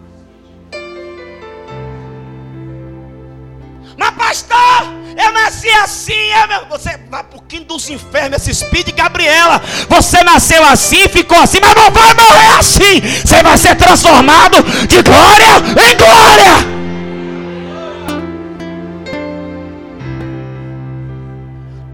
Eu 5.19 5.33
nasci 5.33 5.69
assim, 5.71 6.13
eu, 6.13 6.47
meu, 6.47 6.67
você 6.67 6.97
vai 7.11 7.25
pro 7.25 7.43
quinto 7.43 7.75
dos 7.75 7.91
infernos, 7.91 8.47
esse 8.47 8.65
de 8.85 8.93
Gabriela. 8.93 9.61
Você 9.89 10.23
nasceu 10.23 10.65
assim, 10.65 11.09
ficou 11.09 11.37
assim, 11.37 11.59
mas 11.61 11.75
não 11.75 11.91
vai 11.91 12.15
morrer 12.15 12.59
assim. 12.59 13.01
Você 13.01 13.43
vai 13.43 13.59
ser 13.59 13.75
transformado 13.75 14.63
de 14.87 15.03
glória 15.03 15.57
em 15.91 15.97
glória. 15.97 16.79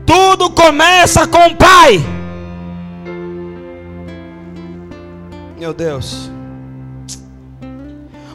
Tudo 0.04 0.50
começa 0.50 1.26
com 1.26 1.46
o 1.46 1.56
pai. 1.56 2.04
Meu 5.58 5.72
Deus. 5.72 6.30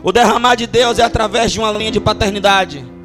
O 0.01 0.11
derramar 0.11 0.55
de 0.55 0.65
Deus 0.65 0.97
é 0.97 1.03
através 1.03 1.51
de 1.51 1.59
uma 1.59 1.71
linha 1.71 1.91
de 1.91 1.99
paternidade. 1.99 2.98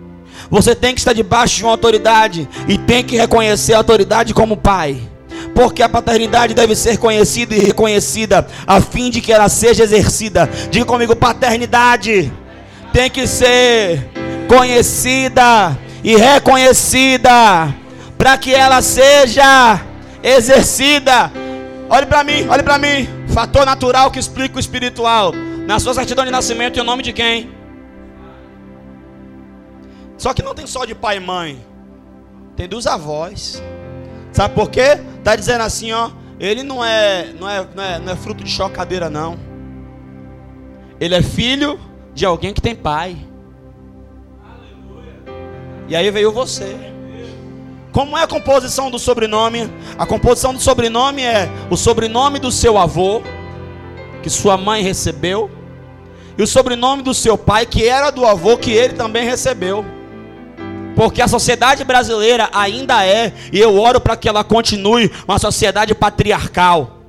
Você 0.54 0.72
tem 0.72 0.94
que 0.94 1.00
estar 1.00 1.12
debaixo 1.12 1.56
de 1.56 1.64
uma 1.64 1.72
autoridade 1.72 2.48
e 2.68 2.78
tem 2.78 3.02
que 3.02 3.16
reconhecer 3.16 3.74
a 3.74 3.78
autoridade 3.78 4.32
como 4.32 4.56
pai. 4.56 5.00
Porque 5.52 5.82
a 5.82 5.88
paternidade 5.88 6.54
deve 6.54 6.76
ser 6.76 6.96
conhecida 6.96 7.56
e 7.56 7.58
reconhecida 7.58 8.46
a 8.64 8.80
fim 8.80 9.10
de 9.10 9.20
que 9.20 9.32
ela 9.32 9.48
seja 9.48 9.82
exercida. 9.82 10.48
Diga 10.70 10.84
comigo, 10.84 11.16
paternidade 11.16 12.32
tem 12.92 13.10
que 13.10 13.26
ser 13.26 14.08
conhecida 14.46 15.76
e 16.04 16.14
reconhecida 16.14 17.74
para 18.16 18.38
que 18.38 18.54
ela 18.54 18.80
seja 18.80 19.80
exercida. 20.22 21.32
Olhe 21.90 22.06
para 22.06 22.22
mim, 22.22 22.46
olhe 22.48 22.62
para 22.62 22.78
mim. 22.78 23.08
Fator 23.26 23.66
natural 23.66 24.08
que 24.08 24.20
explica 24.20 24.56
o 24.56 24.60
espiritual. 24.60 25.32
Na 25.66 25.80
sua 25.80 25.94
certidão 25.94 26.24
de 26.24 26.30
nascimento, 26.30 26.78
em 26.78 26.84
nome 26.84 27.02
de 27.02 27.12
quem? 27.12 27.63
Só 30.16 30.32
que 30.32 30.42
não 30.42 30.54
tem 30.54 30.66
só 30.66 30.84
de 30.84 30.94
pai 30.94 31.16
e 31.16 31.20
mãe, 31.20 31.64
tem 32.56 32.68
dos 32.68 32.86
avós. 32.86 33.62
Sabe 34.32 34.54
por 34.54 34.70
quê? 34.70 35.00
Tá 35.22 35.36
dizendo 35.36 35.62
assim, 35.62 35.92
ó, 35.92 36.10
ele 36.38 36.62
não 36.62 36.84
é, 36.84 37.32
não 37.38 37.48
é, 37.48 37.66
não 37.74 37.82
é, 37.82 37.98
não 37.98 38.12
é 38.12 38.16
fruto 38.16 38.42
de 38.42 38.50
chocadeira 38.50 39.08
não. 39.08 39.38
Ele 41.00 41.14
é 41.14 41.22
filho 41.22 41.78
de 42.14 42.24
alguém 42.24 42.52
que 42.52 42.60
tem 42.60 42.74
pai. 42.74 43.16
E 45.88 45.94
aí 45.94 46.10
veio 46.10 46.32
você. 46.32 46.76
Como 47.92 48.18
é 48.18 48.22
a 48.22 48.26
composição 48.26 48.90
do 48.90 48.98
sobrenome? 48.98 49.70
A 49.96 50.04
composição 50.04 50.52
do 50.52 50.60
sobrenome 50.60 51.22
é 51.22 51.48
o 51.70 51.76
sobrenome 51.76 52.38
do 52.38 52.50
seu 52.50 52.76
avô, 52.76 53.22
que 54.22 54.28
sua 54.28 54.56
mãe 54.56 54.82
recebeu, 54.82 55.50
e 56.36 56.42
o 56.42 56.46
sobrenome 56.46 57.02
do 57.02 57.14
seu 57.14 57.38
pai, 57.38 57.66
que 57.66 57.86
era 57.86 58.10
do 58.10 58.26
avô, 58.26 58.56
que 58.56 58.72
ele 58.72 58.94
também 58.94 59.24
recebeu. 59.24 59.84
Porque 60.94 61.20
a 61.20 61.28
sociedade 61.28 61.84
brasileira 61.84 62.48
ainda 62.52 63.04
é, 63.04 63.32
e 63.52 63.58
eu 63.58 63.78
oro 63.78 64.00
para 64.00 64.16
que 64.16 64.28
ela 64.28 64.44
continue, 64.44 65.10
uma 65.26 65.38
sociedade 65.38 65.94
patriarcal. 65.94 67.00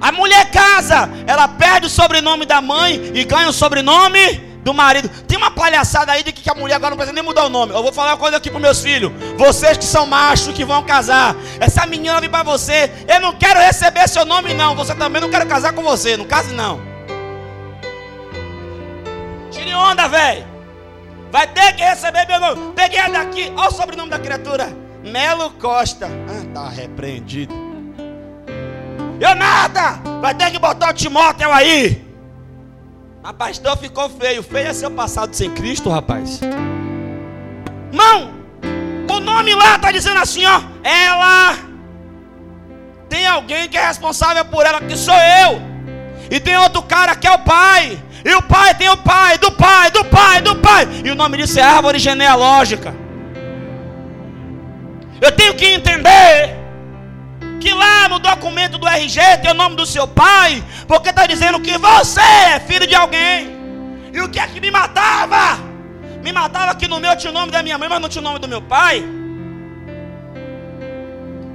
A 0.00 0.12
mulher 0.12 0.50
casa, 0.50 1.10
ela 1.26 1.48
perde 1.48 1.86
o 1.86 1.90
sobrenome 1.90 2.46
da 2.46 2.60
mãe 2.60 3.10
e 3.14 3.24
ganha 3.24 3.48
o 3.48 3.52
sobrenome 3.52 4.48
do 4.62 4.72
marido. 4.72 5.08
Tem 5.26 5.36
uma 5.36 5.50
palhaçada 5.50 6.12
aí 6.12 6.22
de 6.22 6.32
que 6.32 6.48
a 6.48 6.54
mulher 6.54 6.76
agora 6.76 6.90
não 6.90 6.96
precisa 6.96 7.14
nem 7.14 7.24
mudar 7.24 7.46
o 7.46 7.48
nome. 7.48 7.72
Eu 7.72 7.82
vou 7.82 7.92
falar 7.92 8.12
uma 8.12 8.16
coisa 8.16 8.36
aqui 8.36 8.50
para 8.50 8.60
meus 8.60 8.80
filhos. 8.80 9.10
Vocês 9.36 9.76
que 9.76 9.84
são 9.84 10.06
machos, 10.06 10.54
que 10.54 10.64
vão 10.64 10.82
casar. 10.82 11.34
Essa 11.58 11.86
menina 11.86 12.20
vem 12.20 12.30
para 12.30 12.44
você. 12.44 12.90
Eu 13.08 13.20
não 13.20 13.32
quero 13.32 13.58
receber 13.60 14.08
seu 14.08 14.24
nome, 14.24 14.54
não. 14.54 14.76
Você 14.76 14.94
também 14.94 15.20
não 15.20 15.30
quero 15.30 15.46
casar 15.46 15.72
com 15.72 15.82
você. 15.82 16.16
Não 16.16 16.24
case, 16.24 16.54
não. 16.54 16.80
Tire 19.50 19.74
onda, 19.74 20.06
velho. 20.06 20.47
Vai 21.30 21.46
ter 21.46 21.74
que 21.74 21.82
receber 21.82 22.26
meu 22.26 22.40
nome. 22.40 22.72
Peguei 22.74 23.08
daqui. 23.10 23.52
Olha 23.56 23.68
o 23.68 23.72
sobrenome 23.72 24.10
da 24.10 24.18
criatura. 24.18 24.68
Melo 25.02 25.50
Costa. 25.52 26.08
Ah, 26.28 26.42
Está 26.44 26.68
repreendido. 26.68 27.54
Eu 29.20 29.34
nada! 29.34 30.00
Vai 30.20 30.34
ter 30.34 30.50
que 30.50 30.58
botar 30.58 30.90
o 30.90 30.94
Timóteo 30.94 31.50
aí. 31.52 32.06
Mas 33.22 33.32
pastor 33.32 33.76
ficou 33.76 34.08
feio. 34.08 34.42
Feio 34.42 34.68
é 34.68 34.72
seu 34.72 34.90
passado 34.90 35.34
sem 35.34 35.50
Cristo, 35.50 35.90
rapaz. 35.90 36.40
Irmão, 37.92 38.30
o 39.10 39.20
nome 39.20 39.54
lá 39.54 39.76
está 39.76 39.90
dizendo 39.90 40.20
assim, 40.20 40.44
ó. 40.46 40.60
Ela 40.84 41.56
tem 43.08 43.26
alguém 43.26 43.68
que 43.68 43.76
é 43.76 43.86
responsável 43.86 44.44
por 44.44 44.64
ela, 44.64 44.80
que 44.80 44.96
sou 44.96 45.14
eu. 45.14 45.60
E 46.30 46.38
tem 46.38 46.56
outro 46.56 46.82
cara 46.82 47.16
que 47.16 47.26
é 47.26 47.32
o 47.32 47.38
pai 47.38 47.98
nome 51.18 51.36
disso 51.36 51.58
é 51.58 51.62
árvore 51.62 51.98
genealógica. 51.98 52.94
Eu 55.20 55.32
tenho 55.32 55.54
que 55.54 55.66
entender 55.66 56.56
que 57.60 57.72
lá 57.74 58.08
no 58.08 58.18
documento 58.20 58.78
do 58.78 58.86
RG 58.86 59.20
tem 59.42 59.50
o 59.50 59.54
nome 59.54 59.74
do 59.74 59.84
seu 59.84 60.06
pai, 60.06 60.62
porque 60.86 61.10
está 61.10 61.26
dizendo 61.26 61.60
que 61.60 61.76
você 61.76 62.20
é 62.20 62.60
filho 62.60 62.86
de 62.86 62.94
alguém. 62.94 63.58
E 64.12 64.20
o 64.20 64.28
que 64.28 64.38
é 64.38 64.46
que 64.46 64.60
me 64.60 64.70
matava? 64.70 65.58
Me 66.22 66.32
matava 66.32 66.74
que 66.76 66.86
no 66.86 67.00
meu 67.00 67.16
tinha 67.16 67.30
o 67.30 67.34
nome 67.34 67.50
da 67.50 67.62
minha 67.62 67.76
mãe, 67.76 67.88
mas 67.88 68.00
não 68.00 68.08
tinha 68.08 68.22
o 68.22 68.24
nome 68.24 68.38
do 68.38 68.48
meu 68.48 68.62
pai. 68.62 69.04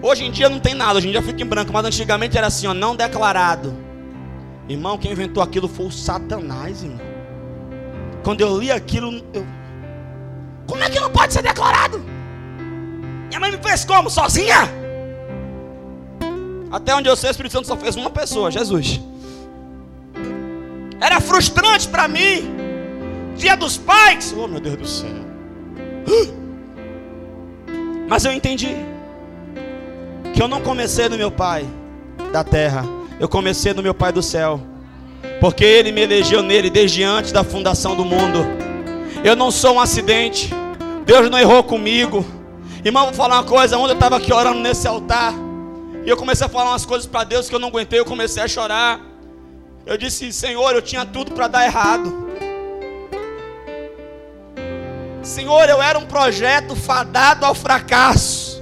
Hoje 0.01 0.25
em 0.25 0.31
dia 0.31 0.49
não 0.49 0.59
tem 0.59 0.73
nada, 0.73 0.97
hoje 0.97 1.07
em 1.07 1.11
dia 1.11 1.21
fica 1.21 1.41
em 1.41 1.45
branco, 1.45 1.71
mas 1.71 1.85
antigamente 1.85 2.37
era 2.37 2.47
assim, 2.47 2.67
ó, 2.67 2.73
não 2.73 2.93
declarado. 2.93 3.73
Irmão, 4.67 4.97
quem 4.97 5.13
inventou 5.13 5.41
aquilo 5.41 5.69
foi 5.69 5.85
o 5.85 5.91
Satanás, 5.91 6.83
irmão. 6.83 7.12
Quando 8.23 8.41
eu 8.41 8.57
li 8.57 8.71
aquilo, 8.71 9.23
eu... 9.33 9.45
como 10.67 10.83
é 10.83 10.89
que 10.89 10.99
não 10.99 11.11
pode 11.11 11.33
ser 11.33 11.41
declarado? 11.41 11.99
Minha 13.27 13.39
mãe 13.39 13.51
me 13.51 13.57
fez 13.57 13.83
como? 13.83 14.09
Sozinha? 14.09 14.69
Até 16.71 16.95
onde 16.95 17.09
eu 17.09 17.15
sei, 17.15 17.29
o 17.29 17.31
Espírito 17.31 17.51
Santo 17.51 17.67
só 17.67 17.77
fez 17.77 17.95
uma 17.95 18.09
pessoa, 18.09 18.49
Jesus. 18.49 18.99
Era 20.99 21.19
frustrante 21.19 21.87
para 21.87 22.07
mim. 22.07 22.49
Dia 23.35 23.55
dos 23.55 23.77
pais. 23.77 24.33
Oh, 24.37 24.47
meu 24.47 24.59
Deus 24.59 24.77
do 24.77 24.87
céu. 24.87 25.09
Mas 28.07 28.25
eu 28.25 28.31
entendi 28.31 28.75
que 30.33 30.41
eu 30.41 30.47
não 30.47 30.61
comecei 30.61 31.09
no 31.09 31.17
meu 31.17 31.29
pai 31.29 31.67
da 32.31 32.43
terra, 32.43 32.83
eu 33.19 33.27
comecei 33.27 33.73
no 33.73 33.83
meu 33.83 33.93
pai 33.93 34.11
do 34.11 34.21
céu. 34.21 34.59
Porque 35.39 35.63
ele 35.63 35.91
me 35.91 36.01
elegeu 36.01 36.41
nele 36.41 36.69
desde 36.69 37.03
antes 37.03 37.31
da 37.31 37.43
fundação 37.43 37.95
do 37.95 38.05
mundo. 38.05 38.45
Eu 39.23 39.35
não 39.35 39.51
sou 39.51 39.75
um 39.75 39.79
acidente. 39.79 40.49
Deus 41.05 41.29
não 41.29 41.39
errou 41.39 41.63
comigo. 41.63 42.25
Irmão, 42.83 43.05
vou 43.05 43.13
falar 43.13 43.35
uma 43.35 43.43
coisa. 43.43 43.77
Ontem 43.77 43.91
eu 43.91 43.95
estava 43.95 44.17
aqui 44.17 44.33
orando 44.33 44.59
nesse 44.59 44.87
altar. 44.87 45.33
E 46.05 46.09
eu 46.09 46.17
comecei 46.17 46.45
a 46.45 46.49
falar 46.49 46.71
umas 46.71 46.85
coisas 46.85 47.07
para 47.07 47.23
Deus 47.23 47.47
que 47.47 47.55
eu 47.55 47.59
não 47.59 47.69
aguentei, 47.69 47.99
eu 47.99 48.05
comecei 48.05 48.43
a 48.43 48.47
chorar. 48.47 48.99
Eu 49.85 49.97
disse, 49.97 50.31
Senhor, 50.33 50.73
eu 50.73 50.81
tinha 50.81 51.05
tudo 51.05 51.31
para 51.31 51.47
dar 51.47 51.65
errado. 51.65 52.23
Senhor, 55.21 55.69
eu 55.69 55.81
era 55.81 55.97
um 55.97 56.05
projeto 56.05 56.75
fadado 56.75 57.45
ao 57.45 57.55
fracasso. 57.55 58.61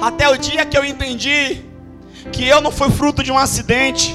Até 0.00 0.28
o 0.28 0.36
dia 0.36 0.66
que 0.66 0.76
eu 0.76 0.84
entendi 0.84 1.62
que 2.30 2.46
eu 2.46 2.60
não 2.60 2.70
fui 2.70 2.90
fruto 2.90 3.22
de 3.22 3.32
um 3.32 3.38
acidente. 3.38 4.14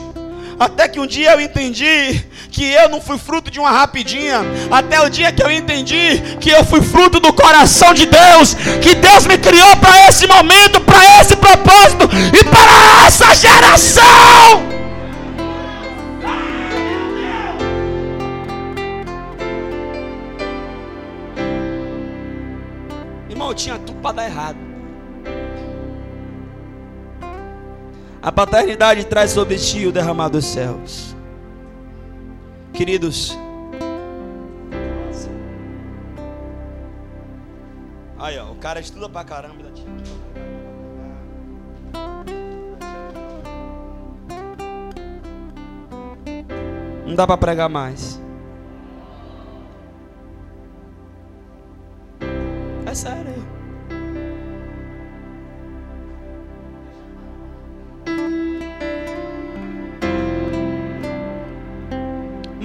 Até 0.60 0.88
que 0.88 1.00
um 1.00 1.06
dia 1.06 1.34
eu 1.34 1.42
entendi 1.42 2.24
que 2.50 2.64
eu 2.64 2.88
não 2.88 3.02
fui 3.02 3.18
fruto 3.18 3.52
de 3.52 3.60
uma 3.60 3.72
rapidinha. 3.72 4.40
Até 4.72 5.02
o 5.02 5.10
dia 5.10 5.32
que 5.32 5.44
eu 5.44 5.52
entendi 5.52 6.22
que 6.40 6.50
eu 6.50 6.64
fui 6.64 6.82
fruto 6.82 7.20
do 7.20 7.34
coração 7.34 7.94
de 7.94 8.06
Deus. 8.06 8.54
Que 8.82 8.96
Deus 8.96 9.26
me 9.26 9.38
criou 9.38 9.76
para 9.78 10.08
esse 10.08 10.26
momento, 10.26 10.80
para 10.82 11.22
esse 11.22 11.36
propósito 11.36 12.10
e 12.34 12.44
para 12.46 13.06
essa 13.06 13.36
geração. 13.36 14.76
Irmão, 23.30 23.50
eu 23.50 23.54
tinha 23.54 23.78
tudo 23.78 24.00
para 24.00 24.14
dar 24.14 24.26
errado. 24.26 24.65
A 28.26 28.32
paternidade 28.32 29.06
traz 29.06 29.30
sobre 29.30 29.56
ti 29.56 29.86
o 29.86 29.92
derramado 29.92 30.40
dos 30.40 30.46
céus. 30.46 31.16
Queridos, 32.74 33.38
aí 38.18 38.36
ó, 38.40 38.52
o 38.52 38.56
cara 38.56 38.80
estuda 38.80 39.08
pra 39.08 39.24
caramba. 39.24 39.66
Não 47.06 47.14
dá 47.14 47.28
para 47.28 47.38
pregar 47.38 47.70
mais. 47.70 48.15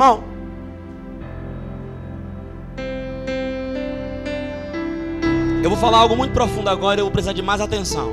Irmão, 0.00 0.24
eu 5.62 5.68
vou 5.68 5.78
falar 5.78 5.98
algo 5.98 6.16
muito 6.16 6.32
profundo 6.32 6.70
agora, 6.70 6.98
eu 6.98 7.04
vou 7.04 7.12
precisar 7.12 7.34
de 7.34 7.42
mais 7.42 7.60
atenção. 7.60 8.10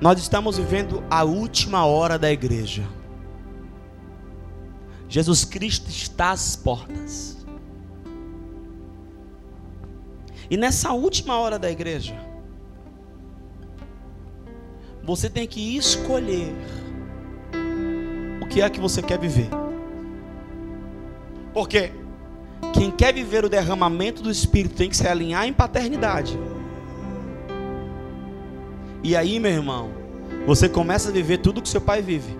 Nós 0.00 0.20
estamos 0.20 0.56
vivendo 0.56 1.02
a 1.10 1.24
última 1.24 1.84
hora 1.84 2.16
da 2.16 2.30
igreja. 2.30 2.84
Jesus 5.08 5.44
Cristo 5.44 5.88
está 5.88 6.30
às 6.30 6.54
portas. 6.54 7.44
E 10.48 10.56
nessa 10.56 10.92
última 10.92 11.36
hora 11.40 11.58
da 11.58 11.68
igreja, 11.68 12.25
você 15.06 15.30
tem 15.30 15.46
que 15.46 15.76
escolher 15.76 16.52
o 18.42 18.46
que 18.46 18.60
é 18.60 18.68
que 18.68 18.80
você 18.80 19.00
quer 19.00 19.18
viver. 19.18 19.48
Porque 21.54 21.92
quem 22.74 22.90
quer 22.90 23.14
viver 23.14 23.44
o 23.44 23.48
derramamento 23.48 24.20
do 24.20 24.30
Espírito 24.30 24.74
tem 24.74 24.90
que 24.90 24.96
se 24.96 25.06
alinhar 25.06 25.46
em 25.46 25.52
paternidade. 25.52 26.36
E 29.02 29.14
aí, 29.14 29.38
meu 29.38 29.52
irmão, 29.52 29.90
você 30.44 30.68
começa 30.68 31.08
a 31.08 31.12
viver 31.12 31.38
tudo 31.38 31.62
que 31.62 31.68
seu 31.68 31.80
pai 31.80 32.02
vive. 32.02 32.36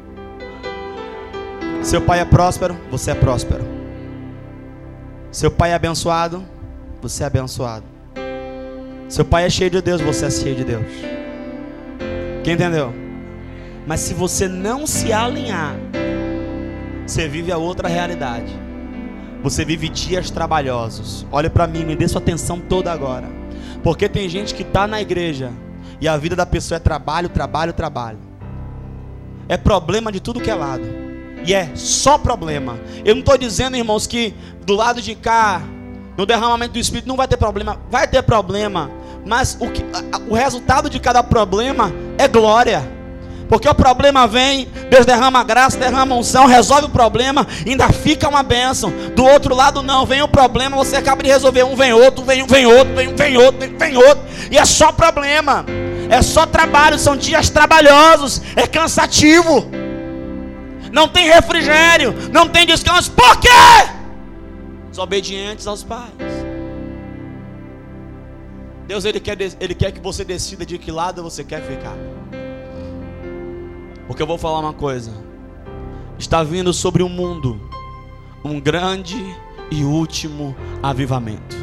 Seu 1.83 2.03
pai 2.03 2.19
é 2.19 2.25
próspero, 2.25 2.77
você 2.91 3.13
é 3.13 3.15
próspero. 3.15 3.65
Seu 5.31 5.53
pai 5.53 5.71
é 5.71 5.75
abençoado, 5.75 6.45
você 7.01 7.23
é 7.23 7.27
abençoado. 7.27 7.85
Seu 9.09 9.25
pai 9.25 9.45
é 9.45 9.51
cheio 9.51 9.71
de 9.71 9.81
Deus, 9.81 10.01
você 10.01 10.27
é 10.27 10.31
cheio 10.31 10.57
de 10.57 10.65
Deus. 10.65 11.16
Quem 12.47 12.55
entendeu? 12.55 12.95
Mas 13.89 13.99
se 13.99 14.15
você 14.15 14.47
não 14.47 14.87
se 14.87 15.13
alinhar, 15.13 15.75
você 17.05 17.27
vive 17.27 17.51
a 17.51 17.59
outra 17.59 17.89
realidade. 17.89 18.57
Você 19.43 19.65
vive 19.65 19.89
dias 19.89 20.31
trabalhosos. 20.31 21.27
Olha 21.33 21.51
para 21.51 21.67
mim, 21.67 21.85
me 21.85 21.97
dê 21.97 22.07
sua 22.07 22.21
atenção 22.21 22.61
toda 22.61 22.93
agora. 22.93 23.29
Porque 23.83 24.09
tem 24.09 24.29
gente 24.29 24.55
que 24.55 24.63
está 24.63 24.87
na 24.87 25.01
igreja 25.01 25.51
e 26.01 26.07
a 26.07 26.17
vida 26.17 26.37
da 26.37 26.47
pessoa 26.47 26.77
é 26.77 26.79
trabalho, 26.79 27.29
trabalho, 27.29 27.73
trabalho. 27.73 28.19
É 29.49 29.57
problema 29.57 30.13
de 30.13 30.21
tudo 30.21 30.41
que 30.41 30.49
é 30.49 30.55
lado. 30.55 30.85
E 31.45 31.53
é 31.53 31.73
só 31.75 32.17
problema. 32.17 32.79
Eu 33.05 33.17
não 33.17 33.23
estou 33.23 33.37
dizendo, 33.37 33.77
irmãos, 33.77 34.07
que 34.07 34.33
do 34.65 34.77
lado 34.77 35.03
de 35.03 35.17
cá, 35.17 35.63
no 36.17 36.25
derramamento 36.25 36.75
do 36.75 36.79
Espírito, 36.79 37.09
não 37.09 37.17
vai 37.17 37.27
ter 37.27 37.39
problema. 37.39 37.81
Vai 37.91 38.07
ter 38.07 38.23
problema. 38.23 38.89
Mas 39.27 39.59
o, 39.59 39.69
que, 39.69 39.85
o 40.29 40.35
resultado 40.35 40.89
de 40.89 41.01
cada 41.01 41.25
problema 41.25 42.06
é 42.19 42.29
glória. 42.29 42.97
Porque 43.49 43.69
o 43.69 43.75
problema 43.75 44.27
vem, 44.27 44.69
Deus 44.91 45.07
derrama 45.07 45.45
graça, 45.45 45.79
derrama 45.79 46.17
unção, 46.17 46.47
resolve 46.47 46.87
o 46.87 46.89
problema, 46.89 47.47
ainda 47.65 47.89
fica 47.91 48.29
uma 48.29 48.43
bênção. 48.43 48.93
Do 49.15 49.25
outro 49.25 49.55
lado, 49.55 49.83
não, 49.83 50.05
vem 50.05 50.21
o 50.23 50.29
problema, 50.29 50.77
você 50.77 50.97
acaba 50.97 51.23
de 51.23 51.29
resolver 51.29 51.63
um, 51.63 51.77
vem 51.77 51.93
outro, 51.93 52.25
vem 52.25 52.43
um, 52.43 52.47
vem 52.47 52.67
outro, 52.67 52.95
vem, 52.95 53.15
vem 53.15 53.37
outro, 53.37 53.61
vem, 53.61 53.77
vem 53.77 53.97
outro. 53.97 54.25
E 54.51 54.59
é 54.59 54.65
só 54.65 54.91
problema, 54.91 55.65
é 56.11 56.21
só 56.23 56.45
trabalho, 56.45 56.99
são 56.99 57.17
dias 57.17 57.49
trabalhosos, 57.49 58.43
é 58.57 58.67
cansativo. 58.67 59.71
Não 60.93 61.07
tem 61.07 61.27
refrigério, 61.27 62.15
não 62.33 62.49
tem 62.49 62.67
descanso. 62.67 63.13
Por 63.13 63.37
quê? 63.37 63.49
Os 64.91 64.99
obedientes 64.99 65.67
aos 65.67 65.85
pais. 65.85 66.11
Deus 68.87 69.05
ele 69.05 69.19
quer, 69.21 69.37
ele 69.61 69.75
quer 69.75 69.93
que 69.93 70.01
você 70.01 70.25
decida 70.25 70.65
de 70.65 70.79
que 70.79 70.91
lado 70.91 71.23
você 71.23 71.43
quer 71.43 71.63
ficar. 71.63 71.97
Porque 74.07 74.23
eu 74.23 74.27
vou 74.27 74.39
falar 74.39 74.61
uma 74.61 74.73
coisa. 74.73 75.13
Está 76.19 76.43
vindo 76.43 76.73
sobre 76.73 77.03
o 77.03 77.09
mundo 77.09 77.61
um 78.45 78.61
grande 78.61 79.17
e 79.71 79.83
último 79.83 80.57
avivamento. 80.83 81.57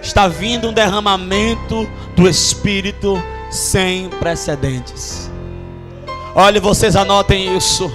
Está 0.00 0.28
vindo 0.28 0.68
um 0.68 0.72
derramamento 0.72 1.88
do 2.14 2.28
Espírito 2.28 3.20
sem 3.50 4.08
precedentes. 4.10 5.30
Olhe, 6.34 6.60
vocês 6.60 6.94
anotem 6.94 7.56
isso. 7.56 7.90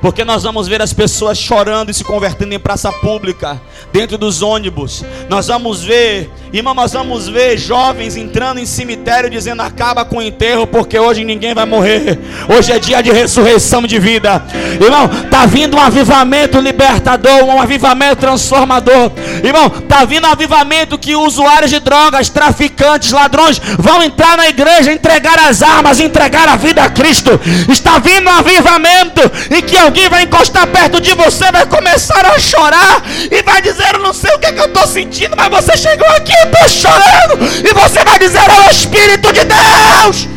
Porque 0.00 0.24
nós 0.24 0.42
vamos 0.42 0.68
ver 0.68 0.82
as 0.82 0.92
pessoas 0.92 1.38
chorando 1.38 1.90
e 1.90 1.94
se 1.94 2.04
convertendo 2.04 2.52
em 2.52 2.58
praça 2.58 2.92
pública, 2.92 3.60
dentro 3.92 4.18
dos 4.18 4.42
ônibus. 4.42 5.04
Nós 5.28 5.46
vamos 5.46 5.82
ver, 5.82 6.30
irmão, 6.52 6.74
nós 6.74 6.92
vamos 6.92 7.28
ver 7.28 7.56
jovens 7.56 8.16
entrando 8.16 8.58
em 8.58 8.66
cemitério 8.66 9.30
dizendo: 9.30 9.62
acaba 9.62 10.04
com 10.04 10.16
o 10.16 10.22
enterro, 10.22 10.66
porque 10.66 10.98
hoje 10.98 11.24
ninguém 11.24 11.54
vai 11.54 11.64
morrer. 11.64 12.18
Hoje 12.48 12.72
é 12.72 12.78
dia 12.78 13.02
de 13.02 13.12
ressurreição 13.12 13.82
de 13.82 13.98
vida. 13.98 14.42
Irmão, 14.80 15.08
tá 15.30 15.46
vindo 15.46 15.76
um 15.76 15.80
avivamento 15.80 16.58
libertador, 16.58 17.44
um 17.44 17.60
avivamento 17.60 18.16
transformador. 18.16 19.10
Irmão, 19.42 19.70
tá 19.70 20.04
vindo 20.04 20.26
um 20.26 20.30
avivamento 20.30 20.98
que 20.98 21.14
usuários 21.14 21.70
de 21.70 21.80
drogas, 21.80 22.28
traficantes, 22.28 23.12
ladrões 23.12 23.60
vão 23.78 24.02
entrar 24.02 24.36
na 24.36 24.48
igreja, 24.48 24.92
entregar 24.92 25.38
as 25.38 25.62
armas, 25.62 26.00
entregar 26.00 26.48
a 26.48 26.56
vida 26.56 26.82
a 26.82 26.90
Cristo. 26.90 27.40
Está 27.68 27.98
vindo 27.98 28.28
um 28.28 28.32
avivamento 28.32 29.20
em 29.50 29.62
que 29.62 29.76
alguém 29.76 30.08
vai 30.08 30.22
encostar 30.24 30.66
perto 30.66 31.00
de 31.00 31.14
você, 31.14 31.50
vai 31.50 31.66
começar 31.66 32.24
a 32.26 32.38
chorar 32.38 33.02
e 33.30 33.42
vai 33.42 33.62
dizer: 33.64 33.94
Eu 33.94 34.00
não 34.00 34.12
sei 34.12 34.32
o 34.34 34.38
que, 34.38 34.46
é 34.46 34.52
que 34.52 34.60
eu 34.60 34.66
estou 34.66 34.86
sentindo, 34.86 35.36
mas 35.36 35.48
você 35.48 35.76
chegou 35.76 36.06
aqui, 36.10 36.32
eu 36.32 36.50
estou 36.50 36.68
chorando, 36.68 37.44
e 37.68 37.72
você 37.72 38.04
vai 38.04 38.18
dizer: 38.18 38.38
É 38.48 38.68
o 38.68 38.70
Espírito 38.70 39.32
de 39.32 39.40
Deus. 39.44 40.28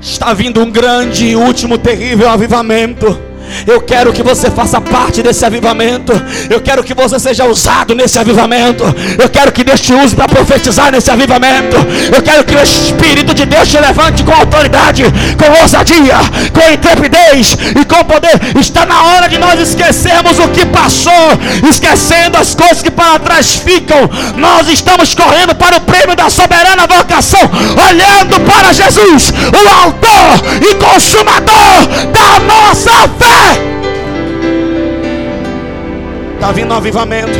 Está 0.00 0.32
vindo 0.32 0.62
um 0.62 0.70
grande 0.70 1.26
e 1.26 1.36
último 1.36 1.76
terrível 1.76 2.28
avivamento. 2.28 3.20
Eu 3.66 3.80
quero 3.80 4.12
que 4.12 4.22
você 4.22 4.50
faça 4.50 4.80
parte 4.80 5.22
desse 5.22 5.44
avivamento. 5.44 6.12
Eu 6.50 6.60
quero 6.60 6.82
que 6.82 6.94
você 6.94 7.18
seja 7.18 7.44
usado 7.44 7.94
nesse 7.94 8.18
avivamento. 8.18 8.84
Eu 9.18 9.28
quero 9.28 9.52
que 9.52 9.64
Deus 9.64 9.80
te 9.80 9.92
use 9.92 10.14
para 10.14 10.28
profetizar 10.28 10.90
nesse 10.92 11.10
avivamento. 11.10 11.76
Eu 12.14 12.22
quero 12.22 12.44
que 12.44 12.54
o 12.54 12.62
Espírito 12.62 13.34
de 13.34 13.44
Deus 13.44 13.68
te 13.68 13.78
levante 13.78 14.22
com 14.22 14.32
autoridade, 14.32 15.04
com 15.38 15.62
ousadia, 15.62 16.16
com 16.52 16.72
intrepidez 16.72 17.56
e 17.80 17.84
com 17.84 18.04
poder. 18.04 18.40
Está 18.58 18.84
na 18.86 19.02
hora 19.02 19.28
de 19.28 19.38
nós 19.38 19.60
esquecermos 19.60 20.38
o 20.38 20.48
que 20.48 20.64
passou, 20.66 21.12
esquecendo 21.68 22.38
as 22.38 22.54
coisas 22.54 22.82
que 22.82 22.90
para 22.90 23.18
trás 23.18 23.56
ficam. 23.56 24.08
Nós 24.36 24.68
estamos 24.68 25.14
correndo 25.14 25.54
para 25.54 25.76
o 25.76 25.80
prêmio 25.80 26.16
da 26.16 26.30
soberana 26.30 26.86
vocação, 26.86 27.40
olhando 27.88 28.40
para 28.40 28.72
Jesus, 28.72 29.30
o 29.30 29.84
autor 29.84 30.26
e 30.62 30.74
consumador 30.74 31.86
da 32.12 32.40
nossa 32.40 32.90
fé. 33.18 33.35
Está 36.34 36.52
vindo 36.52 36.72
um 36.72 36.76
avivamento. 36.76 37.38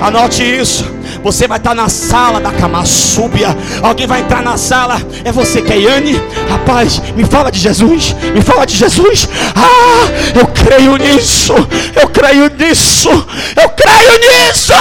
Anote 0.00 0.42
isso. 0.42 0.84
Você 1.22 1.48
vai 1.48 1.56
estar 1.56 1.74
na 1.74 1.88
sala 1.88 2.38
da 2.38 2.52
Camassúbia. 2.52 3.56
Alguém 3.82 4.06
vai 4.06 4.20
entrar 4.20 4.42
na 4.42 4.58
sala. 4.58 5.00
É 5.24 5.32
você, 5.32 5.62
Keiane? 5.62 6.20
Rapaz, 6.50 7.00
me 7.16 7.24
fala 7.24 7.50
de 7.50 7.58
Jesus. 7.58 8.14
Me 8.34 8.42
fala 8.42 8.66
de 8.66 8.76
Jesus. 8.76 9.26
Ah, 9.56 10.38
eu 10.38 10.46
creio 10.48 10.98
nisso. 10.98 11.54
Eu 11.98 12.08
creio 12.08 12.50
nisso. 12.58 13.08
Eu 13.08 13.70
creio 13.70 14.20
nisso. 14.20 14.74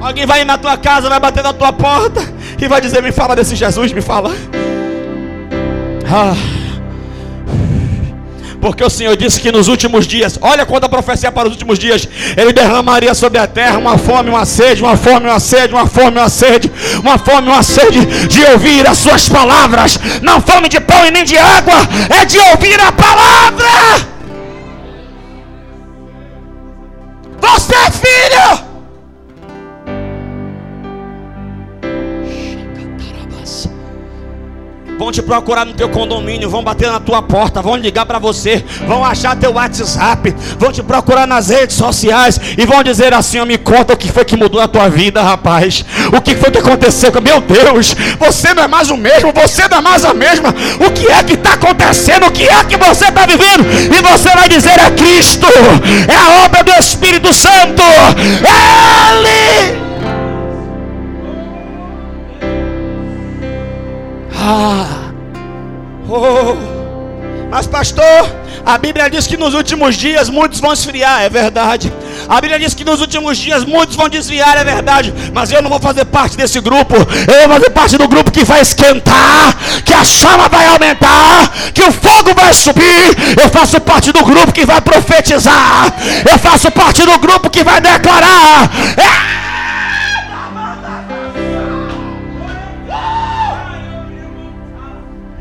Alguém 0.00 0.26
vai 0.26 0.40
ir 0.40 0.44
na 0.44 0.58
tua 0.58 0.76
casa, 0.76 1.08
vai 1.08 1.20
bater 1.20 1.44
na 1.44 1.52
tua 1.52 1.72
porta 1.72 2.20
e 2.60 2.66
vai 2.66 2.80
dizer: 2.80 3.02
Me 3.02 3.12
fala 3.12 3.36
desse 3.36 3.54
Jesus, 3.54 3.92
me 3.92 4.00
fala. 4.00 4.34
Ah. 6.10 6.55
Porque 8.66 8.82
o 8.82 8.90
Senhor 8.90 9.16
disse 9.16 9.40
que 9.40 9.52
nos 9.52 9.68
últimos 9.68 10.08
dias, 10.08 10.36
olha 10.42 10.66
quanta 10.66 10.88
profecia 10.88 11.30
para 11.30 11.46
os 11.46 11.54
últimos 11.54 11.78
dias, 11.78 12.08
Ele 12.36 12.52
derramaria 12.52 13.14
sobre 13.14 13.38
a 13.38 13.46
terra 13.46 13.78
uma 13.78 13.96
fome, 13.96 14.28
uma 14.28 14.44
sede, 14.44 14.82
uma 14.82 14.96
fome, 14.96 15.28
uma 15.28 15.38
sede, 15.38 15.72
uma 15.72 15.86
fome, 15.86 16.18
uma 16.18 16.28
sede, 16.28 16.72
uma 17.00 17.16
fome, 17.16 17.46
uma 17.46 17.62
sede 17.62 18.04
de 18.26 18.44
ouvir 18.46 18.84
as 18.88 18.98
Suas 18.98 19.28
palavras. 19.28 20.00
Não 20.20 20.40
fome 20.40 20.68
de 20.68 20.80
pão 20.80 21.06
e 21.06 21.12
nem 21.12 21.22
de 21.22 21.38
água, 21.38 21.74
é 22.20 22.24
de 22.24 22.40
ouvir 22.40 22.80
a 22.80 22.90
palavra. 22.90 23.68
Você 27.40 27.72
é 27.72 27.90
filho. 27.92 28.65
Vão 34.98 35.12
te 35.12 35.20
procurar 35.20 35.64
no 35.64 35.74
teu 35.74 35.88
condomínio, 35.88 36.48
vão 36.48 36.62
bater 36.62 36.90
na 36.90 36.98
tua 36.98 37.20
porta, 37.20 37.60
vão 37.60 37.76
ligar 37.76 38.06
para 38.06 38.18
você, 38.18 38.64
vão 38.86 39.04
achar 39.04 39.36
teu 39.36 39.52
WhatsApp, 39.52 40.34
vão 40.58 40.72
te 40.72 40.82
procurar 40.82 41.26
nas 41.26 41.50
redes 41.50 41.76
sociais 41.76 42.40
e 42.56 42.64
vão 42.64 42.82
dizer 42.82 43.12
assim: 43.12 43.44
me 43.44 43.58
conta 43.58 43.92
o 43.92 43.96
que 43.96 44.10
foi 44.10 44.24
que 44.24 44.36
mudou 44.36 44.60
na 44.60 44.68
tua 44.68 44.88
vida, 44.88 45.22
rapaz. 45.22 45.84
O 46.12 46.20
que 46.20 46.34
foi 46.34 46.50
que 46.50 46.58
aconteceu? 46.58 47.12
Meu 47.20 47.40
Deus, 47.40 47.94
você 48.18 48.54
não 48.54 48.62
é 48.62 48.68
mais 48.68 48.90
o 48.90 48.96
mesmo, 48.96 49.32
você 49.32 49.68
não 49.68 49.78
é 49.78 49.80
mais 49.80 50.04
a 50.04 50.14
mesma. 50.14 50.54
O 50.80 50.90
que 50.90 51.06
é 51.08 51.22
que 51.22 51.34
está 51.34 51.54
acontecendo? 51.54 52.26
O 52.26 52.30
que 52.30 52.44
é 52.44 52.64
que 52.64 52.76
você 52.76 53.06
está 53.06 53.26
vivendo? 53.26 53.64
E 53.92 54.02
você 54.02 54.30
vai 54.30 54.48
dizer: 54.48 54.78
é 54.78 54.90
Cristo, 54.90 55.46
é 56.08 56.14
a 56.14 56.44
obra 56.44 56.64
do 56.64 56.72
Espírito 56.72 57.32
Santo, 57.34 57.82
é 57.82 59.70
Ele. 59.70 59.95
Ah, 64.48 64.86
oh, 66.08 66.54
mas 67.50 67.66
pastor, 67.66 68.30
a 68.64 68.78
Bíblia 68.78 69.10
diz 69.10 69.26
que 69.26 69.36
nos 69.36 69.54
últimos 69.54 69.96
dias 69.96 70.28
muitos 70.28 70.60
vão 70.60 70.72
esfriar, 70.72 71.22
é 71.22 71.28
verdade. 71.28 71.92
A 72.28 72.40
Bíblia 72.40 72.60
diz 72.60 72.72
que 72.72 72.84
nos 72.84 73.00
últimos 73.00 73.38
dias 73.38 73.64
muitos 73.64 73.96
vão 73.96 74.08
desviar, 74.08 74.56
é 74.56 74.62
verdade. 74.62 75.12
Mas 75.34 75.50
eu 75.50 75.60
não 75.60 75.68
vou 75.68 75.80
fazer 75.80 76.04
parte 76.04 76.36
desse 76.36 76.60
grupo. 76.60 76.94
Eu 76.94 77.48
vou 77.48 77.56
fazer 77.56 77.70
parte 77.70 77.98
do 77.98 78.06
grupo 78.06 78.30
que 78.30 78.44
vai 78.44 78.60
esquentar, 78.60 79.56
que 79.84 79.92
a 79.92 80.04
chama 80.04 80.48
vai 80.48 80.68
aumentar, 80.68 81.52
que 81.74 81.82
o 81.82 81.90
fogo 81.90 82.32
vai 82.36 82.54
subir. 82.54 83.16
Eu 83.42 83.48
faço 83.50 83.80
parte 83.80 84.12
do 84.12 84.24
grupo 84.24 84.52
que 84.52 84.64
vai 84.64 84.80
profetizar. 84.80 85.92
Eu 86.30 86.38
faço 86.38 86.70
parte 86.70 87.04
do 87.04 87.18
grupo 87.18 87.50
que 87.50 87.64
vai 87.64 87.80
declarar. 87.80 88.70
É 88.96 89.55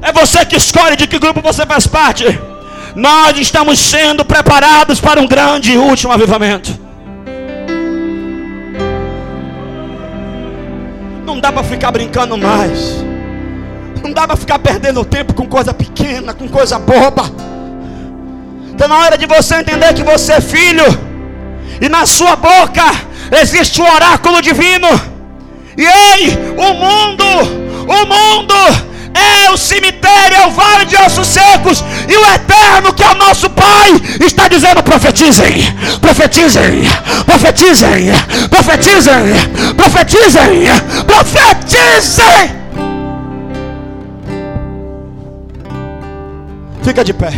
É 0.05 0.11
você 0.11 0.45
que 0.45 0.55
escolhe 0.55 0.95
de 0.95 1.07
que 1.07 1.17
grupo 1.17 1.41
você 1.41 1.65
faz 1.65 1.87
parte. 1.87 2.23
Nós 2.95 3.35
estamos 3.39 3.79
sendo 3.79 4.23
preparados 4.23 5.01
para 5.01 5.19
um 5.19 5.25
grande 5.25 5.71
e 5.71 5.77
último 5.79 6.13
avivamento. 6.13 6.79
Não 11.25 11.39
dá 11.39 11.51
para 11.51 11.63
ficar 11.63 11.91
brincando 11.91 12.37
mais. 12.37 13.03
Não 14.03 14.13
dá 14.13 14.27
para 14.27 14.37
ficar 14.37 14.59
perdendo 14.59 15.03
tempo 15.03 15.33
com 15.33 15.47
coisa 15.47 15.73
pequena, 15.73 16.35
com 16.35 16.47
coisa 16.47 16.77
boba. 16.77 17.23
Está 18.73 18.87
na 18.87 18.99
hora 18.99 19.17
de 19.17 19.25
você 19.25 19.55
entender 19.55 19.91
que 19.95 20.03
você 20.03 20.33
é 20.33 20.41
filho. 20.41 20.85
E 21.81 21.89
na 21.89 22.05
sua 22.05 22.35
boca 22.35 22.83
existe 23.41 23.81
o 23.81 23.91
oráculo 23.91 24.39
divino. 24.39 24.87
E 25.75 25.83
ei, 25.83 26.29
o 26.55 26.73
mundo, 26.75 27.25
o 27.87 28.05
mundo 28.05 28.94
é 29.15 29.49
o 29.51 29.57
cemitério, 29.57 30.37
é 30.37 30.47
o 30.47 30.51
vale 30.51 30.85
de 30.85 30.95
ossos 30.97 31.27
secos, 31.27 31.83
e 32.07 32.15
o 32.15 32.25
eterno, 32.33 32.93
que 32.93 33.03
é 33.03 33.09
o 33.09 33.15
nosso 33.15 33.49
Pai, 33.49 33.91
está 34.19 34.47
dizendo: 34.47 34.83
profetizem, 34.83 35.75
profetizem, 36.01 36.83
profetizem, 37.25 38.11
profetizem, 38.49 39.33
profetizem, 39.75 40.67
profetizem. 41.05 42.65
Fica 46.83 47.03
de 47.03 47.13
pé. 47.13 47.33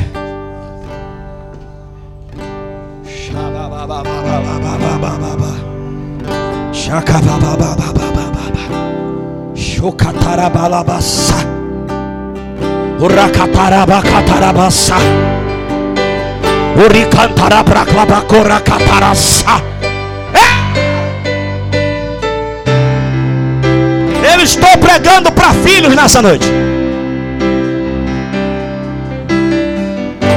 Shokatarabalabasa. 9.56 11.57
Urakatarabakatarabasa. 13.00 14.96
Uricantarabraclabacorakatarasa. 16.84 19.62
Eu 24.34 24.42
estou 24.42 24.76
pregando 24.78 25.32
para 25.32 25.54
filhos 25.54 25.96
nessa 25.96 26.22
noite. 26.22 26.52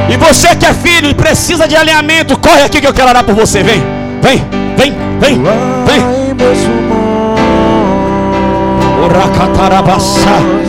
E 0.08 0.16
você 0.16 0.54
que 0.56 0.64
é 0.66 0.74
filho 0.74 1.08
e 1.08 1.14
precisa 1.14 1.66
de 1.66 1.74
alinhamento, 1.76 2.38
corre 2.38 2.62
aqui 2.62 2.80
que 2.80 2.86
eu 2.86 2.92
quero 2.92 3.08
orar 3.08 3.24
por 3.24 3.34
você. 3.34 3.62
Vem, 3.62 3.82
vem, 4.20 4.44
vem, 4.76 4.92
vem, 5.18 5.42
vem. 5.86 6.00
Uracatarabassa. 9.04 10.61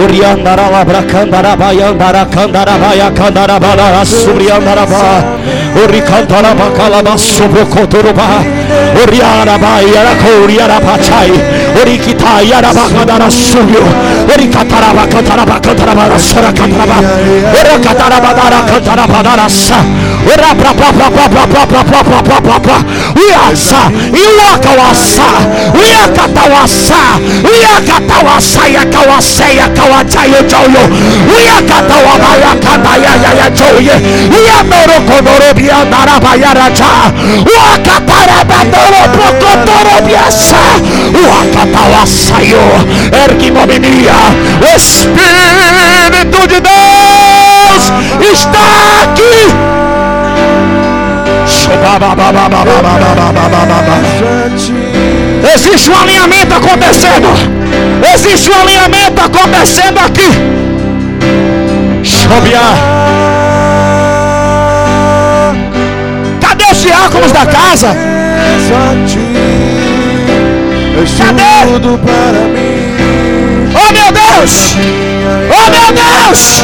Uriandara 0.00 0.70
labra 0.70 1.02
kandara 1.02 1.56
bayandara 1.56 2.24
kandara 2.24 2.78
baya 2.80 3.10
kandara 3.10 3.60
bala 3.60 4.04
suriandara 4.04 4.86
ba 4.86 5.22
Uri 5.84 6.00
kandara 6.00 6.54
bakala 6.54 7.02
basu 7.02 7.44
bokotoruba 7.48 8.40
Orikita 11.80 12.42
Yarabakadara 12.42 13.30
Suyo, 13.30 13.82
Orikataraba 14.32 15.06
Kataraba 15.08 15.60
Kataraba 15.60 16.18
Sara 16.18 16.52
Kataraba, 16.52 16.98
Ora 17.58 17.78
pra. 17.80 18.60
Katarabadara 18.68 19.48
Sa, 19.48 19.78
Ora 20.26 20.54
Papa 20.54 20.92
Papa 20.92 21.28
Papa 21.28 21.66
Papa 21.66 22.02
Papa 22.04 22.40
Papa, 22.40 22.76
Uyasa, 23.16 23.90
Iwakawasa, 24.12 25.28
Uyakatawasa, 25.74 27.00
Uyakatawasa 27.44 28.62
Yakawasa 28.68 29.46
Yakawaja 29.48 30.22
Yojoyo, 30.32 30.84
Uyakatawabaya 31.34 32.52
Kabaya 32.62 33.12
Yaya 33.24 33.50
Joye, 33.50 33.96
ba 34.30 34.96
Kodorobia 35.08 35.84
Darabayaraja, 35.90 36.90
Uakatarabadoro 37.52 39.02
Prokotorobiasa, 39.14 40.62
Uakatarabadoro 41.12 41.61
wasayo 41.70 42.60
ergimominia 43.24 44.14
o 44.60 44.76
Espírito 44.76 46.40
de 46.48 46.60
Deus 46.60 47.92
está 48.32 49.04
aqui 49.04 49.72
Existe 55.54 55.90
um 55.90 55.96
alinhamento 55.98 56.54
acontecendo. 56.54 57.28
Existe 58.14 58.50
um 58.50 58.60
alinhamento 58.60 59.20
acontecendo 59.20 59.98
aqui. 59.98 60.30
Cadê 66.40 66.64
os 66.70 66.82
diáconos 66.82 67.32
da 67.32 67.46
casa? 67.46 67.96
Cadê? 71.18 71.42
Oh 73.74 73.92
meu 73.92 74.12
Deus! 74.12 74.76
Oh 75.50 75.70
meu 75.70 75.88
Deus! 75.92 76.62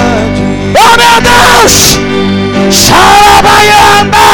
Oh 0.74 0.94
meu 0.96 1.16
Deus! 1.22 1.98
Xarabaianda! 2.70 4.26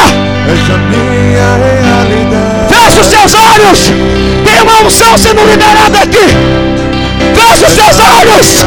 Essa 0.53 0.76
minha 0.90 1.51
realidade. 1.82 2.74
Feche 2.74 3.01
os 3.01 3.07
seus 3.07 3.34
olhos! 3.34 3.78
Tem 4.45 4.61
uma 4.62 4.76
unção 4.86 5.16
sendo 5.16 5.45
liberada 5.45 5.99
aqui! 5.99 6.26
Feche 7.34 7.64
os 7.66 7.72
seus 7.72 7.99
olhos. 7.99 8.64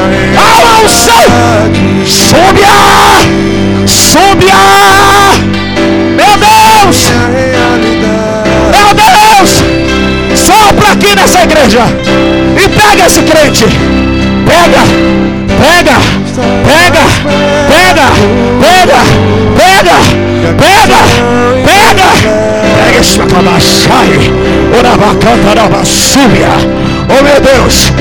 Oh 27.10 27.24
meu 27.24 27.40
Deus. 27.42 27.92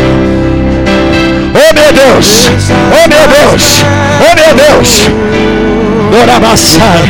Oh 1.54 1.72
meu 1.72 1.92
Deus! 1.92 2.50
Oh 2.92 3.08
meu 3.08 3.26
Deus! 3.28 3.84
Oh 4.20 4.34
meu 4.36 4.54
Deus! 4.54 5.08
Orabassai, 6.22 7.02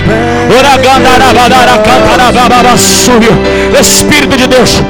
Oragandarabadara, 0.59 1.79
Cantarabababassuio, 1.79 3.33
Espírito 3.79 4.37
de 4.37 4.47
Deus, 4.49 4.83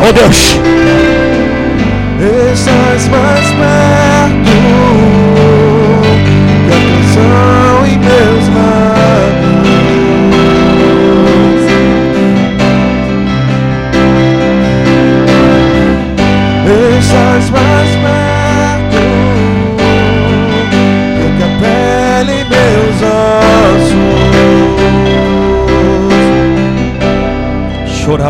oh 0.00 0.12
Deus, 0.12 0.58
estás 2.52 3.08
mais 3.08 3.46
perto 3.50 4.50
que 6.24 6.72
a 6.72 6.80
canção 6.80 7.67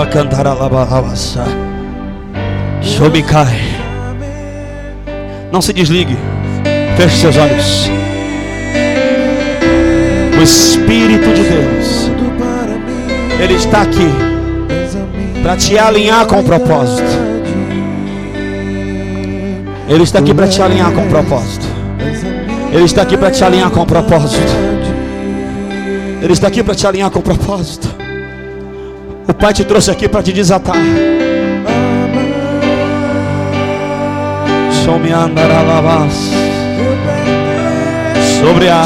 ossos. 0.08 0.10
Chorar, 0.10 0.10
cantar, 0.10 0.46
alabar, 0.46 0.92
alaçar. 0.92 1.48
cai. 3.26 3.60
Não 5.52 5.60
se 5.60 5.72
desligue. 5.72 6.16
Feche 6.96 7.16
seus 7.16 7.36
olhos. 7.36 7.90
O 10.38 10.42
Espírito 10.42 11.34
de 11.34 11.42
Deus, 11.42 12.10
Ele 13.40 13.54
está 13.54 13.82
aqui 13.82 14.08
para 15.42 15.56
te 15.56 15.76
alinhar 15.76 16.26
com 16.26 16.40
o 16.40 16.44
propósito. 16.44 17.28
Ele 19.88 20.02
está 20.02 20.18
aqui 20.18 20.34
para 20.34 20.46
te 20.46 20.62
alinhar 20.62 20.92
com 20.92 21.02
o 21.02 21.08
propósito. 21.08 21.66
Ele 22.70 22.84
está 22.84 23.02
aqui 23.02 23.16
para 23.16 23.30
te 23.30 23.42
alinhar 23.42 23.70
com 23.70 23.80
o 23.80 23.86
propósito. 23.86 24.52
Ele 26.20 26.32
está 26.32 26.48
aqui 26.48 26.62
para 26.62 26.74
te 26.74 26.86
alinhar 26.86 27.10
com 27.10 27.20
o 27.20 27.22
propósito. 27.22 27.87
Pai 29.40 29.52
te 29.52 29.64
trouxe 29.64 29.90
aqui 29.90 30.08
para 30.08 30.20
te 30.20 30.32
desatar. 30.32 30.74
Some 34.84 35.12
andaralabas. 35.12 36.12
Sobre 38.40 38.68
a 38.68 38.84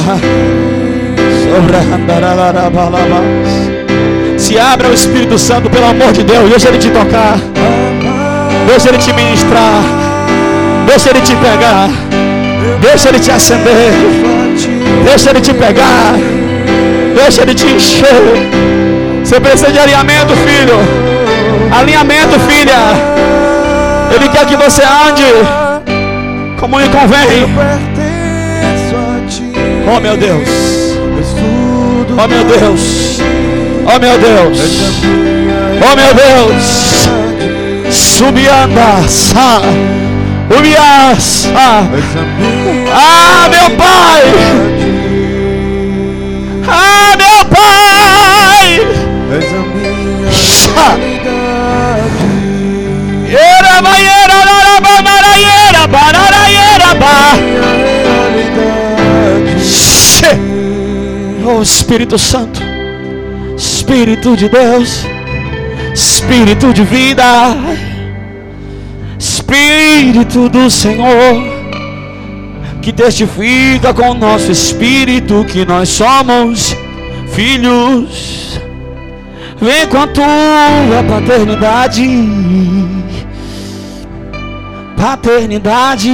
sobre 1.42 1.76
a 1.76 1.80
andaralabalabas. 1.94 3.24
Se 4.36 4.59
abra 4.59 4.88
o 4.88 4.92
Espírito 4.92 5.38
Santo, 5.38 5.70
pelo 5.70 5.86
amor 5.86 6.12
de 6.12 6.22
Deus. 6.22 6.50
Deixa 6.50 6.68
ele 6.68 6.78
te 6.78 6.90
tocar. 6.90 7.38
Deixa 8.66 8.90
ele 8.90 8.98
te 8.98 9.12
ministrar. 9.14 9.82
Deixa 10.86 11.10
ele 11.10 11.20
te 11.22 11.35
pegar. 11.36 11.89
Deixa 12.82 13.09
ele 13.09 13.20
te 13.20 13.31
acender. 13.31 13.93
Deixa 15.05 15.31
ele 15.31 15.40
te 15.40 15.55
pegar. 15.55 16.14
Deixa 17.14 17.40
ele 17.40 17.55
te 17.55 17.66
encher. 17.66 18.81
Você 19.32 19.40
precisa 19.40 19.72
de 19.72 19.78
alinhamento, 19.78 20.36
filho. 20.36 20.76
Alinhamento, 21.74 22.38
filha. 22.40 22.76
Ele 24.14 24.28
quer 24.28 24.44
que 24.44 24.54
você 24.56 24.82
ande 24.82 25.24
como 26.60 26.78
lhe 26.78 26.86
convém. 26.90 27.46
Oh 29.86 30.00
meu 30.00 30.18
Deus. 30.18 30.48
Oh 32.22 32.28
meu 32.28 32.44
Deus. 32.44 33.22
Oh 33.86 33.98
meu 33.98 34.18
Deus. 34.18 34.59
Oh 35.80 35.96
meu 35.96 36.12
Deus. 36.12 37.09
Subianda. 37.90 39.00
Ubias. 40.59 41.48
Ah, 41.56 43.48
meu 43.48 43.70
Pai. 43.78 45.11
Era 53.28 53.82
baiera, 53.82 54.44
laraba, 54.44 55.02
maraiera, 55.02 55.86
bararaiera, 55.86 56.94
ba. 56.94 57.32
Oh 61.44 61.60
Espírito 61.62 62.19
Santo, 62.19 62.62
Espírito 63.56 64.36
de 64.36 64.48
Deus, 64.48 65.05
Espírito 65.94 66.73
de 66.73 66.85
vida. 66.85 67.56
Espírito 69.19 70.48
do 70.48 70.70
Senhor, 70.70 71.43
que 72.81 72.93
testifica 72.93 73.93
com 73.93 74.10
o 74.10 74.14
nosso 74.14 74.51
espírito 74.51 75.44
que 75.44 75.64
nós 75.64 75.90
somos 75.90 76.74
filhos. 77.32 78.31
Vem 79.62 79.86
com 79.86 79.98
a 79.98 80.06
tua 80.09 81.05
paternidade, 81.09 82.05
paternidade. 84.97 86.10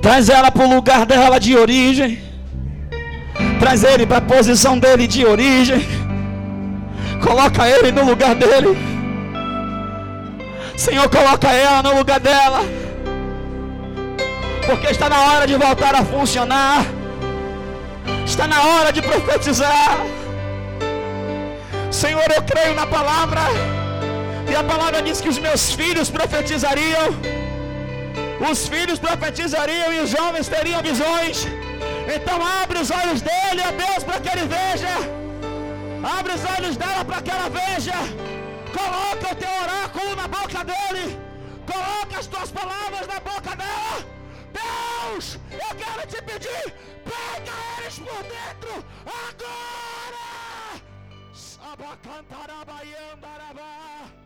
Traz 0.00 0.28
ela 0.28 0.50
para 0.50 0.64
o 0.64 0.74
lugar 0.74 1.04
dela 1.04 1.38
de 1.38 1.56
origem. 1.56 2.18
Traz 3.58 3.84
ele 3.84 4.06
para 4.06 4.18
a 4.18 4.20
posição 4.20 4.78
dele 4.78 5.06
de 5.06 5.24
origem 5.24 5.84
Coloca 7.22 7.68
ele 7.68 7.92
no 7.92 8.04
lugar 8.04 8.34
dele. 8.34 8.76
Senhor, 10.76 11.08
coloca 11.08 11.48
ela 11.48 11.82
no 11.82 11.98
lugar 11.98 12.18
dela. 12.18 12.60
Porque 14.66 14.88
está 14.88 15.08
na 15.08 15.20
hora 15.20 15.46
de 15.46 15.54
voltar 15.54 15.94
a 15.94 16.04
funcionar. 16.04 16.84
Está 18.26 18.46
na 18.46 18.60
hora 18.62 18.92
de 18.92 19.02
profetizar. 19.02 19.98
Senhor, 21.90 22.28
eu 22.36 22.42
creio 22.42 22.74
na 22.74 22.86
palavra. 22.86 23.42
E 24.50 24.54
a 24.54 24.64
palavra 24.64 25.02
diz 25.02 25.20
que 25.20 25.28
os 25.28 25.38
meus 25.38 25.72
filhos 25.72 26.10
profetizariam. 26.10 27.08
Os 28.50 28.66
filhos 28.68 28.98
profetizariam 28.98 29.92
e 29.92 30.00
os 30.00 30.14
homens 30.14 30.48
teriam 30.48 30.82
visões. 30.82 31.46
Então 32.14 32.38
abre 32.62 32.78
os 32.78 32.90
olhos 32.90 33.20
dele, 33.20 33.62
ó 33.68 33.70
Deus, 33.84 34.02
para 34.04 34.20
que 34.20 34.28
ele 34.28 34.46
veja. 34.48 34.94
Abre 36.18 36.32
os 36.34 36.44
olhos 36.56 36.76
dela 36.76 37.04
para 37.04 37.22
que 37.22 37.30
ela 37.30 37.48
veja. 37.48 37.94
Coloca 38.78 39.32
o 39.32 39.36
teu 39.36 39.54
oráculo 39.64 40.16
na 40.16 40.26
boca 40.26 40.64
dele. 40.64 41.18
Coloca 41.70 42.18
as 42.18 42.26
tuas 42.26 42.50
palavras 42.50 43.06
na 43.06 43.20
boca 43.20 43.56
dela. 43.56 44.11
Deus, 44.52 45.38
eu 45.50 45.76
quero 45.76 46.06
te 46.06 46.22
pedir, 46.22 46.72
pega 47.04 47.52
eles 47.78 47.98
por 47.98 48.22
dentro 48.22 48.84
agora. 49.06 50.80
Sabacantarabaiandarabá. 51.32 54.21